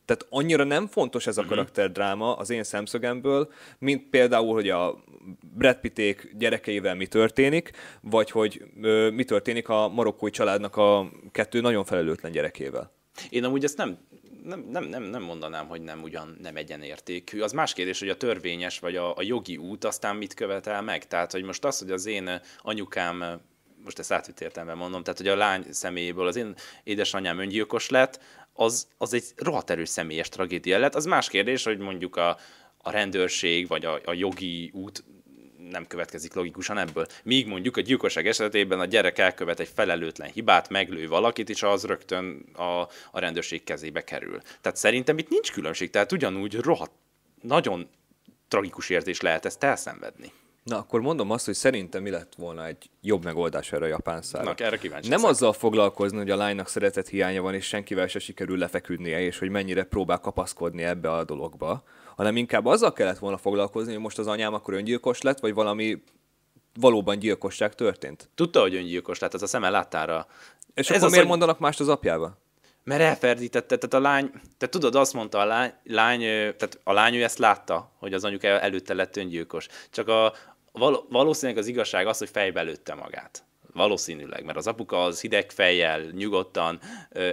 Tehát 0.05 0.27
annyira 0.31 0.65
nem 0.65 0.87
fontos 0.87 1.27
ez 1.27 1.37
a 1.37 1.41
uh-huh. 1.41 1.57
karakterdráma 1.57 2.37
az 2.37 2.51
én 2.51 2.65
szemszögemből, 2.65 3.53
mint 3.79 4.09
például, 4.09 4.53
hogy 4.53 4.69
a 4.69 5.05
Brad 5.55 5.77
Pitték 5.77 6.35
gyerekeivel 6.39 6.95
mi 6.95 7.07
történik, 7.07 7.71
vagy 8.01 8.31
hogy 8.31 8.63
ö, 8.81 9.11
mi 9.11 9.25
történik 9.25 9.69
a 9.69 9.89
marokkói 9.89 10.31
családnak 10.31 10.77
a 10.77 11.11
kettő 11.33 11.61
nagyon 11.61 11.85
felelőtlen 11.85 12.33
gyerekével. 12.33 12.93
Én 13.31 13.45
amúgy 13.45 13.65
ezt 13.65 13.77
nem 13.77 13.99
nem, 14.45 14.67
nem, 14.71 14.85
nem, 14.85 15.03
nem 15.03 15.23
mondanám, 15.23 15.67
hogy 15.67 15.83
nem 15.83 16.03
ugyan 16.03 16.37
nem 16.43 16.57
egyenértékű. 16.57 17.41
Az 17.41 17.53
más 17.53 17.73
kérdés, 17.73 17.99
hogy 17.99 18.09
a 18.09 18.17
törvényes 18.17 18.79
vagy 18.79 18.97
a, 18.97 19.17
a 19.17 19.23
jogi 19.23 19.57
út 19.57 19.85
aztán 19.85 20.17
mit 20.17 20.35
követel 20.35 20.83
meg. 20.83 21.07
Tehát, 21.07 21.33
hogy 21.33 21.43
most 21.43 21.65
az, 21.65 21.79
hogy 21.79 21.91
az 21.91 22.07
én 22.07 22.41
anyukám 22.59 23.41
most 23.85 23.99
ezt 23.99 24.13
átvitt 24.13 24.41
értelemben 24.41 24.77
mondom, 24.77 25.03
tehát 25.03 25.19
hogy 25.19 25.29
a 25.29 25.37
lány 25.37 25.65
személyéből 25.71 26.27
az 26.27 26.37
én 26.37 26.55
édesanyám 26.85 27.39
öngyilkos 27.39 27.89
lett, 27.89 28.21
az, 28.53 28.89
az 28.99 29.15
egy 29.15 29.25
rohadt 29.37 29.71
erős 29.71 29.89
személyes 29.89 30.29
tragédia 30.29 30.79
lett. 30.79 30.95
Az 30.95 31.05
más 31.05 31.29
kérdés, 31.29 31.65
hogy 31.65 31.79
mondjuk 31.79 32.17
a, 32.17 32.39
a 32.85 32.91
rendőrség 32.91 33.69
vagy 33.69 33.85
a, 33.85 34.01
a 34.05 34.13
jogi 34.13 34.71
út 34.75 35.05
nem 35.71 35.87
következik 35.87 36.35
logikusan 36.35 36.79
ebből. 36.79 37.07
Míg 37.23 37.47
mondjuk 37.47 37.77
a 37.77 37.81
gyilkosság 37.81 38.27
esetében 38.27 38.81
a 38.81 38.85
gyerek 38.85 39.19
elkövet 39.19 39.61
egy 39.61 39.71
felelőtlen 39.75 40.31
hibát, 40.31 40.69
meglő 40.69 41.09
valakit, 41.09 41.51
és 41.51 41.63
az 41.63 41.85
rögtön 41.85 42.45
a, 42.53 42.81
a 43.11 43.19
rendőrség 43.19 43.65
kezébe 43.65 44.05
kerül. 44.05 44.41
Tehát 44.61 44.79
szerintem 44.79 45.19
itt 45.19 45.29
nincs 45.29 45.53
különbség, 45.53 45.91
tehát 45.91 46.13
ugyanúgy 46.13 46.55
rohadt, 46.55 46.93
nagyon 47.43 47.89
tragikus 48.49 48.91
érzés 48.91 49.21
lehet 49.21 49.45
ezt 49.45 49.63
elszenvedni. 49.63 50.33
Na, 50.65 50.79
akkor 50.79 51.01
mondom 51.01 51.31
azt, 51.31 51.45
hogy 51.45 51.55
szerintem 51.55 52.03
mi 52.03 52.11
lett 52.11 52.33
volna 52.37 52.67
egy 52.67 52.91
jobb 53.01 53.25
megoldás 53.25 53.73
erre 53.73 53.85
a 53.85 53.89
japán 53.89 54.23
szára. 54.23 54.45
Na, 54.45 54.55
erre 54.65 54.79
kíváncsi 54.79 55.09
Nem 55.09 55.25
azzal 55.25 55.53
foglalkozni, 55.53 56.17
hogy 56.17 56.31
a 56.31 56.37
lánynak 56.37 56.69
szeretet 56.69 57.09
hiánya 57.09 57.43
van, 57.43 57.55
és 57.55 57.67
senkivel 57.67 58.07
se 58.07 58.19
sikerül 58.19 58.59
lefeküdnie, 58.59 59.21
és 59.21 59.39
hogy 59.39 59.49
mennyire 59.49 59.85
próbál 59.85 60.19
kapaszkodni 60.19 60.83
ebbe 60.83 61.13
a 61.13 61.25
dologba, 61.25 61.83
hanem 62.17 62.37
inkább 62.37 62.67
azzal 62.67 62.93
kellett 62.93 63.19
volna 63.19 63.37
foglalkozni, 63.37 63.93
hogy 63.93 64.03
most 64.03 64.19
az 64.19 64.27
anyám 64.27 64.55
akkor 64.55 64.75
öngyilkos 64.75 65.21
lett, 65.21 65.41
vagy 65.41 65.55
valami 65.55 66.03
valóban 66.81 67.19
gyilkosság 67.19 67.75
történt. 67.75 68.29
Tudta, 68.35 68.61
hogy 68.61 68.75
öngyilkos 68.75 69.19
lett, 69.19 69.35
ez 69.35 69.43
a 69.43 69.47
szeme 69.47 69.71
láttára. 69.71 70.27
És 70.75 70.91
ez 70.91 70.97
akkor 70.97 71.07
az, 71.07 71.11
miért 71.11 71.27
hogy... 71.27 71.39
mondanak 71.39 71.59
mást 71.59 71.81
az 71.81 71.89
apjába? 71.89 72.43
Mert 72.85 73.01
elferdítette, 73.01 73.77
tehát 73.77 73.95
a 73.95 74.09
lány, 74.09 74.31
tehát 74.31 74.71
tudod, 74.71 74.95
azt 74.95 75.13
mondta 75.13 75.39
a 75.39 75.45
lány, 75.45 75.73
lány 75.85 76.21
tehát 76.21 76.81
a 76.85 76.93
lány 76.93 77.15
ő 77.15 77.23
ezt 77.23 77.39
látta, 77.39 77.91
hogy 77.99 78.13
az 78.15 78.25
anyuka 78.25 78.47
előtte 78.47 78.95
lett 78.95 79.17
öngyilkos. 79.17 79.67
Csak 79.91 80.09
a, 80.09 80.33
valószínűleg 81.09 81.61
az 81.61 81.67
igazság 81.67 82.07
az, 82.07 82.19
hogy 82.19 82.29
fejbe 82.29 82.63
lőtte 82.63 82.95
magát. 82.95 83.45
Valószínűleg, 83.75 84.45
mert 84.45 84.59
az 84.59 84.67
apuka 84.67 85.05
az 85.05 85.21
hideg 85.21 85.51
fejjel, 85.51 86.01
nyugodtan 86.01 86.81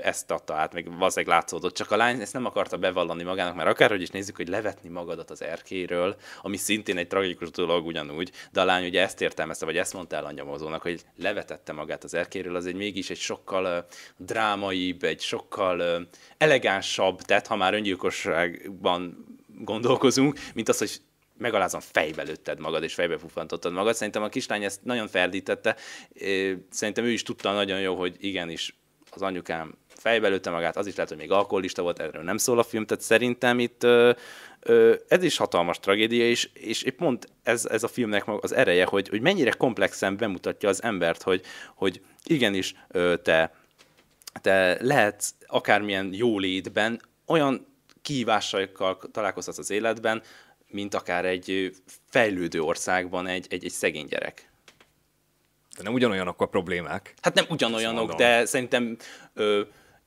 ezt 0.02 0.32
adta 0.32 0.54
át, 0.54 0.74
meg 0.74 0.98
valószínűleg 0.98 1.36
látszódott, 1.36 1.76
csak 1.76 1.92
a 1.92 1.96
lány 1.96 2.22
ezt 2.22 2.34
nem 2.34 2.46
akarta 2.46 2.78
bevallani 2.78 3.24
magának, 3.24 3.56
mert 3.56 3.70
akárhogy 3.70 4.02
is 4.02 4.10
nézzük, 4.10 4.36
hogy 4.36 4.48
levetni 4.48 4.90
magadat 4.90 5.32
az 5.32 5.42
erkéről, 5.42 6.16
ami 6.42 6.58
szintén 6.58 6.98
egy 6.98 7.08
tragikus 7.08 7.50
dolog 7.50 7.86
ugyanúgy, 7.86 8.32
de 8.52 8.62
a 8.62 8.66
lány 8.66 8.86
ugye 8.86 9.02
ezt 9.02 9.22
értelmezte, 9.22 9.66
vagy 9.66 9.78
ezt 9.78 9.94
mondta 9.94 10.16
el 10.16 10.26
a 10.26 10.32
nyomozónak, 10.32 10.82
hogy 10.82 11.02
levetette 11.18 11.74
magát 11.74 12.04
az 12.04 12.14
erkéről, 12.14 12.56
az 12.56 12.66
egy 12.66 12.76
mégis 12.76 13.10
egy 13.10 13.18
sokkal 13.18 13.66
uh, 13.66 13.86
drámaibb, 14.18 15.04
egy 15.04 15.22
sokkal 15.22 15.80
uh, 15.80 16.08
elegánsabb 16.38 17.22
tett, 17.22 17.48
ha 17.48 17.56
már 17.56 17.74
öngyilkosságban 17.74 19.26
gondolkozunk, 19.48 20.40
mint 20.54 20.70
az, 20.70 20.78
hogy 20.78 21.02
megalázom 21.42 21.80
fejbe 21.80 22.24
lőtted 22.24 22.60
magad, 22.60 22.84
és 22.84 22.94
fejbe 22.94 23.18
pufantottad 23.18 23.74
magad. 23.74 23.96
Szerintem 23.96 24.24
a 24.24 24.30
kislány 24.30 24.64
ezt 24.64 24.84
nagyon 24.84 25.08
ferdítette. 25.08 25.76
Szerintem 26.70 27.04
ő 27.04 27.10
is 27.10 27.24
tudta 27.24 27.52
nagyon 27.52 27.80
jó, 27.80 27.96
hogy 27.96 28.16
igenis 28.20 28.76
az 29.12 29.22
anyukám 29.22 29.78
fejbe 29.88 30.28
lőtte 30.28 30.50
magát, 30.50 30.78
az 30.78 30.88
is 30.88 30.96
lehet, 30.96 31.10
hogy 31.10 31.20
még 31.20 31.32
alkoholista 31.32 31.82
volt, 31.82 32.00
erről 32.00 32.24
nem 32.24 32.38
szól 32.38 32.60
a 32.60 32.64
film, 32.64 32.86
tehát 32.86 33.04
szerintem 33.04 33.60
itt 33.60 33.84
ez 35.08 35.24
is 35.24 35.38
hatalmas 35.38 35.80
tragédia, 35.80 36.30
és, 36.30 36.50
és 36.54 36.82
épp 36.82 36.98
pont 36.98 37.30
ez, 37.44 37.66
ez 37.66 37.84
a 37.84 37.88
filmnek 37.88 38.24
az 38.28 38.54
ereje, 38.54 38.86
hogy, 38.86 39.10
hogy 39.10 39.22
mennyire 39.22 39.52
komplexen 39.52 40.18
bemutatja 40.18 40.70
az 40.70 40.84
embert, 40.84 41.22
hogy, 41.22 41.42
hogy 41.76 42.02
igenis 42.24 42.74
ö, 42.88 43.14
te, 43.24 43.54
te 44.42 44.78
lehetsz 44.82 45.34
akármilyen 45.48 46.10
jólétben, 46.14 47.02
olyan 47.26 47.68
kihívásokkal 48.02 49.00
találkozhatsz 49.12 49.58
az 49.58 49.70
életben, 49.70 50.22
mint 50.74 50.94
akár 50.94 51.26
egy 51.26 51.76
fejlődő 52.10 52.62
országban 52.62 53.28
egy, 53.28 53.46
egy, 53.50 53.66
egy 53.66 53.72
szegény 53.72 54.06
gyerek. 54.06 54.50
De 55.78 55.84
nem 55.84 55.94
ugyanolyanok 55.94 56.42
a 56.42 56.46
problémák. 56.46 57.14
Hát 57.22 57.34
nem 57.34 57.46
ugyanolyanok, 57.50 58.14
de 58.14 58.46
szerintem 58.46 58.98
ö, 59.34 59.62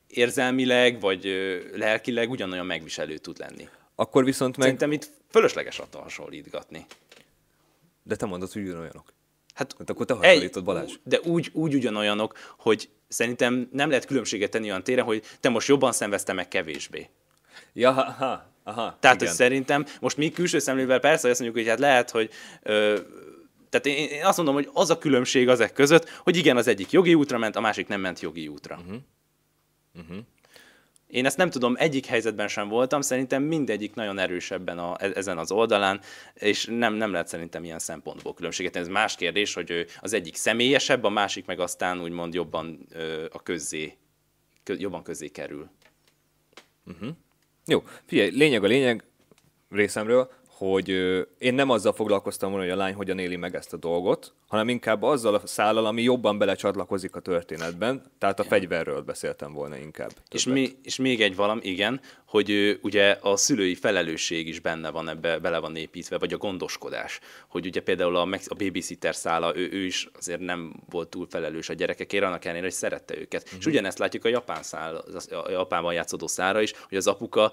érzelmileg 0.07 0.99
vagy 0.99 1.25
ö, 1.25 1.59
lelkileg 1.77 2.29
ugyanolyan 2.29 2.65
megviselő 2.65 3.17
tud 3.17 3.39
lenni. 3.39 3.67
Akkor 3.95 4.23
viszont 4.23 4.57
meg... 4.57 4.65
Szerintem 4.65 4.91
itt 4.91 5.09
fölösleges 5.29 5.79
attól 5.79 6.01
hasonlítgatni. 6.01 6.85
De 8.03 8.15
te 8.15 8.25
mondod, 8.25 8.51
hogy 8.51 8.61
ugyanolyanok. 8.61 9.13
Hát, 9.53 9.75
hát 9.77 9.89
akkor 9.89 10.05
te 10.05 10.13
hasonlítod, 10.13 10.63
Balázs. 10.63 10.93
De 11.03 11.19
úgy, 11.19 11.49
úgy 11.53 11.75
ugyanolyanok, 11.75 12.55
hogy 12.57 12.89
szerintem 13.07 13.69
nem 13.71 13.89
lehet 13.89 14.05
különbséget 14.05 14.51
tenni 14.51 14.69
olyan 14.69 14.83
téren, 14.83 15.05
hogy 15.05 15.23
te 15.39 15.49
most 15.49 15.67
jobban 15.67 15.91
szenvezte 15.91 16.33
meg 16.33 16.47
kevésbé. 16.47 17.09
Ja, 17.73 17.91
ha, 17.91 18.54
Aha, 18.67 18.97
Tehát, 18.99 19.15
igen. 19.15 19.27
hogy 19.27 19.37
szerintem 19.37 19.85
most 19.99 20.17
mi 20.17 20.31
külső 20.31 20.59
szemlével 20.59 20.99
persze 20.99 21.29
azt 21.29 21.39
mondjuk, 21.39 21.63
hogy 21.63 21.69
hát 21.71 21.79
lehet, 21.79 22.11
hogy 22.11 22.29
ö, 22.63 22.99
tehát 23.69 23.99
én, 23.99 24.09
én 24.09 24.25
azt 24.25 24.37
mondom, 24.37 24.55
hogy 24.55 24.69
az 24.73 24.89
a 24.89 24.97
különbség 24.97 25.49
azek 25.49 25.73
között, 25.73 26.09
hogy 26.09 26.37
igen, 26.37 26.57
az 26.57 26.67
egyik 26.67 26.91
jogi 26.91 27.13
útra 27.13 27.37
ment, 27.37 27.55
a 27.55 27.59
másik 27.59 27.87
nem 27.87 28.01
ment 28.01 28.19
jogi 28.19 28.47
útra. 28.47 28.75
Uh-huh. 28.75 28.95
Uh-huh. 29.99 30.17
Én 31.07 31.25
ezt 31.25 31.37
nem 31.37 31.49
tudom, 31.49 31.75
egyik 31.77 32.05
helyzetben 32.05 32.47
sem 32.47 32.67
voltam, 32.67 33.01
szerintem 33.01 33.43
mindegyik 33.43 33.93
nagyon 33.93 34.19
erősebben 34.19 34.77
a, 34.77 34.95
e, 34.99 35.11
ezen 35.15 35.37
az 35.37 35.51
oldalán, 35.51 36.01
és 36.33 36.65
nem, 36.65 36.93
nem 36.93 37.11
lehet 37.11 37.27
szerintem 37.27 37.63
ilyen 37.63 37.79
szempontból 37.79 38.33
különbséget. 38.33 38.75
Ez 38.75 38.87
más 38.87 39.15
kérdés, 39.15 39.53
hogy 39.53 39.85
az 39.99 40.13
egyik 40.13 40.35
személyesebb, 40.35 41.03
a 41.03 41.09
másik 41.09 41.45
meg 41.45 41.59
aztán 41.59 42.01
úgymond 42.01 42.33
jobban 42.33 42.87
a 43.31 43.43
közzé, 43.43 43.97
jobban 44.65 45.03
közzé 45.03 45.27
kerül. 45.27 45.69
Uh-huh. 46.85 47.09
Jó, 47.65 47.83
figyelj, 48.05 48.29
lényeg 48.29 48.63
a 48.63 48.67
lényeg 48.67 49.03
részemről, 49.69 50.31
hogy 50.57 50.89
én 51.37 51.53
nem 51.53 51.69
azzal 51.69 51.93
foglalkoztam 51.93 52.49
volna, 52.49 52.65
hogy 52.65 52.73
a 52.73 52.77
lány 52.77 52.93
hogyan 52.93 53.19
éli 53.19 53.35
meg 53.35 53.55
ezt 53.55 53.73
a 53.73 53.77
dolgot, 53.77 54.33
hanem 54.47 54.69
inkább 54.69 55.03
azzal 55.03 55.33
a 55.35 55.47
szállal, 55.47 55.85
ami 55.85 56.01
jobban 56.01 56.37
belecsatlakozik 56.37 57.15
a 57.15 57.19
történetben, 57.19 58.03
tehát 58.17 58.39
a 58.39 58.43
fegyverről 58.43 59.01
beszéltem 59.01 59.53
volna 59.53 59.77
inkább. 59.77 60.11
És, 60.29 60.45
mi, 60.45 60.69
és 60.83 60.95
még 60.95 61.21
egy 61.21 61.35
valam, 61.35 61.59
igen, 61.61 62.01
hogy 62.25 62.79
ugye 62.81 63.17
a 63.21 63.37
szülői 63.37 63.75
felelősség 63.75 64.47
is 64.47 64.59
benne 64.59 64.89
van 64.89 65.09
ebbe, 65.09 65.39
bele 65.39 65.59
van 65.59 65.75
építve, 65.75 66.17
vagy 66.17 66.33
a 66.33 66.37
gondoskodás. 66.37 67.19
Hogy 67.47 67.65
ugye 67.65 67.81
például 67.81 68.15
a, 68.15 68.27
a 68.47 68.55
babysitter 68.57 69.15
szála, 69.15 69.57
ő, 69.57 69.69
ő 69.71 69.85
is 69.85 70.09
azért 70.17 70.39
nem 70.39 70.73
volt 70.89 71.09
túl 71.09 71.27
felelős 71.29 71.69
a 71.69 71.73
gyerekekért, 71.73 72.23
annak 72.23 72.43
ellenére, 72.43 72.65
hogy 72.65 72.75
szerette 72.75 73.17
őket. 73.17 73.43
Mm-hmm. 73.47 73.57
És 73.59 73.65
ugyanezt 73.65 73.99
látjuk 73.99 74.25
a 74.25 74.29
japán 74.29 74.63
szál, 74.63 74.95
a 75.29 75.51
japánban 75.51 75.93
játszódó 75.93 76.27
szára 76.27 76.61
is, 76.61 76.73
hogy 76.87 76.97
az 76.97 77.07
apuka 77.07 77.51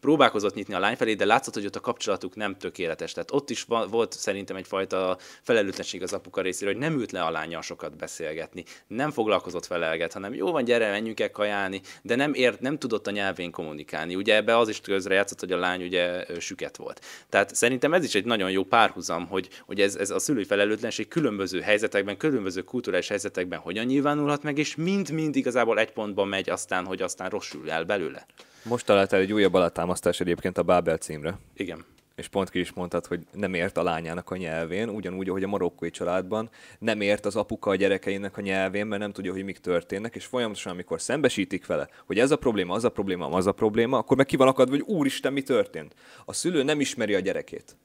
próbálkozott 0.00 0.54
nyitni 0.54 0.74
a 0.74 0.78
lány 0.78 0.96
felé, 0.96 1.14
de 1.14 1.24
látszott, 1.24 1.54
hogy 1.54 1.66
ott 1.66 1.76
a 1.76 1.80
kapcsolatuk 1.80 2.36
nem 2.36 2.56
tökéletes. 2.56 3.12
Tehát 3.12 3.30
ott 3.30 3.50
is 3.50 3.66
volt 3.90 4.12
szerintem 4.12 4.56
egyfajta 4.56 5.18
felelőtlenség 5.42 6.02
az 6.02 6.12
apuka 6.12 6.40
részéről, 6.40 6.74
hogy 6.74 6.82
nem 6.82 6.98
ült 6.98 7.12
le 7.12 7.22
a 7.22 7.30
lányjal 7.30 7.62
sokat 7.62 7.96
beszélgetni, 7.96 8.64
nem 8.86 9.10
foglalkozott 9.10 9.66
felelget, 9.66 10.12
hanem 10.12 10.34
jó 10.34 10.50
van, 10.50 10.64
gyere, 10.64 10.90
menjünk 10.90 11.20
el 11.20 11.30
kajálni, 11.30 11.80
de 12.02 12.14
nem 12.14 12.34
ért, 12.34 12.60
nem 12.60 12.78
tudott 12.78 13.06
a 13.06 13.10
nyelvén 13.10 13.50
kommunikálni. 13.50 14.14
Ugye 14.14 14.34
ebbe 14.34 14.58
az 14.58 14.68
is 14.68 14.80
közre 14.80 15.14
játszott, 15.14 15.40
hogy 15.40 15.52
a 15.52 15.56
lány 15.56 15.82
ugye 15.82 16.24
süket 16.40 16.76
volt. 16.76 17.00
Tehát 17.28 17.54
szerintem 17.54 17.94
ez 17.94 18.04
is 18.04 18.14
egy 18.14 18.24
nagyon 18.24 18.50
jó 18.50 18.64
párhuzam, 18.64 19.26
hogy, 19.26 19.48
hogy 19.66 19.80
ez, 19.80 19.96
ez 19.96 20.10
a 20.10 20.18
szülői 20.18 20.44
felelőtlenség 20.44 21.08
különböző 21.08 21.60
helyzetekben, 21.60 22.16
különböző 22.16 22.62
kulturális 22.62 23.08
helyzetekben 23.08 23.58
hogyan 23.58 23.84
nyilvánulhat 23.84 24.42
meg, 24.42 24.58
és 24.58 24.76
mind-mind 24.76 25.36
igazából 25.36 25.78
egy 25.78 25.92
pontban 25.92 26.28
megy 26.28 26.50
aztán, 26.50 26.84
hogy 26.84 27.02
aztán 27.02 27.28
rosszul 27.28 27.70
el 27.70 27.84
belőle. 27.84 28.26
Most 28.62 28.86
találtál 28.86 29.20
egy 29.20 29.32
újabb 29.32 29.54
alátámasztás 29.54 30.20
egyébként 30.20 30.58
a 30.58 30.62
Bábel 30.62 30.96
címre. 30.96 31.38
Igen 31.54 31.84
és 32.20 32.28
pont 32.28 32.50
ki 32.50 32.58
is 32.58 32.72
mondtad, 32.72 33.06
hogy 33.06 33.20
nem 33.32 33.54
ért 33.54 33.76
a 33.76 33.82
lányának 33.82 34.30
a 34.30 34.36
nyelvén, 34.36 34.88
ugyanúgy, 34.88 35.28
ahogy 35.28 35.42
a 35.42 35.48
marokkói 35.48 35.90
családban 35.90 36.50
nem 36.78 37.00
ért 37.00 37.26
az 37.26 37.36
apuka 37.36 37.70
a 37.70 37.74
gyerekeinek 37.74 38.36
a 38.36 38.40
nyelvén, 38.40 38.86
mert 38.86 39.00
nem 39.00 39.12
tudja, 39.12 39.32
hogy 39.32 39.44
mik 39.44 39.58
történnek, 39.58 40.14
és 40.14 40.24
folyamatosan, 40.24 40.72
amikor 40.72 41.00
szembesítik 41.00 41.66
vele, 41.66 41.88
hogy 42.06 42.18
ez 42.18 42.30
a 42.30 42.36
probléma, 42.36 42.74
az 42.74 42.84
a 42.84 42.90
probléma, 42.90 43.26
az 43.26 43.46
a 43.46 43.52
probléma, 43.52 43.98
akkor 43.98 44.16
meg 44.16 44.26
ki 44.26 44.36
van 44.36 44.48
akadva, 44.48 44.76
hogy 44.76 44.94
úristen, 44.94 45.32
mi 45.32 45.42
történt. 45.42 45.94
A 46.24 46.32
szülő 46.32 46.62
nem 46.62 46.80
ismeri 46.80 47.14
a 47.14 47.20
gyerekét. 47.20 47.76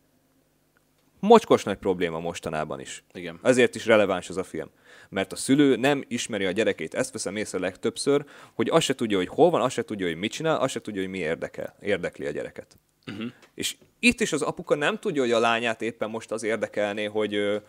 Mocskos 1.19 1.63
nagy 1.63 1.77
probléma 1.77 2.19
mostanában 2.19 2.79
is. 2.79 3.03
Igen. 3.13 3.39
Ezért 3.43 3.75
is 3.75 3.85
releváns 3.85 4.29
ez 4.29 4.37
a 4.37 4.43
film. 4.43 4.69
Mert 5.09 5.31
a 5.31 5.35
szülő 5.35 5.75
nem 5.75 6.03
ismeri 6.07 6.45
a 6.45 6.51
gyerekét. 6.51 6.93
Ezt 6.93 7.11
veszem 7.11 7.35
észre 7.35 7.59
legtöbbször, 7.59 8.25
hogy 8.53 8.69
azt 8.69 8.85
se 8.85 8.95
tudja, 8.95 9.17
hogy 9.17 9.27
hol 9.27 9.49
van, 9.49 9.61
azt 9.61 9.73
se 9.73 9.83
tudja, 9.83 10.07
hogy 10.07 10.15
mit 10.15 10.31
csinál, 10.31 10.59
azt 10.59 10.73
se 10.73 10.81
tudja, 10.81 11.01
hogy 11.01 11.09
mi 11.09 11.17
érdekel, 11.17 11.75
érdekli 11.81 12.25
a 12.25 12.31
gyereket. 12.31 12.77
Uh-huh. 13.07 13.31
És 13.53 13.75
itt 13.99 14.21
is 14.21 14.33
az 14.33 14.41
apuka 14.41 14.75
nem 14.75 14.99
tudja, 14.99 15.21
hogy 15.21 15.31
a 15.31 15.39
lányát 15.39 15.81
éppen 15.81 16.09
most 16.09 16.31
az 16.31 16.43
érdekelné, 16.43 17.05
hogy, 17.05 17.61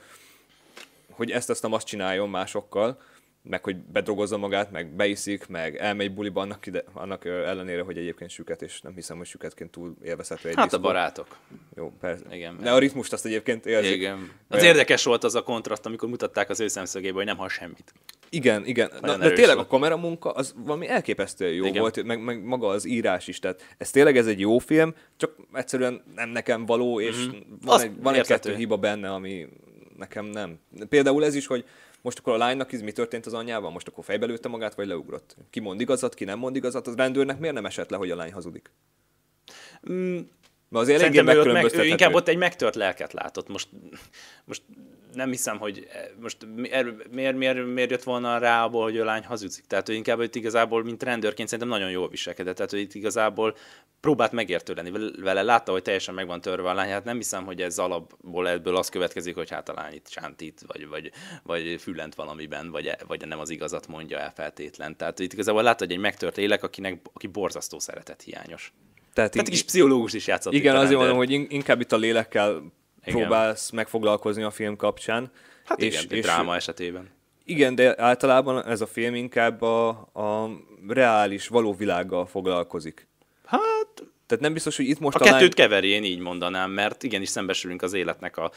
hogy 1.11 1.31
ezt 1.31 1.51
azt 1.51 1.63
nem 1.63 1.73
azt 1.73 1.87
csináljon 1.87 2.29
másokkal, 2.29 3.01
meg 3.49 3.65
hogy 3.65 3.77
bedrogozza 3.77 4.37
magát, 4.37 4.71
meg 4.71 4.95
beiszik, 4.95 5.47
meg 5.47 5.77
elmegy 5.77 6.15
buliba 6.15 6.41
annak, 6.41 6.67
ide, 6.67 6.85
annak 6.93 7.25
ellenére, 7.25 7.83
hogy 7.83 7.99
egyébként 7.99 8.31
süket, 8.31 8.63
és 8.63 8.81
nem 8.81 8.95
hiszem, 8.95 9.17
hogy 9.17 9.27
süketként 9.27 9.71
túl 9.71 9.97
élvezhető 10.03 10.49
egy 10.49 10.55
Hát 10.55 10.65
diszkó. 10.65 10.85
a 10.85 10.87
barátok. 10.87 11.37
Jó, 11.77 11.93
persze. 12.01 12.25
Igen. 12.31 12.59
De 12.63 12.73
a 12.73 12.79
ritmust 12.79 13.13
azt 13.13 13.27
egyébként 13.27 13.67
érzik. 13.67 13.95
Igen. 13.95 14.31
Az 14.49 14.61
olyan... 14.61 14.67
érdekes 14.67 15.05
volt 15.05 15.25
az 15.25 15.35
a 15.35 15.43
kontraszt, 15.43 15.87
amikor 15.87 16.09
mutatták 16.09 16.51
az 16.51 16.61
ő 16.61 16.69
szemszögéből, 16.69 17.17
hogy 17.17 17.27
nem 17.27 17.37
hall 17.37 17.49
semmit. 17.49 17.93
Igen, 18.31 18.67
igen. 18.67 18.91
Na, 19.01 19.17
de 19.17 19.33
tényleg 19.33 19.55
volt. 19.55 19.67
a 19.67 19.71
kameramunka 19.71 20.31
az 20.31 20.55
valami 20.57 20.89
elképesztően 20.89 21.53
jó 21.53 21.65
igen. 21.65 21.81
volt, 21.81 22.03
meg, 22.03 22.23
meg, 22.23 22.45
maga 22.45 22.67
az 22.67 22.87
írás 22.87 23.29
is. 23.29 23.39
Tehát 23.39 23.75
ez 23.79 23.91
tényleg 23.91 24.17
ez 24.17 24.27
egy 24.27 24.41
jó 24.41 24.59
film, 24.59 24.95
csak 25.17 25.37
egyszerűen 25.53 26.03
nem 26.15 26.29
nekem 26.29 26.67
való, 26.67 27.01
és 27.01 27.27
mm-hmm. 27.27 27.39
van, 27.63 27.81
egy, 27.81 28.03
van 28.03 28.15
egy 28.15 28.27
kettő 28.27 28.55
hiba 28.55 28.77
benne, 28.77 29.13
ami 29.13 29.49
nekem 29.97 30.25
nem. 30.25 30.59
Például 30.89 31.25
ez 31.25 31.35
is, 31.35 31.47
hogy 31.47 31.65
most 32.07 32.19
akkor 32.19 32.33
a 32.33 32.37
lánynak 32.37 32.73
ez 32.73 32.81
mi 32.81 32.93
történt 32.93 33.27
az 33.27 33.33
anyjával? 33.33 33.71
Most 33.71 33.89
akkor 33.89 34.05
fejbe 34.05 34.27
lőtte 34.27 34.49
magát, 34.49 34.75
vagy 34.75 34.87
leugrott? 34.87 35.37
Ki 35.51 35.61
mond 35.61 35.81
igazat, 35.81 36.15
ki 36.15 36.25
nem 36.25 36.39
mond 36.39 36.57
igazat? 36.57 36.87
Az 36.87 36.95
rendőrnek 36.95 37.39
miért 37.39 37.55
nem 37.55 37.67
esett 37.67 37.91
le, 37.91 37.97
hogy 37.97 38.11
a 38.11 38.17
lány 38.17 38.33
hazudik? 38.33 38.71
Mm, 39.91 40.19
Mert 40.69 40.85
azért 40.85 41.01
eléggé 41.01 41.21
meg, 41.21 41.75
ő 41.75 41.85
inkább 41.85 42.15
ott 42.15 42.29
egy 42.29 42.37
megtört 42.37 42.75
lelket 42.75 43.13
látott. 43.13 43.49
Most, 43.49 43.69
most 44.45 44.63
nem 45.17 45.31
hiszem, 45.31 45.59
hogy 45.59 45.87
eh, 45.93 46.09
most 46.21 46.47
miért, 46.55 47.11
miért, 47.11 47.37
miért, 47.37 47.67
miért 47.67 47.91
jött 47.91 48.03
volna 48.03 48.39
rá 48.39 48.65
abból, 48.65 48.83
hogy 48.83 48.99
a 48.99 49.05
lány 49.05 49.25
hazudik. 49.25 49.65
Tehát 49.67 49.89
ő 49.89 49.93
inkább 49.93 50.17
hogy 50.17 50.37
igazából, 50.37 50.85
mint 50.85 51.03
rendőrként 51.03 51.49
szerintem 51.49 51.79
nagyon 51.79 51.91
jól 51.91 52.09
viselkedett. 52.09 52.57
Tehát 52.57 52.73
ő 52.73 52.79
itt 52.79 52.95
igazából 52.95 53.57
próbált 54.01 54.33
megértő 54.33 54.75
lenni 54.75 55.11
vele. 55.21 55.43
Látta, 55.43 55.73
hogy 55.73 55.83
teljesen 55.83 56.15
meg 56.15 56.27
van 56.27 56.41
törve 56.41 56.71
a 56.71 56.75
lány. 56.75 56.89
Hát 56.89 57.05
nem 57.05 57.17
hiszem, 57.17 57.45
hogy 57.45 57.63
ez 57.63 57.79
alapból 57.79 58.49
ebből 58.49 58.77
az 58.77 58.89
következik, 58.89 59.35
hogy 59.35 59.51
hát 59.51 59.69
a 59.69 59.73
lány 59.75 59.95
itt 59.95 60.09
sántít, 60.09 60.63
vagy, 60.67 60.89
vagy, 60.89 61.11
vagy 61.43 61.77
fülent 61.81 62.15
valamiben, 62.15 62.71
vagy, 62.71 62.91
vagy 63.07 63.27
nem 63.27 63.39
az 63.39 63.51
igazat 63.51 63.87
mondja 63.87 64.19
el 64.19 64.33
feltétlen. 64.35 64.97
Tehát 64.97 65.19
itt 65.19 65.33
igazából 65.33 65.63
látta, 65.63 65.85
hogy 65.85 65.95
egy 65.95 66.01
megtört 66.01 66.37
lélek, 66.37 66.63
akinek, 66.63 67.01
aki 67.13 67.27
borzasztó 67.27 67.79
szeretet 67.79 68.23
hiányos. 68.23 68.73
Tehát, 69.17 69.33
Tehát 69.33 69.49
kis 69.49 69.63
pszichológus 69.63 70.13
is 70.13 70.27
játszott. 70.27 70.53
Igen, 70.53 70.77
azért 70.77 70.99
mondom, 70.99 71.17
hogy 71.17 71.31
inkább 71.31 71.81
itt 71.81 71.93
a 71.93 71.97
lélekkel 71.97 72.63
igen. 73.05 73.21
próbálsz 73.21 73.71
megfoglalkozni 73.71 74.43
a 74.43 74.51
film 74.51 74.77
kapcsán. 74.77 75.31
Hát 75.65 75.83
és, 75.83 76.03
igen, 76.03 76.17
és, 76.19 76.25
dráma 76.25 76.55
esetében. 76.55 77.11
Igen, 77.45 77.75
de 77.75 78.03
általában 78.03 78.67
ez 78.67 78.81
a 78.81 78.87
film 78.87 79.15
inkább 79.15 79.63
a, 79.63 79.89
a 80.13 80.51
reális, 80.89 81.49
való 81.49 81.75
világgal 81.75 82.27
foglalkozik. 82.27 83.07
Hát... 83.45 83.89
Tehát 84.27 84.45
nem 84.45 84.53
biztos, 84.53 84.77
hogy 84.77 84.89
itt 84.89 84.99
most 84.99 85.17
a, 85.17 85.25
a 85.25 85.29
kettőt 85.29 85.55
keveri, 85.55 85.89
én 85.89 86.05
így 86.05 86.19
mondanám, 86.19 86.71
mert 86.71 87.03
igenis 87.03 87.29
szembesülünk 87.29 87.83
az 87.83 87.93
életnek 87.93 88.37
a 88.37 88.51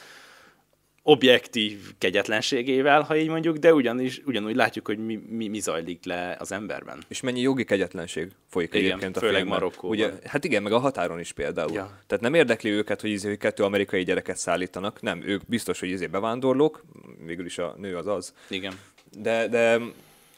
objektív 1.10 1.80
kegyetlenségével, 1.98 3.02
ha 3.02 3.16
így 3.16 3.28
mondjuk, 3.28 3.58
de 3.58 3.74
ugyanis, 3.74 4.22
ugyanúgy 4.26 4.56
látjuk, 4.56 4.86
hogy 4.88 5.06
mi, 5.06 5.20
mi, 5.30 5.48
mi 5.48 5.60
zajlik 5.60 6.06
le 6.06 6.36
az 6.40 6.52
emberben. 6.52 7.04
És 7.08 7.22
mennyi 7.22 7.42
jogi 7.42 7.64
kegyetlenség 7.64 8.32
folyik 8.48 8.74
igen, 8.74 8.86
egyébként 8.86 9.18
a 9.18 9.20
főleg 9.20 9.48
Marokkóban. 9.48 9.98
Ugye, 9.98 10.14
hát 10.26 10.44
igen, 10.44 10.64
meg 10.64 10.72
a 10.72 10.80
határon 10.80 11.20
is 11.20 11.32
például. 11.32 11.74
Ja. 11.74 12.00
Tehát 12.08 12.24
nem 12.24 12.34
érdekli 12.34 12.70
őket, 12.70 13.02
hogy, 13.02 13.10
izé, 13.10 13.28
hogy 13.28 13.38
kettő 13.38 13.64
amerikai 13.64 14.04
gyereket 14.04 14.38
szállítanak, 14.38 15.02
nem, 15.02 15.22
ők 15.26 15.42
biztos, 15.46 15.80
hogy 15.80 15.90
izé 15.90 16.08
bevándorlók, 16.08 16.84
végül 17.26 17.46
is 17.46 17.58
a 17.58 17.76
nő 17.78 17.98
az 17.98 18.08
az. 18.08 18.34
Igen. 18.50 18.74
De, 19.18 19.48
de 19.48 19.80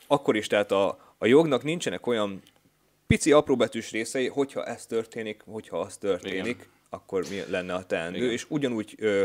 akkor 0.07 0.35
is, 0.35 0.47
tehát 0.47 0.71
a, 0.71 0.99
a 1.17 1.25
jognak 1.25 1.63
nincsenek 1.63 2.07
olyan 2.07 2.41
pici 3.07 3.31
apróbetűs 3.31 3.91
részei, 3.91 4.27
hogyha 4.27 4.65
ez 4.65 4.85
történik, 4.85 5.41
hogyha 5.45 5.79
az 5.79 5.97
történik, 5.97 6.45
igen. 6.45 6.67
akkor 6.89 7.25
mi 7.29 7.41
lenne 7.49 7.73
a 7.73 7.83
teendő, 7.83 8.17
igen. 8.17 8.31
és 8.31 8.45
ugyanúgy 8.47 8.95
ö, 8.97 9.05
ö, 9.07 9.23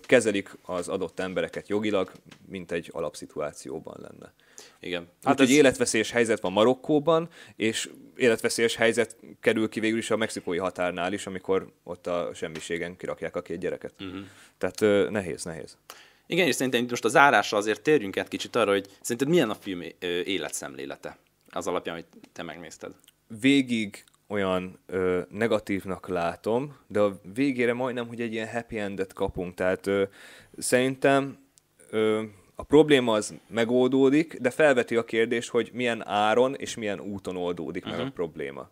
kezelik 0.00 0.56
az 0.62 0.88
adott 0.88 1.20
embereket 1.20 1.68
jogilag, 1.68 2.12
mint 2.48 2.72
egy 2.72 2.90
alapszituációban 2.92 3.96
lenne. 4.00 4.32
Igen. 4.80 5.08
Hát 5.22 5.40
egy 5.40 5.50
ez... 5.50 5.56
életveszélyes 5.56 6.10
helyzet 6.10 6.40
van 6.40 6.52
Marokkóban, 6.52 7.28
és 7.56 7.90
életveszélyes 8.16 8.76
helyzet 8.76 9.16
kerül 9.40 9.68
ki 9.68 9.80
végül 9.80 9.98
is 9.98 10.10
a 10.10 10.16
mexikói 10.16 10.58
határnál 10.58 11.12
is, 11.12 11.26
amikor 11.26 11.72
ott 11.82 12.06
a 12.06 12.30
semmiségen 12.34 12.96
kirakják 12.96 13.36
a 13.36 13.42
két 13.42 13.58
gyereket. 13.58 13.94
Uh-huh. 14.00 14.20
Tehát 14.58 14.80
ö, 14.80 15.10
nehéz, 15.10 15.44
nehéz. 15.44 15.76
Igen, 16.26 16.46
és 16.46 16.54
szerintem 16.54 16.86
most 16.88 17.04
a 17.04 17.08
zárásra 17.08 17.58
azért 17.58 17.82
térjünk 17.82 18.16
át 18.16 18.28
kicsit 18.28 18.56
arra, 18.56 18.70
hogy 18.70 18.86
szerinted 19.00 19.28
milyen 19.28 19.50
a 19.50 19.54
film 19.54 19.82
életszemlélete 20.24 21.18
az 21.50 21.66
alapján, 21.66 21.94
hogy 21.94 22.06
te 22.32 22.42
megnézted? 22.42 22.92
Végig 23.40 24.04
olyan 24.28 24.78
ö, 24.86 25.20
negatívnak 25.30 26.08
látom, 26.08 26.76
de 26.86 27.00
a 27.00 27.20
végére 27.34 27.72
majdnem, 27.72 28.08
hogy 28.08 28.20
egy 28.20 28.32
ilyen 28.32 28.48
happy 28.48 28.78
endet 28.78 29.12
kapunk. 29.12 29.54
Tehát 29.54 29.86
ö, 29.86 30.02
szerintem 30.56 31.38
ö, 31.90 32.22
a 32.54 32.62
probléma 32.62 33.12
az 33.12 33.34
megoldódik, 33.48 34.36
de 34.40 34.50
felveti 34.50 34.96
a 34.96 35.04
kérdést, 35.04 35.48
hogy 35.48 35.70
milyen 35.72 36.06
áron 36.06 36.54
és 36.54 36.76
milyen 36.76 37.00
úton 37.00 37.36
oldódik 37.36 37.82
uh-huh. 37.84 37.98
meg 37.98 38.06
a 38.06 38.08
mhm. 38.08 38.16
probléma. 38.16 38.70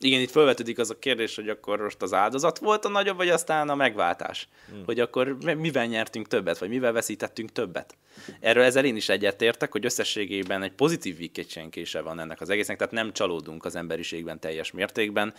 Igen, 0.00 0.20
itt 0.20 0.30
felvetődik 0.30 0.78
az 0.78 0.90
a 0.90 0.98
kérdés, 0.98 1.34
hogy 1.34 1.48
akkor 1.48 1.80
most 1.80 2.02
az 2.02 2.12
áldozat 2.12 2.58
volt 2.58 2.84
a 2.84 2.88
nagyobb, 2.88 3.16
vagy 3.16 3.28
aztán 3.28 3.68
a 3.68 3.74
megváltás. 3.74 4.48
Hmm. 4.70 4.82
Hogy 4.84 5.00
akkor 5.00 5.36
mivel 5.56 5.86
nyertünk 5.86 6.28
többet, 6.28 6.58
vagy 6.58 6.68
mivel 6.68 6.92
veszítettünk 6.92 7.52
többet. 7.52 7.96
Erről 8.40 8.62
ezzel 8.62 8.84
én 8.84 8.96
is 8.96 9.08
egyetértek, 9.08 9.72
hogy 9.72 9.84
összességében 9.84 10.62
egy 10.62 10.72
pozitív 10.72 11.16
vikecsenkése 11.16 12.00
van 12.00 12.20
ennek 12.20 12.40
az 12.40 12.50
egésznek, 12.50 12.76
tehát 12.76 12.92
nem 12.92 13.12
csalódunk 13.12 13.64
az 13.64 13.76
emberiségben 13.76 14.40
teljes 14.40 14.70
mértékben 14.70 15.34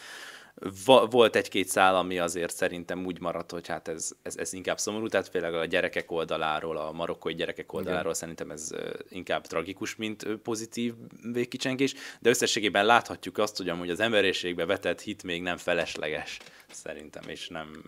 volt 1.10 1.36
egy-két 1.36 1.68
szál, 1.68 1.96
ami 1.96 2.20
azért 2.20 2.56
szerintem 2.56 3.06
úgy 3.06 3.20
maradt, 3.20 3.52
hogy 3.52 3.68
hát 3.68 3.88
ez, 3.88 4.12
ez, 4.22 4.38
ez 4.38 4.54
inkább 4.54 4.80
szomorú, 4.80 5.08
tehát 5.08 5.28
főleg 5.28 5.54
a 5.54 5.66
gyerekek 5.66 6.12
oldaláról, 6.12 6.78
a 6.78 6.92
marokkói 6.92 7.34
gyerekek 7.34 7.74
oldaláról 7.74 8.02
Igen. 8.02 8.14
szerintem 8.14 8.52
ez 8.52 8.70
inkább 9.10 9.48
tragikus, 9.48 9.96
mint 9.96 10.26
pozitív 10.44 10.94
végkicsengés, 11.34 11.94
de 12.20 12.30
összességében 12.30 12.86
láthatjuk 12.86 13.38
azt, 13.38 13.58
hogy 13.58 13.70
amúgy 13.70 13.90
az 13.90 14.00
emberiségbe 14.00 14.66
vetett 14.66 15.02
hit 15.02 15.24
még 15.24 15.42
nem 15.42 15.58
felesleges, 15.58 16.38
szerintem, 16.72 17.24
és 17.28 17.48
nem... 17.48 17.84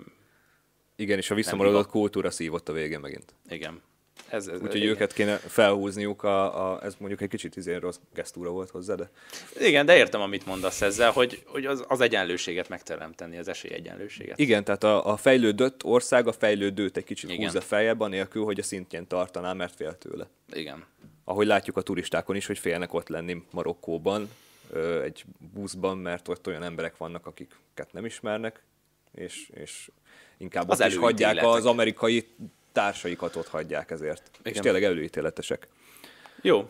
Igen, 0.96 1.18
és 1.18 1.32
a 1.32 1.36
visszamaradott 1.36 1.88
kultúra 1.88 2.32
szívott 2.32 2.70
a 2.70 2.74
végén 2.74 3.00
megint. 3.00 3.34
Igen. 3.50 3.82
Ez, 4.32 4.48
ez, 4.48 4.62
Úgyhogy 4.62 4.84
őket 4.84 5.14
kéne 5.14 5.36
felhúzniuk, 5.38 6.24
a, 6.24 6.72
a, 6.72 6.84
ez 6.84 6.96
mondjuk 6.98 7.22
egy 7.22 7.30
kicsit 7.30 7.56
izé 7.56 7.76
rossz 7.76 8.00
gesztúra 8.14 8.50
volt 8.50 8.70
hozzá, 8.70 8.96
de... 8.96 9.10
Igen, 9.60 9.86
de 9.86 9.98
értem, 9.98 10.22
amit 10.22 10.46
mondasz 10.46 10.82
ezzel, 10.82 11.12
hogy, 11.12 11.44
hogy 11.46 11.66
az, 11.66 11.84
az 11.88 12.02
egyenlőséget 12.02 12.70
megteremteni, 12.70 13.38
az 13.38 13.48
esélyegyenlőséget. 13.48 14.40
Igen, 14.40 14.64
tehát 14.64 14.84
a, 14.84 15.12
a 15.12 15.18
fejlődött 15.18 15.84
ország 15.84 16.28
a 16.28 16.32
fejlődőt 16.32 16.98
egy 16.98 17.04
kicsit 17.04 17.30
Igen. 17.30 17.46
húzza 17.46 17.62
feljebb, 17.62 18.00
anélkül, 18.00 18.44
hogy 18.44 18.60
a 18.60 18.64
szintjén 18.64 19.08
tartaná, 19.08 19.54
mert 19.54 19.76
fél 19.76 19.98
tőle. 19.98 20.28
Igen. 20.54 20.86
Ahogy 21.24 21.48
látjuk 21.48 21.78
a 21.78 21.82
turistákon 21.82 22.36
is, 22.36 22.46
hogy 22.46 22.60
félnek 22.60 22.94
ott 22.94 23.08
lenni 23.08 23.44
Marokkóban, 23.52 24.30
egy 25.04 25.24
buszban, 25.54 25.98
mert 25.98 26.28
ott 26.28 26.48
olyan 26.48 26.64
emberek 26.64 26.98
vannak, 26.98 27.26
akiket 27.26 27.92
nem 27.92 28.06
ismernek, 28.06 28.64
és, 29.12 29.50
és 29.54 29.92
inkább 30.38 30.70
az 30.70 30.82
ott 30.82 30.88
is 30.88 30.96
hagyják 30.96 31.44
az 31.44 31.66
amerikai 31.66 32.28
társaikat 32.72 33.36
ott 33.36 33.48
hagyják 33.48 33.92
ezért. 33.92 34.30
Igen. 34.40 34.54
És 34.54 34.60
tényleg 34.60 34.84
előítéletesek. 34.84 35.68
Jó. 36.42 36.70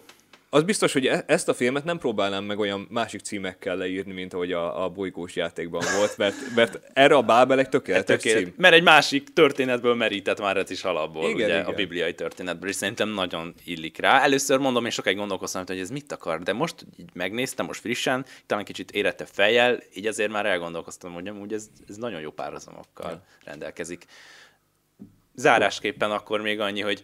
Az 0.54 0.64
biztos, 0.64 0.93
hogy 0.93 1.08
e- 1.08 1.24
ezt 1.28 1.49
a 1.49 1.54
filmet 1.54 1.84
nem 1.84 1.97
próbálnám 1.97 2.43
meg 2.43 2.60
olyan 2.60 2.88
másik 2.89 3.22
címekkel 3.22 3.76
leírni, 3.76 4.14
mint 4.14 4.34
ahogy 4.34 4.52
a, 4.52 4.84
a 4.84 4.89
bolygós 4.89 5.36
játékban 5.36 5.84
volt, 5.97 6.18
mert, 6.18 6.36
mert 6.56 6.80
erre 6.93 7.16
a 7.16 7.22
Bábel 7.22 7.60
egy 7.60 7.70
tökéletes 7.70 8.22
Tökélet. 8.22 8.43
cím. 8.43 8.54
Mert 8.58 8.74
egy 8.74 8.84
másik 8.84 9.34
történetből 9.34 9.95
merített 9.95 10.39
már 10.39 10.58
ez 10.58 10.70
is 10.72 10.84
alapból, 10.84 11.24
igen, 11.24 11.36
ugye, 11.36 11.45
igen. 11.45 11.66
a 11.66 11.72
bibliai 11.72 12.14
történetből, 12.14 12.70
és 12.70 12.76
szerintem 12.76 13.10
nagyon 13.10 13.54
illik 13.66 13.97
rá. 13.97 14.22
Először 14.22 14.60
mondom, 14.60 14.86
én 14.86 14.91
sokáig 14.91 15.18
gondolkoztam, 15.18 15.64
hogy 15.66 15.80
ez 15.80 15.89
mit 15.89 16.12
akar, 16.12 16.39
de 16.39 16.54
most 16.54 16.86
így 16.97 17.10
megnéztem, 17.14 17.66
most 17.66 17.80
frissen, 17.80 18.26
talán 18.45 18.64
kicsit 18.64 18.91
érette 18.91 19.26
fejjel, 19.26 19.80
így 19.93 20.08
azért 20.08 20.32
már 20.32 20.45
elgondolkoztam, 20.45 21.14
hogy 21.14 21.28
amúgy 21.28 21.54
ez, 21.54 21.68
ez 21.88 21.95
nagyon 21.95 22.22
jó 22.22 22.32
párhuzamokkal 22.32 23.12
ja. 23.12 23.24
rendelkezik. 23.43 24.06
Zárásképpen 25.36 26.11
akkor 26.11 26.41
még 26.41 26.59
annyi, 26.59 26.82
hogy 26.82 27.03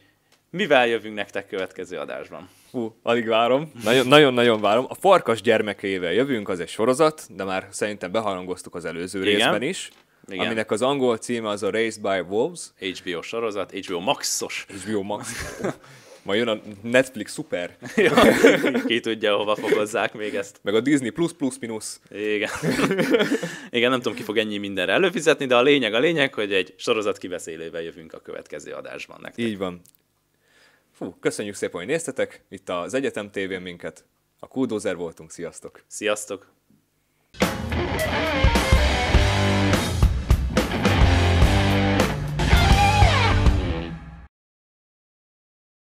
Mivel 0.49 0.88
jövünk 0.88 1.15
nektek 1.15 1.47
következő 1.47 1.97
adásban? 1.97 2.49
Hú, 2.71 2.95
alig 3.03 3.28
várom. 3.28 3.71
Nagyon-nagyon 4.03 4.61
várom. 4.61 4.86
A 4.89 4.93
Farkas 4.93 5.41
gyermekével 5.41 6.13
jövünk, 6.13 6.49
az 6.49 6.59
egy 6.59 6.69
sorozat, 6.69 7.28
de 7.36 7.43
már 7.43 7.67
szerintem 7.69 8.11
beharangoztuk 8.11 8.75
az 8.75 8.86
előző 8.86 9.21
Igen. 9.21 9.34
részben 9.34 9.61
is. 9.61 9.89
Igen. 10.28 10.45
aminek 10.45 10.71
az 10.71 10.82
angol 10.82 11.17
címe 11.17 11.49
az 11.49 11.63
a 11.63 11.69
Race 11.69 11.99
by 12.01 12.19
Wolves. 12.30 12.59
HBO 12.80 13.21
sorozat, 13.21 13.71
HBO 13.71 13.99
Maxos. 13.99 14.65
HBO 14.84 15.01
Max. 15.01 15.28
Majd 16.28 16.39
jön 16.39 16.47
a 16.47 16.61
Netflix 16.82 17.34
Super. 17.34 17.78
ki 18.88 18.99
tudja, 18.99 19.36
hova 19.36 19.55
fogozzák 19.55 20.13
még 20.13 20.36
ezt. 20.36 20.59
Meg 20.61 20.75
a 20.75 20.80
Disney 20.80 21.09
Plus 21.09 21.34
Plus 21.34 21.59
Minus. 21.59 21.95
Igen. 22.09 22.49
Igen, 23.69 23.89
nem 23.89 24.01
tudom, 24.01 24.17
ki 24.17 24.23
fog 24.23 24.38
ennyi 24.38 24.57
mindenre 24.57 24.91
előfizetni, 24.91 25.45
de 25.45 25.55
a 25.55 25.61
lényeg 25.61 25.93
a 25.93 25.99
lényeg, 25.99 26.34
hogy 26.34 26.53
egy 26.53 26.73
sorozat 26.78 27.17
kibeszélővel 27.17 27.82
jövünk 27.82 28.13
a 28.13 28.19
következő 28.19 28.71
adásban 28.71 29.17
nektek. 29.21 29.45
Így 29.45 29.57
van. 29.57 29.82
Fú, 30.93 31.15
köszönjük 31.19 31.55
szépen, 31.55 31.80
hogy 31.80 31.89
néztetek. 31.89 32.43
Itt 32.49 32.69
az 32.69 32.93
Egyetem 32.93 33.32
tévén 33.32 33.61
minket. 33.61 34.05
A 34.39 34.47
Kuldózer 34.47 34.95
voltunk. 34.95 35.32
Sziasztok! 35.32 35.84
Sziasztok! 35.88 36.51